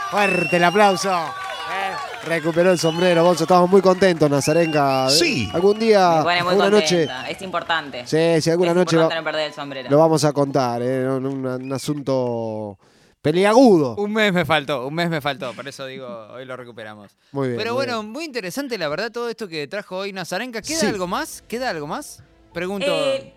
Fuerte 0.09 0.57
el 0.57 0.63
aplauso. 0.63 1.11
Eh, 1.11 2.25
Recuperó 2.27 2.71
el 2.71 2.79
sombrero, 2.79 3.23
Bonzo. 3.25 3.43
Estamos 3.43 3.69
muy 3.69 3.81
contentos, 3.81 4.29
Nazarenka. 4.29 5.09
Sí. 5.09 5.49
Algún 5.53 5.77
día, 5.79 6.21
alguna 6.21 6.69
noche. 6.69 7.09
Es 7.27 7.41
importante. 7.41 8.07
Sí, 8.07 8.41
sí, 8.41 8.49
alguna 8.49 8.71
es 8.71 8.77
noche 8.77 8.95
importante 8.95 9.15
lo- 9.15 9.21
no 9.21 9.25
perder 9.25 9.47
el 9.47 9.53
sombrero. 9.53 9.89
lo 9.89 9.97
vamos 9.97 10.23
a 10.23 10.31
contar. 10.31 10.81
eh, 10.81 11.05
un, 11.09 11.25
un- 11.25 11.45
un 11.45 11.73
asunto 11.73 12.77
peliagudo. 13.23 13.95
Un 13.95 14.13
mes 14.13 14.31
me 14.31 14.45
faltó, 14.45 14.85
un 14.85 14.93
mes 14.93 15.09
me 15.09 15.21
faltó, 15.21 15.53
por 15.53 15.67
eso 15.67 15.85
digo, 15.87 16.07
hoy 16.33 16.45
lo 16.45 16.55
recuperamos. 16.55 17.15
Muy 17.31 17.47
bien. 17.47 17.57
Pero 17.57 17.71
muy 17.71 17.77
bueno, 17.85 18.01
bien. 18.01 18.11
muy 18.11 18.25
interesante 18.25 18.77
la 18.77 18.89
verdad 18.89 19.11
todo 19.11 19.29
esto 19.29 19.47
que 19.47 19.65
trajo 19.67 19.97
hoy 19.97 20.13
Nazarenka. 20.13 20.61
¿Queda 20.61 20.79
Sí. 20.81 20.85
algo 20.85 21.07
más? 21.07 21.41
¿Queda 21.47 21.69
algo 21.71 21.87
más? 21.87 22.21
Pregunto. 22.53 22.85
Eh, 22.87 23.33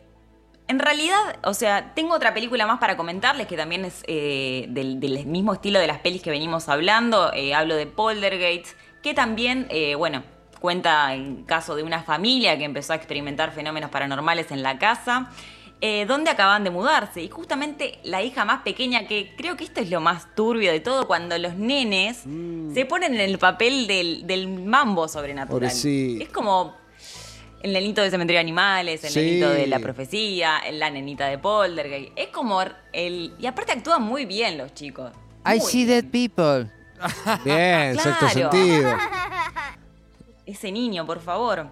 en 0.68 0.80
realidad, 0.80 1.16
o 1.44 1.54
sea, 1.54 1.94
tengo 1.94 2.14
otra 2.14 2.34
película 2.34 2.66
más 2.66 2.80
para 2.80 2.96
comentarles 2.96 3.46
que 3.46 3.56
también 3.56 3.84
es 3.84 4.02
eh, 4.08 4.66
del, 4.68 4.98
del 4.98 5.24
mismo 5.24 5.54
estilo 5.54 5.78
de 5.78 5.86
las 5.86 6.00
pelis 6.00 6.20
que 6.20 6.30
venimos 6.30 6.68
hablando. 6.68 7.32
Eh, 7.32 7.54
hablo 7.54 7.76
de 7.76 7.86
Poltergeist, 7.86 8.76
que 9.02 9.14
también, 9.14 9.68
eh, 9.70 9.94
bueno, 9.94 10.24
cuenta 10.60 11.14
en 11.14 11.44
caso 11.44 11.76
de 11.76 11.84
una 11.84 12.02
familia 12.02 12.58
que 12.58 12.64
empezó 12.64 12.92
a 12.92 12.96
experimentar 12.96 13.52
fenómenos 13.52 13.90
paranormales 13.90 14.50
en 14.50 14.64
la 14.64 14.78
casa, 14.78 15.30
eh, 15.80 16.06
donde 16.06 16.30
acaban 16.30 16.64
de 16.64 16.70
mudarse. 16.70 17.22
Y 17.22 17.28
justamente 17.28 17.98
la 18.04 18.22
hija 18.22 18.44
más 18.44 18.62
pequeña, 18.62 19.06
que 19.06 19.34
creo 19.36 19.56
que 19.56 19.64
esto 19.64 19.80
es 19.80 19.90
lo 19.90 20.00
más 20.00 20.34
turbio 20.34 20.72
de 20.72 20.80
todo, 20.80 21.06
cuando 21.06 21.36
los 21.38 21.54
nenes 21.56 22.24
se 22.74 22.84
ponen 22.86 23.14
en 23.14 23.20
el 23.20 23.38
papel 23.38 23.86
del, 23.86 24.26
del 24.26 24.48
mambo 24.48 25.06
sobrenatural. 25.08 25.60
Pobrecito. 25.60 26.22
Es 26.24 26.30
como 26.30 26.74
el 27.62 27.72
nenito 27.72 28.00
de 28.02 28.10
Cementerio 28.10 28.38
de 28.38 28.42
Animales, 28.42 29.02
el 29.04 29.10
Sí. 29.10 29.20
nenito 29.20 29.50
de 29.50 29.66
La 29.66 29.78
Profecía, 29.80 30.60
la 30.72 30.88
nenita 30.90 31.26
de 31.26 31.38
Poltergeist. 31.38 32.12
Es 32.16 32.28
como 32.28 32.62
el... 32.92 33.34
Y 33.38 33.46
aparte 33.46 33.72
actúan 33.72 34.02
muy 34.02 34.24
bien 34.24 34.56
los 34.58 34.72
chicos. 34.74 35.10
I 35.44 35.60
see 35.60 35.84
bien. 35.84 36.00
dead 36.02 36.10
people. 36.10 36.70
Bien, 37.44 37.94
sexto 38.00 38.26
Claro. 38.26 38.50
sentido. 38.50 38.96
Ese 40.46 40.70
niño, 40.70 41.04
por 41.06 41.20
favor. 41.20 41.66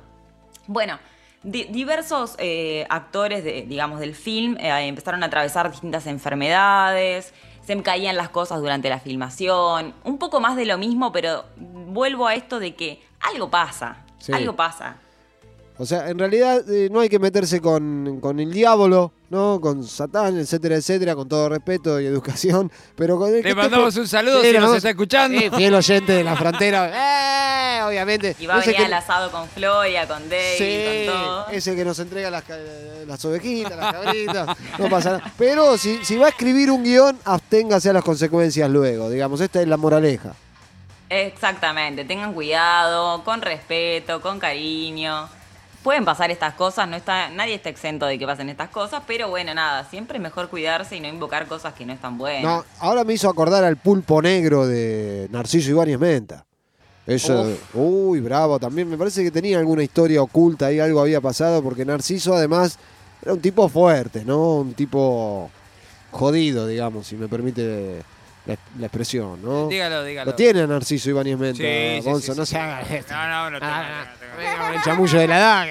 Bueno, 0.66 0.98
di- 1.44 1.64
diversos 1.70 2.34
eh, 2.38 2.84
actores, 2.90 3.44
de, 3.44 3.62
digamos, 3.68 4.00
del 4.00 4.14
film 4.14 4.56
eh, 4.58 4.70
empezaron 4.88 5.22
a 5.22 5.26
atravesar 5.26 5.70
distintas 5.70 6.06
enfermedades, 6.08 7.32
se 7.64 7.80
caían 7.82 8.16
las 8.16 8.28
cosas 8.30 8.60
durante 8.60 8.88
la 8.90 8.98
filmación, 9.00 9.94
un 10.04 10.18
poco 10.18 10.40
más 10.40 10.56
de 10.56 10.64
lo 10.66 10.76
mismo, 10.78 11.12
pero 11.12 11.44
vuelvo 11.56 12.26
a 12.26 12.34
esto 12.34 12.58
de 12.58 12.74
que 12.74 13.00
algo 13.20 13.48
pasa, 13.50 13.98
Sí. 14.18 14.32
algo 14.32 14.54
pasa. 14.56 14.96
O 15.76 15.84
sea, 15.86 16.08
en 16.08 16.18
realidad 16.20 16.62
eh, 16.70 16.88
no 16.90 17.00
hay 17.00 17.08
que 17.08 17.18
meterse 17.18 17.60
con, 17.60 18.20
con 18.20 18.38
el 18.38 18.52
diablo, 18.52 19.10
¿no? 19.28 19.60
Con 19.60 19.82
Satán, 19.82 20.38
etcétera, 20.38 20.76
etcétera, 20.76 21.16
con 21.16 21.28
todo 21.28 21.48
respeto 21.48 22.00
y 22.00 22.06
educación. 22.06 22.70
Pero 22.94 23.18
con 23.18 23.34
el 23.34 23.42
que 23.42 23.48
Le 23.48 23.54
mandamos 23.56 23.96
un 23.96 24.06
saludo 24.06 24.40
Sí, 24.40 24.52
si 24.52 24.58
nos 24.58 24.76
está 24.76 24.90
escuchando. 24.90 25.36
Sí, 25.36 25.50
fiel 25.50 25.74
oyente 25.74 26.12
de 26.12 26.22
la 26.22 26.36
frontera. 26.36 26.90
¡Eh! 26.94 27.60
Obviamente. 27.88 28.36
Y 28.38 28.46
va 28.46 28.54
a 28.54 28.60
venir 28.60 28.76
que- 28.76 28.84
al 28.84 28.92
asado 28.92 29.30
con 29.30 29.48
Floria, 29.48 30.06
con 30.08 30.28
Dave, 30.28 30.54
Sí, 30.58 31.06
con 31.06 31.14
todo. 31.14 31.48
ese 31.48 31.74
que 31.76 31.84
nos 31.84 31.98
entrega 31.98 32.30
las 32.30 33.24
ovejitas, 33.24 33.76
las 33.76 33.92
cabritas, 33.92 34.56
no 34.78 34.88
pasa 34.88 35.12
nada. 35.18 35.32
Pero 35.38 35.76
si, 35.78 36.04
si 36.04 36.16
va 36.16 36.26
a 36.26 36.28
escribir 36.30 36.70
un 36.70 36.82
guion, 36.84 37.18
absténgase 37.24 37.90
a 37.90 37.92
las 37.92 38.04
consecuencias 38.04 38.68
luego. 38.70 39.10
Digamos, 39.10 39.40
esta 39.40 39.60
es 39.60 39.68
la 39.68 39.76
moraleja. 39.76 40.34
Exactamente, 41.10 42.04
tengan 42.04 42.32
cuidado, 42.32 43.22
con 43.24 43.42
respeto, 43.42 44.20
con 44.20 44.38
cariño. 44.38 45.28
Pueden 45.82 46.04
pasar 46.06 46.30
estas 46.30 46.54
cosas, 46.54 46.88
no 46.88 46.96
está, 46.96 47.28
nadie 47.28 47.54
está 47.54 47.68
exento 47.68 48.06
de 48.06 48.18
que 48.18 48.26
pasen 48.26 48.48
estas 48.48 48.70
cosas, 48.70 49.02
pero 49.06 49.28
bueno, 49.28 49.52
nada, 49.52 49.84
siempre 49.90 50.16
es 50.16 50.22
mejor 50.22 50.48
cuidarse 50.48 50.96
y 50.96 51.00
no 51.00 51.08
invocar 51.08 51.46
cosas 51.46 51.74
que 51.74 51.84
no 51.84 51.92
están 51.92 52.16
buenas. 52.16 52.42
No, 52.42 52.64
ahora 52.80 53.04
me 53.04 53.12
hizo 53.12 53.28
acordar 53.28 53.64
al 53.64 53.76
pulpo 53.76 54.22
negro 54.22 54.66
de 54.66 55.28
Narciso 55.30 55.70
Ibáñez 55.70 55.98
Menta. 55.98 56.46
Eso, 57.06 57.54
uy, 57.74 58.20
bravo, 58.20 58.58
también 58.58 58.88
me 58.88 58.96
parece 58.96 59.22
que 59.22 59.30
tenía 59.30 59.58
alguna 59.58 59.82
historia 59.82 60.22
oculta 60.22 60.66
ahí, 60.66 60.80
algo 60.80 61.00
había 61.00 61.20
pasado, 61.20 61.62
porque 61.62 61.84
Narciso 61.84 62.34
además 62.34 62.78
era 63.22 63.34
un 63.34 63.40
tipo 63.40 63.68
fuerte, 63.68 64.24
¿no? 64.24 64.56
Un 64.60 64.72
tipo 64.74 65.50
jodido, 66.10 66.66
digamos, 66.66 67.06
si 67.06 67.16
me 67.16 67.28
permite 67.28 68.02
la, 68.46 68.56
la 68.78 68.86
expresión, 68.86 69.42
¿no? 69.42 69.68
Dígalo, 69.68 70.02
dígalo. 70.02 70.30
Lo 70.30 70.34
tiene 70.34 70.62
a 70.62 70.66
Narciso 70.66 71.10
Ibáñez 71.10 71.38
Menta, 71.38 71.58
Sí, 71.62 72.00
sí, 72.02 72.08
Gonzo, 72.08 72.32
sí, 72.32 72.38
no 72.38 72.46
sí. 72.46 72.52
se 72.52 72.58
haga 72.58 72.80
esto. 72.80 73.12
No, 73.14 73.26
no, 73.28 73.50
no 73.50 73.58
tengo, 73.60 73.72
Ah, 73.74 74.04
no 74.10 74.18
tengo. 74.18 74.74
el 74.74 74.82
chamullo 74.82 75.18
de 75.18 75.28
la 75.28 75.38
edad. 75.38 75.66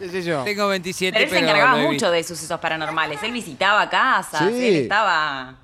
tengo 0.44 0.68
27, 0.68 1.12
pero 1.12 1.24
él 1.24 1.30
se 1.30 1.34
pero 1.36 1.46
encargaba 1.48 1.76
mucho 1.82 2.10
de 2.10 2.22
sucesos 2.22 2.60
paranormales. 2.60 3.22
Él 3.22 3.32
visitaba 3.32 3.88
casas, 3.88 4.50
Sí. 4.52 4.66
él 4.68 4.74
estaba, 4.76 5.54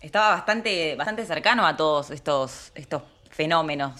estaba 0.00 0.30
bastante, 0.30 0.96
bastante 0.96 1.26
cercano 1.26 1.66
a 1.66 1.76
todos 1.76 2.10
estos, 2.10 2.72
estos 2.74 3.02
fenómenos. 3.30 3.92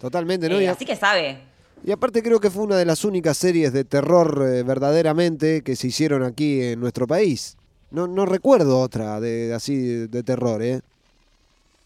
Totalmente, 0.00 0.48
¿no? 0.48 0.58
Eh, 0.58 0.68
así 0.68 0.84
que 0.84 0.96
sabe. 0.96 1.38
Y 1.84 1.92
aparte 1.92 2.22
creo 2.22 2.40
que 2.40 2.50
fue 2.50 2.62
una 2.62 2.76
de 2.76 2.84
las 2.84 3.04
únicas 3.04 3.36
series 3.36 3.72
de 3.72 3.84
terror 3.84 4.44
eh, 4.46 4.62
verdaderamente 4.62 5.62
que 5.62 5.76
se 5.76 5.88
hicieron 5.88 6.22
aquí 6.22 6.62
en 6.62 6.80
nuestro 6.80 7.06
país. 7.06 7.56
No, 7.90 8.06
no 8.06 8.24
recuerdo 8.24 8.80
otra 8.80 9.20
de 9.20 9.52
así 9.52 9.76
de, 9.76 10.08
de 10.08 10.22
terror, 10.22 10.62
¿eh? 10.62 10.80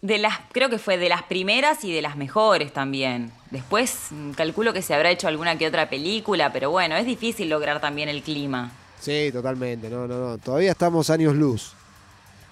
De 0.03 0.19
las, 0.19 0.39
creo 0.53 0.69
que 0.69 0.79
fue 0.79 0.99
de 0.99 1.09
las 1.09 1.23
primeras 1.25 1.83
y 1.83 1.93
de 1.93 2.03
las 2.03 2.17
mejores 2.17 2.73
también. 2.73 3.33
Después 3.51 3.97
mm, 4.11 4.33
calculo 4.33 4.73
que 4.73 4.83
se 4.83 4.95
habrá 4.95 5.11
hecho 5.11 5.27
alguna 5.27 5.57
que 5.59 5.67
otra 5.67 5.89
película, 5.89 6.53
pero 6.53 6.71
bueno, 6.71 6.97
es 6.97 7.07
difícil 7.07 7.49
lograr 7.49 7.81
también 7.81 8.09
el 8.09 8.23
clima. 8.23 8.71
Sí, 9.01 9.31
totalmente. 9.33 9.89
No, 9.89 10.07
no, 10.07 10.21
no. 10.21 10.39
Todavía 10.39 10.71
estamos 10.71 11.11
años 11.11 11.35
luz. 11.35 11.75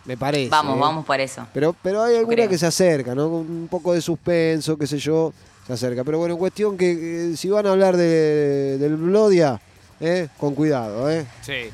Me 0.05 0.17
parece. 0.17 0.51
Vamos, 0.51 0.77
¿eh? 0.77 0.81
vamos 0.81 1.05
por 1.07 1.21
eso. 1.21 1.47
Pero, 1.55 1.75
pero 1.83 2.03
hay 2.03 2.17
alguna 2.17 2.37
Creo. 2.37 2.49
que 2.51 2.59
se 2.59 2.67
acerca, 2.67 3.15
¿no? 3.15 3.25
Con 3.31 3.41
Un 3.41 3.69
poco 3.71 3.95
de 3.95 4.01
suspenso, 4.03 4.77
qué 4.77 4.87
sé 4.87 4.99
yo, 4.99 5.33
se 5.67 5.73
acerca. 5.73 6.05
Pero 6.05 6.19
bueno, 6.19 6.35
en 6.35 6.39
cuestión 6.39 6.77
que 6.77 7.33
eh, 7.33 7.37
si 7.37 7.49
van 7.49 7.67
a 7.67 7.71
hablar 7.71 7.97
de, 7.97 8.77
del 8.79 8.97
Blodia, 8.97 9.61
¿eh? 10.01 10.29
con 10.39 10.55
cuidado, 10.55 11.11
¿eh? 11.11 11.25
Sí. 11.43 11.71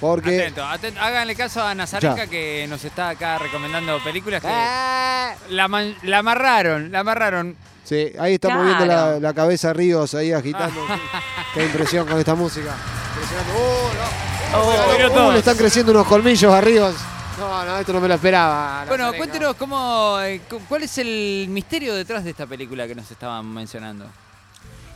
Porque... 0.00 0.40
Atento, 0.42 0.64
atento. 0.64 1.00
Háganle 1.00 1.34
caso 1.34 1.62
a 1.62 1.74
Nazarenka 1.74 2.24
Ya. 2.24 2.30
que 2.30 2.66
nos 2.68 2.84
está 2.84 3.08
acá 3.10 3.38
recomendando 3.38 3.98
películas 4.04 4.40
que 4.40 4.48
¡Ah! 4.50 5.34
la, 5.50 5.66
man- 5.68 5.94
la 6.02 6.18
amarraron, 6.18 6.90
la 6.92 7.00
amarraron. 7.00 7.56
Sí, 7.84 8.12
ahí 8.18 8.34
estamos 8.34 8.58
Claro. 8.64 8.76
viendo 8.78 8.86
la, 8.86 9.18
la 9.20 9.34
cabeza 9.34 9.72
Ríos 9.72 10.14
ahí 10.14 10.32
agitando. 10.32 10.80
Qué 11.54 11.64
impresión 11.64 12.06
con 12.06 12.18
esta 12.18 12.34
música. 12.34 12.74
Impresionante. 13.14 13.52
¡Uh, 13.52 14.56
no! 14.56 14.58
Oh, 14.60 14.92
miró 14.96 15.08
Uh, 15.10 15.14
todo. 15.14 15.32
le 15.32 15.38
están 15.38 15.56
creciendo 15.56 15.92
unos 15.92 16.06
colmillos 16.06 16.52
a 16.52 16.60
Ríos. 16.60 16.94
No, 17.38 17.64
no, 17.64 17.78
esto 17.78 17.92
no 17.92 18.00
me 18.00 18.08
lo 18.08 18.14
esperaba. 18.14 18.84
Bueno, 18.88 19.12
cuéntenos 19.14 19.54
cómo, 19.54 20.18
eh, 20.20 20.40
cu- 20.48 20.60
cuál 20.68 20.82
es 20.82 20.98
el 20.98 21.46
misterio 21.48 21.94
detrás 21.94 22.24
de 22.24 22.30
esta 22.30 22.46
película 22.46 22.86
que 22.86 22.94
nos 22.94 23.08
estaban 23.10 23.46
mencionando. 23.52 24.06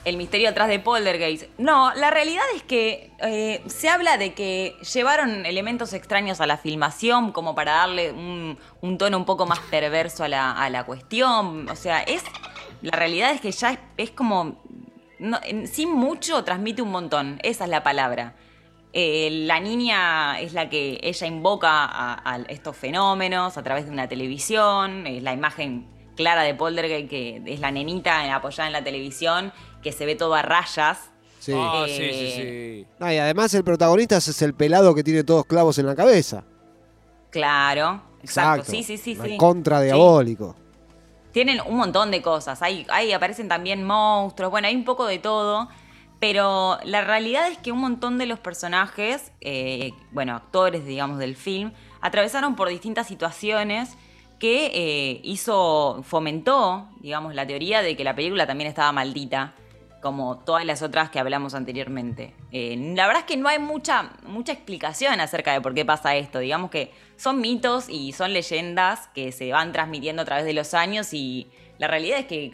El 0.05 0.17
misterio 0.17 0.49
atrás 0.49 0.67
de 0.67 0.81
Poltergeist. 0.81 1.45
No, 1.59 1.95
la 1.95 2.11
realidad 2.11 2.43
es 2.57 2.65
que 2.65 3.13
eh, 3.21 3.63
se 3.69 3.89
habla 3.89 4.17
de 4.19 4.35
que 4.35 4.77
llevaron 4.93 5.47
elementos 5.47 5.93
extraños 5.93 6.41
a 6.41 6.47
la 6.49 6.57
filmación 6.57 7.31
como 7.31 7.55
para 7.55 7.75
darle 7.75 8.11
un, 8.11 8.59
un 8.81 8.99
tono 8.99 9.17
un 9.17 9.25
poco 9.25 9.47
más 9.47 9.61
perverso 9.61 10.25
a 10.25 10.29
la, 10.29 10.51
a 10.51 10.69
la 10.71 10.83
cuestión. 10.85 11.69
O 11.69 11.77
sea, 11.77 12.03
es. 12.03 12.23
La 12.81 12.97
realidad 12.97 13.31
es 13.31 13.41
que 13.41 13.53
ya 13.53 13.71
es, 13.73 13.79
es 13.97 14.11
como. 14.11 14.61
no, 15.21 15.39
en- 15.45 15.69
sin 15.69 15.93
mucho 15.93 16.43
transmite 16.43 16.83
un 16.83 16.91
montón. 16.91 17.39
Esa 17.45 17.63
es 17.65 17.71
la 17.71 17.85
palabra. 17.85 18.35
Eh, 18.95 19.29
la 19.47 19.59
niña 19.59 20.39
es 20.41 20.53
la 20.53 20.69
que 20.69 21.01
ella 21.03 21.27
invoca 21.27 21.85
a, 21.85 22.35
a 22.35 22.37
estos 22.49 22.77
fenómenos 22.77 23.57
a 23.57 23.63
través 23.63 23.87
de 23.87 23.91
una 23.91 24.07
televisión, 24.09 25.07
es 25.07 25.23
la 25.23 25.33
imagen 25.33 25.87
clara 26.15 26.43
de 26.43 26.55
Poltergeist 26.55 27.09
que 27.09 27.43
es 27.47 27.61
la 27.61 27.71
nenita 27.71 28.35
apoyada 28.35 28.67
en 28.67 28.73
la 28.75 28.85
televisión 28.85 29.51
que 29.83 29.93
se 29.93 30.05
ve 30.05 30.15
todo 30.15 30.35
a 30.35 30.43
rayas 30.43 31.09
Sí. 31.39 31.53
Oh, 31.57 31.87
sí, 31.87 31.93
Eh, 31.99 32.13
sí, 32.13 32.87
sí. 32.87 32.87
No, 33.01 33.13
y 33.13 33.17
además 33.19 33.53
el 33.55 33.65
protagonista 33.65 34.19
es 34.19 34.43
el 34.43 34.55
pelado 34.55 34.95
que 34.95 35.03
tiene 35.03 35.25
todos 35.25 35.45
clavos 35.45 35.77
en 35.79 35.87
la 35.87 35.97
cabeza. 35.97 36.45
Claro, 37.31 38.01
exacto. 38.23 38.71
Sí, 38.71 38.85
sí, 38.85 38.97
sí, 38.97 39.17
sí. 39.21 39.37
Contra 39.37 39.79
Sí. 39.81 39.87
diabólico. 39.87 40.55
Tienen 41.33 41.61
un 41.67 41.79
montón 41.79 42.11
de 42.11 42.21
cosas. 42.23 42.63
Ahí, 42.63 42.87
ahí 42.91 43.11
aparecen 43.13 43.49
también 43.49 43.83
monstruos. 43.85 44.51
Bueno, 44.53 44.69
hay 44.69 44.77
un 44.77 44.85
poco 44.85 45.07
de 45.07 45.19
todo. 45.19 45.69
Pero 46.23 46.79
la 46.85 47.01
realidad 47.01 47.49
es 47.49 47.59
que 47.59 47.73
un 47.73 47.81
montón 47.81 48.17
de 48.17 48.27
los 48.27 48.39
personajes, 48.39 49.33
eh, 49.41 49.91
bueno, 50.13 50.37
actores, 50.37 50.87
digamos, 50.87 51.19
del 51.19 51.35
film, 51.35 51.73
atravesaron 52.01 52.55
por 52.55 52.69
distintas 52.69 53.09
situaciones 53.09 53.97
que 54.39 54.67
eh, 54.67 55.21
hizo, 55.25 56.05
fomentó, 56.05 56.89
digamos, 57.01 57.35
la 57.35 57.45
teoría 57.45 57.83
de 57.83 57.97
que 57.97 58.05
la 58.05 58.15
película 58.15 58.47
también 58.47 58.71
estaba 58.71 58.93
maldita, 58.93 59.55
como 60.01 60.39
todas 60.39 60.65
las 60.65 60.83
otras 60.83 61.11
que 61.11 61.19
hablamos 61.19 61.55
anteriormente. 61.55 62.37
Eh, 62.53 62.77
la 62.95 63.09
verdad 63.09 63.23
es 63.23 63.27
que 63.27 63.37
no 63.37 63.49
hay 63.49 63.59
mucha, 63.59 64.13
mucha 64.25 64.53
explicación 64.53 65.19
acerca 65.19 65.53
de 65.53 65.61
por 65.61 65.75
qué 65.75 65.85
pasa 65.85 66.15
esto. 66.15 66.39
Digamos 66.39 66.71
que 66.71 66.93
son 67.17 67.41
mitos 67.41 67.89
y 67.89 68.13
son 68.13 68.33
leyendas 68.33 69.09
que 69.09 69.33
se 69.33 69.51
van 69.51 69.73
transmitiendo 69.73 70.23
a 70.23 70.25
través 70.25 70.45
de 70.45 70.53
los 70.53 70.73
años 70.73 71.13
y 71.15 71.51
la 71.79 71.89
realidad 71.89 72.21
es 72.21 72.27
que 72.27 72.53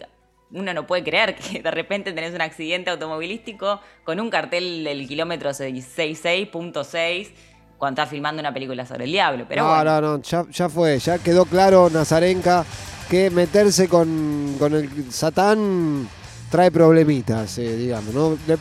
uno 0.53 0.73
no 0.73 0.87
puede 0.87 1.05
creer 1.05 1.35
que 1.37 1.63
de 1.63 1.71
repente 1.71 2.13
tenés 2.13 2.35
un 2.35 2.41
accidente 2.41 2.91
automovilístico 2.91 3.81
con 4.05 4.19
un 4.21 4.31
cartel 4.31 4.85
del 4.85 5.07
kilómetro 5.07 5.51
66.6 5.51 7.29
cuando 7.77 8.03
estás 8.03 8.11
filmando 8.11 8.41
una 8.41 8.53
película 8.53 8.85
sobre 8.87 9.05
el 9.05 9.13
diablo. 9.13 9.45
Pero 9.49 9.63
no, 9.63 9.69
bueno, 9.75 10.01
no, 10.01 10.17
no, 10.19 10.23
ya, 10.23 10.45
ya 10.51 10.69
fue, 10.69 10.99
ya 10.99 11.19
quedó 11.19 11.45
claro, 11.45 11.89
Nazarenka, 11.91 12.65
que 13.09 13.31
meterse 13.31 13.89
con, 13.89 14.57
con 14.59 14.75
el 14.75 15.13
Satán 15.13 16.09
trae 16.51 16.71
problemitas, 16.71 17.59
eh, 17.59 17.77
digamos, 17.77 18.15
¿no? 18.15 18.39
Le- 18.47 18.59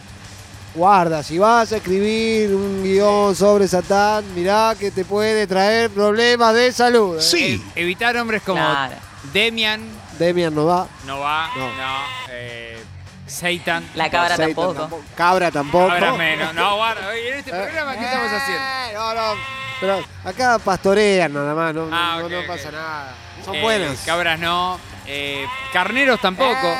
guarda, 0.76 1.24
si 1.24 1.40
vas 1.40 1.72
a 1.74 1.78
escribir 1.78 2.54
un 2.54 2.84
guion 2.84 3.36
sobre 3.36 3.68
Satán, 3.68 4.24
mirá 4.36 4.76
que 4.80 4.92
te 4.92 5.04
puede 5.06 5.48
traer 5.48 5.90
problemas 5.90 6.54
de 6.54 6.72
salud. 6.72 7.18
¿eh? 7.18 7.22
Sí. 7.22 7.64
Evitar 7.76 8.16
hombres 8.18 8.44
como 8.44 8.60
Claro. 8.62 8.96
Demian, 9.34 9.82
Demian 10.18 10.54
no 10.56 10.66
va. 10.66 10.88
no 11.06 11.20
va, 11.20 11.50
No. 11.56 11.68
no. 11.76 11.98
eh, 12.30 12.78
Satan. 13.26 13.90
la 13.96 14.10
cabra 14.10 14.38
Satan 14.38 14.54
tampoco. 14.56 15.02
Cabra 15.16 15.52
tampoco. 15.52 15.92
Ahora 15.92 16.14
menos. 16.14 16.54
No, 16.54 16.76
guarda. 16.78 17.08
Oye, 17.10 17.30
en 17.30 17.38
este 17.40 17.52
programa, 17.52 17.98
¿qué 17.98 18.06
estamos 18.06 18.32
haciendo? 18.32 18.64
Eh, 18.64 18.94
no, 18.94 19.14
no. 19.14 19.42
Pero 19.80 20.04
acá 20.24 20.60
pastorean 20.60 21.34
nada 21.34 21.54
más, 21.54 21.74
no, 21.76 21.88
Ah, 21.92 22.18
no- 22.20 22.26
ok, 22.26 22.32
no 22.32 22.48
pasa 22.48 22.72
nada. 22.72 23.14
Son 23.46 23.54
Eh, 23.56 23.62
buenas. 23.62 24.00
Cabras 24.06 24.40
no. 24.40 24.80
Eh, 25.06 25.46
carneros 25.74 26.20
tampoco. 26.20 26.74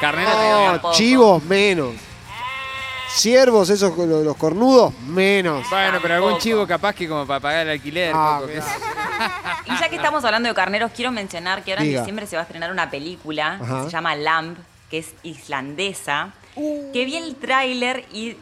Carneros 0.00 0.34
No. 0.34 0.60
No, 0.66 0.70
tampoco. 0.72 0.94
chivos 0.94 1.42
menos. 1.44 1.94
Ciervos, 3.10 3.70
esos 3.70 3.96
los, 3.96 4.24
los 4.24 4.36
cornudos, 4.36 4.92
menos. 5.00 5.68
Bueno, 5.70 5.98
pero 6.02 6.14
algún 6.14 6.38
chivo 6.38 6.66
capaz 6.66 6.94
que 6.94 7.08
como 7.08 7.26
para 7.26 7.40
pagar 7.40 7.66
el 7.66 7.72
alquiler. 7.72 8.12
Ah. 8.14 8.40
Y 9.66 9.70
ya 9.80 9.88
que 9.88 9.96
estamos 9.96 10.24
hablando 10.24 10.48
de 10.48 10.54
carneros, 10.54 10.92
quiero 10.94 11.10
mencionar 11.10 11.64
que 11.64 11.72
ahora 11.72 11.82
Diga. 11.82 11.98
en 11.98 12.04
diciembre 12.04 12.26
se 12.26 12.36
va 12.36 12.42
a 12.42 12.44
estrenar 12.44 12.70
una 12.70 12.90
película 12.90 13.58
Ajá. 13.60 13.78
que 13.78 13.84
se 13.86 13.90
llama 13.90 14.14
Lamb, 14.14 14.56
que 14.90 14.98
es 14.98 15.14
islandesa, 15.22 16.32
Uh. 16.60 16.90
que 16.92 17.04
vi 17.04 17.16
el 17.16 17.36
tráiler 17.36 18.04
y 18.12 18.36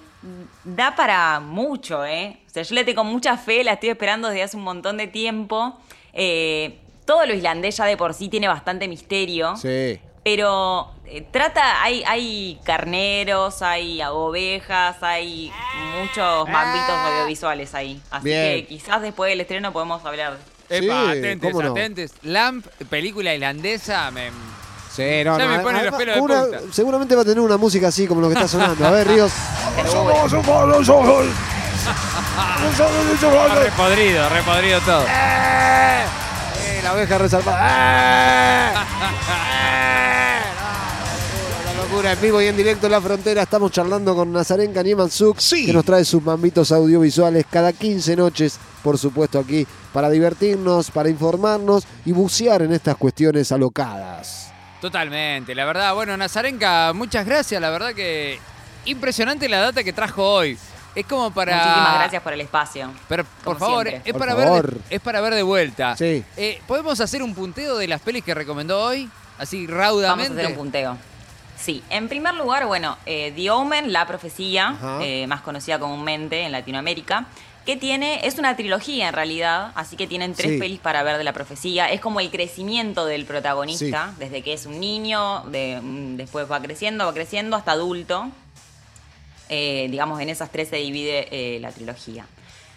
da 0.64 0.96
para 0.96 1.38
mucho, 1.40 2.04
¿eh? 2.06 2.38
O 2.46 2.50
sea, 2.50 2.62
yo 2.62 2.74
le 2.74 2.82
tengo 2.84 3.04
mucha 3.04 3.36
fe, 3.36 3.62
la 3.62 3.74
estoy 3.74 3.90
esperando 3.90 4.28
desde 4.28 4.42
hace 4.44 4.56
un 4.56 4.62
montón 4.62 4.96
de 4.96 5.06
tiempo. 5.06 5.78
Eh, 6.14 6.78
todo 7.04 7.26
lo 7.26 7.34
islandés 7.34 7.76
ya 7.76 7.84
de 7.84 7.96
por 7.98 8.14
sí 8.14 8.28
tiene 8.28 8.48
bastante 8.48 8.88
misterio. 8.88 9.54
Sí. 9.56 10.00
Pero 10.26 10.90
eh, 11.04 11.24
trata, 11.30 11.84
hay, 11.84 12.02
hay 12.04 12.58
carneros, 12.64 13.62
hay 13.62 14.02
ovejas, 14.02 14.96
hay 15.00 15.52
muchos 16.00 16.48
mambitos 16.48 16.90
audiovisuales 16.90 17.72
ahí. 17.76 18.02
Así 18.10 18.24
Bien. 18.24 18.56
que 18.56 18.66
quizás 18.66 19.02
después 19.02 19.30
del 19.30 19.40
estreno 19.40 19.72
podemos 19.72 20.04
hablar. 20.04 20.36
Epa, 20.68 21.12
Sí, 21.12 21.18
atentes, 21.18 21.54
no. 21.54 21.70
atentes. 21.70 22.12
Lamp, 22.22 22.66
película 22.90 23.32
islandesa, 23.36 24.10
me... 24.10 24.30
Sí, 24.90 25.22
no, 25.24 25.38
Ya 25.38 25.44
no, 25.44 25.48
me 25.48 25.56
ah, 25.58 25.62
pone 25.62 25.78
ah, 25.78 25.82
los 25.84 25.94
pelos 25.94 26.14
de 26.16 26.20
punta. 26.20 26.60
Seguramente 26.72 27.14
va 27.14 27.22
a 27.22 27.24
tener 27.24 27.38
una 27.38 27.56
música 27.56 27.86
así 27.86 28.08
como 28.08 28.20
lo 28.20 28.26
que 28.26 28.34
está 28.34 28.48
sonando. 28.48 28.84
A 28.84 28.90
ver, 28.90 29.06
Ríos. 29.06 29.32
Ah, 32.38 32.58
repodrido, 33.62 34.28
repodrido 34.28 34.80
todo. 34.80 35.04
Eh, 35.08 36.04
la 36.82 36.94
oveja 36.94 37.16
resaltada. 37.16 38.74
¡Eh! 38.74 39.92
Locura 41.96 42.12
en 42.12 42.20
vivo 42.20 42.42
y 42.42 42.46
en 42.46 42.54
directo 42.58 42.84
en 42.88 42.92
la 42.92 43.00
frontera. 43.00 43.40
Estamos 43.44 43.72
charlando 43.72 44.14
con 44.14 44.30
Nazarenka 44.30 44.82
Niemansuk, 44.82 45.38
Sí. 45.38 45.64
que 45.64 45.72
nos 45.72 45.82
trae 45.82 46.04
sus 46.04 46.22
mambitos 46.22 46.70
audiovisuales 46.70 47.46
cada 47.50 47.72
15 47.72 48.14
noches, 48.16 48.58
por 48.82 48.98
supuesto, 48.98 49.38
aquí 49.38 49.66
para 49.94 50.10
divertirnos, 50.10 50.90
para 50.90 51.08
informarnos 51.08 51.84
y 52.04 52.12
bucear 52.12 52.60
en 52.60 52.74
estas 52.74 52.96
cuestiones 52.96 53.50
alocadas. 53.50 54.52
Totalmente, 54.82 55.54
la 55.54 55.64
verdad. 55.64 55.94
Bueno, 55.94 56.14
Nazarenka, 56.18 56.92
muchas 56.92 57.24
gracias. 57.24 57.58
La 57.62 57.70
verdad 57.70 57.94
que 57.94 58.38
impresionante 58.84 59.48
la 59.48 59.60
data 59.60 59.82
que 59.82 59.94
trajo 59.94 60.22
hoy. 60.22 60.58
Es 60.94 61.06
como 61.06 61.30
para. 61.30 61.56
Muchísimas 61.56 61.94
gracias 61.94 62.22
por 62.22 62.32
el 62.34 62.40
espacio. 62.42 62.90
Pero 63.08 63.24
por 63.42 63.58
favor, 63.58 63.86
siempre. 63.88 64.10
es 64.10 64.12
Por 64.12 64.20
para, 64.20 64.34
favor. 64.36 64.66
Ver 64.66 64.74
de, 64.82 64.94
es 64.96 65.00
para 65.00 65.20
ver 65.22 65.34
de 65.34 65.42
vuelta. 65.42 65.96
Sí. 65.96 66.22
Eh, 66.36 66.60
¿Podemos 66.66 67.00
hacer 67.00 67.22
un 67.22 67.34
punteo 67.34 67.78
de 67.78 67.88
las 67.88 68.02
pelis 68.02 68.22
que 68.22 68.34
recomendó 68.34 68.82
hoy? 68.82 69.08
Así 69.38 69.66
Vamos 69.66 69.80
a 69.80 69.82
raudamente. 69.82 70.40
hacer 70.42 70.52
un 70.52 70.58
punteo. 70.58 70.98
Sí, 71.56 71.82
en 71.90 72.08
primer 72.08 72.34
lugar, 72.34 72.66
bueno, 72.66 72.96
eh, 73.06 73.32
The 73.34 73.50
Omen, 73.50 73.92
La 73.92 74.06
Profecía, 74.06 74.76
eh, 75.02 75.26
más 75.26 75.40
conocida 75.40 75.78
comúnmente 75.78 76.42
en 76.42 76.52
Latinoamérica, 76.52 77.26
que 77.64 77.76
tiene, 77.76 78.20
es 78.26 78.38
una 78.38 78.54
trilogía 78.56 79.08
en 79.08 79.14
realidad, 79.14 79.72
así 79.74 79.96
que 79.96 80.06
tienen 80.06 80.34
tres 80.34 80.52
Sí. 80.52 80.58
pelis 80.58 80.78
para 80.78 81.02
ver 81.02 81.18
de 81.18 81.24
la 81.24 81.32
profecía. 81.32 81.90
Es 81.90 82.00
como 82.00 82.20
el 82.20 82.30
crecimiento 82.30 83.06
del 83.06 83.24
protagonista, 83.24 84.12
desde 84.18 84.42
que 84.42 84.52
es 84.52 84.66
un 84.66 84.78
niño, 84.78 85.40
de- 85.46 85.80
mm, 85.82 86.16
después 86.16 86.48
va 86.50 86.60
creciendo, 86.60 87.06
va 87.06 87.12
creciendo 87.14 87.56
hasta 87.56 87.72
adulto. 87.72 88.28
Eh, 89.48 89.88
digamos, 89.90 90.20
en 90.20 90.28
esas 90.28 90.50
tres 90.50 90.68
se 90.68 90.76
divide 90.76 91.28
eh, 91.30 91.58
la 91.60 91.70
trilogía. 91.72 92.26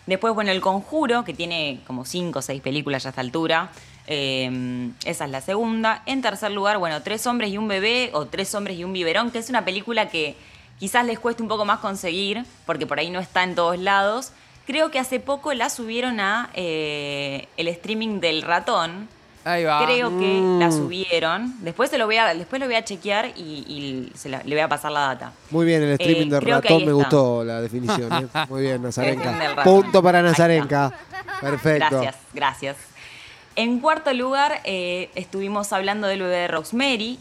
Después, 0.05 0.33
bueno, 0.33 0.51
El 0.51 0.61
Conjuro, 0.61 1.23
que 1.23 1.33
tiene 1.33 1.81
como 1.85 2.05
cinco 2.05 2.39
o 2.39 2.41
seis 2.41 2.61
películas 2.61 3.03
ya 3.03 3.09
a 3.09 3.11
esta 3.11 3.21
altura. 3.21 3.69
Eh, 4.11 4.89
esa 5.05 5.25
es 5.25 5.31
la 5.31 5.39
segunda. 5.41 6.01
En 6.05 6.21
tercer 6.21 6.51
lugar, 6.51 6.77
bueno, 6.79 7.01
Tres 7.03 7.25
hombres 7.27 7.51
y 7.51 7.57
un 7.57 7.67
bebé 7.67 8.09
o 8.13 8.25
Tres 8.25 8.53
hombres 8.55 8.77
y 8.77 8.83
un 8.83 8.91
biberón, 8.91 9.29
que 9.31 9.37
es 9.37 9.49
una 9.49 9.63
película 9.63 10.09
que 10.09 10.35
quizás 10.79 11.05
les 11.05 11.19
cueste 11.19 11.43
un 11.43 11.47
poco 11.49 11.63
más 11.63 11.79
conseguir, 11.79 12.43
porque 12.65 12.85
por 12.87 12.99
ahí 12.99 13.09
no 13.09 13.19
está 13.19 13.43
en 13.43 13.53
todos 13.55 13.77
lados. 13.79 14.31
Creo 14.65 14.91
que 14.91 14.99
hace 14.99 15.19
poco 15.19 15.53
la 15.53 15.69
subieron 15.69 16.19
a 16.19 16.49
eh, 16.53 17.47
el 17.57 17.67
streaming 17.67 18.19
del 18.19 18.41
ratón. 18.41 19.07
Ahí 19.45 19.63
va. 19.63 19.83
Creo 19.85 20.09
que 20.19 20.25
Mm. 20.41 20.59
la 20.59 20.71
subieron. 20.71 21.55
Después, 21.63 21.89
se 21.89 21.97
lo 21.97 22.05
voy 22.05 22.17
a, 22.17 22.33
después 22.33 22.59
lo 22.59 22.65
voy 22.67 22.75
a 22.75 22.83
chequear 22.83 23.27
y, 23.37 23.63
y 23.67 24.11
se 24.15 24.27
la- 24.29 24.43
le 24.43 24.53
voy 24.53 24.59
a 24.61 24.67
pasar 24.67 24.91
la 24.91 24.99
data. 25.01 25.31
Muy 25.49 25.65
bien, 25.65 25.81
el 25.81 25.91
streaming 25.93 26.27
Eh, 26.27 26.29
del 26.31 26.39
creo 26.43 26.61
que 26.61 26.67
ratón 26.69 26.85
me 26.85 26.91
gustó 26.91 27.43
la 27.43 27.61
definición. 27.61 28.11
¿eh? 28.13 28.27
Muy 28.49 28.61
bien, 28.63 28.85
streaming 28.87 29.17
del 29.17 29.27
Nazarenka. 29.27 29.63
Punto 29.63 30.03
para. 30.03 30.21
Nazarenka. 30.21 30.91
Perfecto. 31.41 31.87
Gracias, 32.01 32.15
gracias. 32.33 32.75
En 33.59 33.81
cuarto 33.81 34.13
lugar, 34.13 34.61
eh, 34.63 35.09
estuvimos 35.15 35.73
hablando 35.73 36.07
del 36.07 36.21
bebé 36.21 36.37
de 36.37 36.47
Rosemary. 36.47 37.19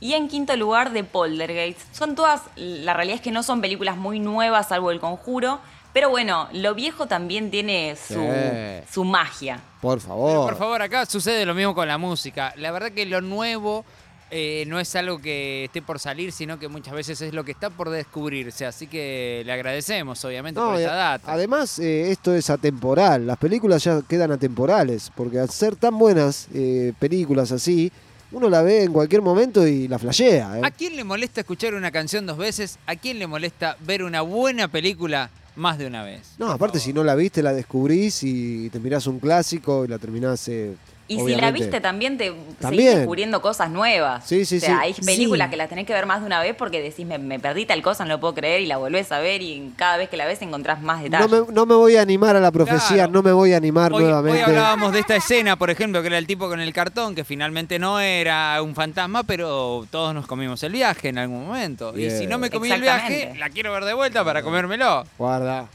Y 0.00 0.14
en 0.14 0.26
quinto 0.26 0.56
lugar, 0.56 0.90
de 0.90 1.04
Poltergeist. 1.04 1.78
Son 1.94 2.16
todas, 2.16 2.40
la 2.56 2.92
realidad 2.92 3.14
es 3.18 3.20
que 3.22 3.30
no 3.30 3.44
son 3.44 3.60
películas 3.60 3.96
muy 3.96 4.18
nuevas, 4.18 4.66
salvo 4.66 4.90
El 4.90 4.98
Conjuro. 4.98 5.60
Pero 5.92 6.10
bueno, 6.10 6.48
lo 6.52 6.74
viejo 6.74 7.06
también 7.06 7.52
tiene 7.52 7.94
su, 7.94 8.14
Sí. 8.14 8.92
su 8.92 9.04
magia. 9.04 9.60
Por 9.80 9.98
Pero, 9.98 10.08
favor. 10.08 10.48
por 10.50 10.58
favor, 10.58 10.82
acá 10.82 11.06
sucede 11.06 11.46
lo 11.46 11.54
mismo 11.54 11.72
con 11.72 11.86
la 11.86 11.98
música. 11.98 12.52
La 12.56 12.72
verdad 12.72 12.90
que 12.90 13.06
lo 13.06 13.20
nuevo 13.20 13.84
eh, 14.30 14.64
no 14.68 14.78
es 14.78 14.94
algo 14.96 15.18
que 15.20 15.64
esté 15.64 15.82
por 15.82 15.98
salir, 15.98 16.32
sino 16.32 16.58
que 16.58 16.68
muchas 16.68 16.94
veces 16.94 17.20
es 17.20 17.34
lo 17.34 17.44
que 17.44 17.52
está 17.52 17.70
por 17.70 17.90
descubrirse. 17.90 18.64
Así 18.66 18.86
que 18.86 19.42
le 19.44 19.52
agradecemos, 19.52 20.24
obviamente, 20.24 20.60
No, 20.60 20.68
por 20.70 20.80
esa 20.80 20.94
data. 20.94 21.32
Además, 21.32 21.78
eh, 21.78 22.10
esto 22.10 22.34
es 22.34 22.48
atemporal. 22.50 23.26
Las 23.26 23.38
películas 23.38 23.82
ya 23.84 24.02
quedan 24.02 24.32
atemporales. 24.32 25.10
Porque 25.14 25.38
al 25.38 25.50
ser 25.50 25.76
tan 25.76 25.98
buenas 25.98 26.48
eh, 26.54 26.92
películas 26.98 27.50
así, 27.52 27.90
uno 28.32 28.48
la 28.48 28.62
ve 28.62 28.84
en 28.84 28.92
cualquier 28.92 29.22
momento 29.22 29.66
y 29.66 29.88
la 29.88 29.98
flashea. 29.98 30.58
¿eh? 30.58 30.60
¿A 30.62 30.70
quién 30.70 30.96
le 30.96 31.04
molesta 31.04 31.40
escuchar 31.40 31.74
una 31.74 31.90
canción 31.90 32.26
dos 32.26 32.38
veces? 32.38 32.78
¿A 32.86 32.94
quién 32.96 33.18
le 33.18 33.26
molesta 33.26 33.76
ver 33.80 34.04
una 34.04 34.20
buena 34.20 34.68
película 34.68 35.30
más 35.56 35.78
de 35.78 35.86
una 35.86 36.04
vez? 36.04 36.34
No, 36.38 36.50
aparte, 36.52 36.78
si 36.78 36.92
no 36.92 37.02
la 37.02 37.16
viste, 37.16 37.42
la 37.42 37.52
descubrís 37.52 38.22
y 38.22 38.70
te 38.70 38.78
mirás 38.78 39.06
un 39.08 39.18
clásico 39.18 39.84
y 39.84 39.88
la 39.88 39.98
terminás 39.98 40.46
eh, 40.48 40.76
Y 41.12 41.18
si 41.26 41.34
la 41.34 41.50
viste 41.50 41.80
también 41.80 42.16
te 42.16 42.30
También. 42.60 42.84
seguís 42.84 42.94
descubriendo 42.98 43.42
cosas 43.42 43.68
nuevas. 43.68 44.24
Sí, 44.26 44.44
sí, 44.44 44.58
o 44.58 44.60
sea, 44.60 44.68
sí. 44.76 44.80
hay 44.80 44.92
películas 44.94 45.46
Sí. 45.48 45.50
que 45.50 45.56
las 45.56 45.68
tenés 45.68 45.84
que 45.86 45.92
ver 45.92 46.06
más 46.06 46.20
de 46.20 46.26
una 46.26 46.40
vez 46.40 46.54
porque 46.56 46.80
decís, 46.80 47.04
me, 47.04 47.18
me 47.18 47.40
perdí 47.40 47.66
tal 47.66 47.82
cosa, 47.82 48.04
no 48.04 48.10
lo 48.10 48.20
puedo 48.20 48.34
creer, 48.34 48.60
y 48.60 48.66
la 48.66 48.76
volvés 48.76 49.10
a 49.10 49.18
ver 49.18 49.42
y 49.42 49.72
cada 49.76 49.96
vez 49.96 50.08
que 50.08 50.16
la 50.16 50.24
ves 50.26 50.40
encontrás 50.42 50.80
más 50.82 50.98
No 50.98 51.02
detalles. 51.04 51.30
me, 51.48 51.52
no 51.52 51.66
me 51.66 51.74
voy 51.74 51.96
a 51.96 52.02
animar 52.02 52.36
a 52.36 52.40
la 52.40 52.52
profecía, 52.52 52.96
Claro. 52.96 53.12
no 53.12 53.22
me 53.22 53.32
voy 53.32 53.52
a 53.52 53.56
animar 53.56 53.92
Hoy, 53.92 53.98
hoy 53.98 54.04
nuevamente. 54.04 54.42
hablábamos 54.42 54.92
de 54.92 55.00
esta 55.00 55.16
escena, 55.16 55.56
por 55.56 55.70
ejemplo, 55.70 56.00
que 56.00 56.06
era 56.06 56.18
el 56.18 56.28
tipo 56.28 56.48
con 56.48 56.60
el 56.60 56.72
cartón, 56.72 57.16
que 57.16 57.24
finalmente 57.24 57.78
no 57.80 57.98
era 57.98 58.62
un 58.62 58.76
fantasma, 58.76 59.24
pero 59.24 59.86
todos 59.90 60.14
nos 60.14 60.28
comimos 60.28 60.62
el 60.62 60.70
viaje 60.72 61.08
en 61.08 61.18
algún 61.18 61.44
momento. 61.46 61.92
Y 61.98 62.08
si 62.10 62.28
no 62.28 62.38
me 62.38 62.50
comí 62.50 62.70
el 62.70 62.80
viaje, 62.82 63.34
la 63.36 63.50
quiero 63.50 63.72
ver 63.72 63.84
de 63.84 63.94
vuelta 63.94 64.24
para 64.24 64.42
comérmelo. 64.42 65.04
Guarda. 65.18 65.66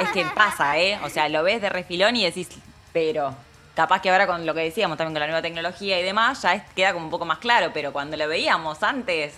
Es 0.00 0.08
que 0.12 0.24
pasa, 0.34 0.78
¿eh? 0.78 0.98
O 1.04 1.10
sea, 1.10 1.28
lo 1.28 1.42
ves 1.42 1.60
de 1.60 1.68
refilón 1.68 2.16
y 2.16 2.24
decís, 2.24 2.48
pero 2.94 3.34
capaz 3.82 4.02
que 4.02 4.10
ahora 4.10 4.26
con 4.26 4.44
lo 4.44 4.52
que 4.52 4.60
decíamos 4.60 4.98
también 4.98 5.14
con 5.14 5.20
la 5.20 5.26
nueva 5.26 5.40
tecnología 5.42 5.98
y 5.98 6.02
demás, 6.02 6.42
ya 6.42 6.54
es- 6.54 6.62
queda 6.76 6.92
como 6.92 7.06
un 7.06 7.10
poco 7.10 7.24
más 7.24 7.38
claro, 7.38 7.70
pero 7.72 7.92
cuando 7.92 8.16
lo 8.16 8.28
veíamos 8.28 8.82
antes, 8.82 9.32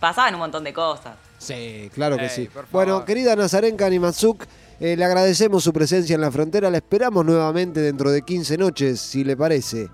pasaban 0.00 0.32
un 0.34 0.40
montón 0.40 0.64
de 0.64 0.72
cosas. 0.72 1.14
Sí, 1.38 1.90
claro 1.92 2.16
que 2.16 2.28
sí. 2.28 2.48
Bueno, 2.70 3.04
querida 3.04 3.36
Nazarenka 3.36 3.84
Animazuk, 3.86 4.44
eh, 4.80 4.96
le 4.96 5.04
agradecemos 5.04 5.62
su 5.62 5.72
presencia 5.72 6.14
en 6.14 6.20
la 6.22 6.30
frontera. 6.30 6.70
La 6.70 6.78
esperamos 6.78 7.24
nuevamente 7.24 7.80
dentro 7.80 8.10
de 8.10 8.22
15 8.22 8.56
noches, 8.56 9.00
si 9.00 9.24
le 9.24 9.36
parece. 9.36 9.88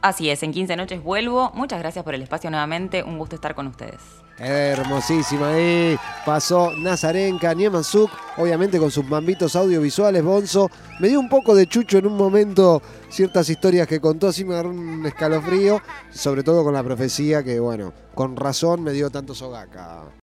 Así 0.00 0.30
es, 0.30 0.42
en 0.44 0.52
15 0.52 0.76
noches 0.76 1.02
vuelvo. 1.02 1.50
Muchas 1.54 1.80
gracias 1.80 2.04
por 2.04 2.14
el 2.14 2.22
espacio 2.22 2.50
nuevamente, 2.50 3.02
un 3.02 3.18
gusto 3.18 3.34
estar 3.34 3.54
con 3.56 3.66
ustedes. 3.66 4.00
Hermosísima 4.38 5.48
ahí. 5.48 5.98
Pasó 6.24 6.72
Nazarenka 6.76 7.54
Niemansuk, 7.54 8.10
obviamente 8.36 8.78
con 8.78 8.90
sus 8.90 9.04
mambitos 9.04 9.56
audiovisuales, 9.56 10.22
Bonzo. 10.22 10.70
Me 11.00 11.08
dio 11.08 11.18
un 11.18 11.28
poco 11.28 11.54
de 11.54 11.66
chucho 11.66 11.98
en 11.98 12.06
un 12.06 12.16
momento 12.16 12.82
ciertas 13.08 13.48
historias 13.48 13.86
que 13.88 14.00
contó, 14.00 14.28
así 14.28 14.44
me 14.44 14.54
agarró 14.54 14.70
un 14.70 15.04
escalofrío, 15.06 15.80
sobre 16.12 16.42
todo 16.42 16.62
con 16.64 16.74
la 16.74 16.82
profecía 16.82 17.42
que, 17.42 17.58
bueno, 17.58 17.92
con 18.14 18.36
razón 18.36 18.82
me 18.82 18.92
dio 18.92 19.10
tanto 19.10 19.34
sogaca. 19.34 20.08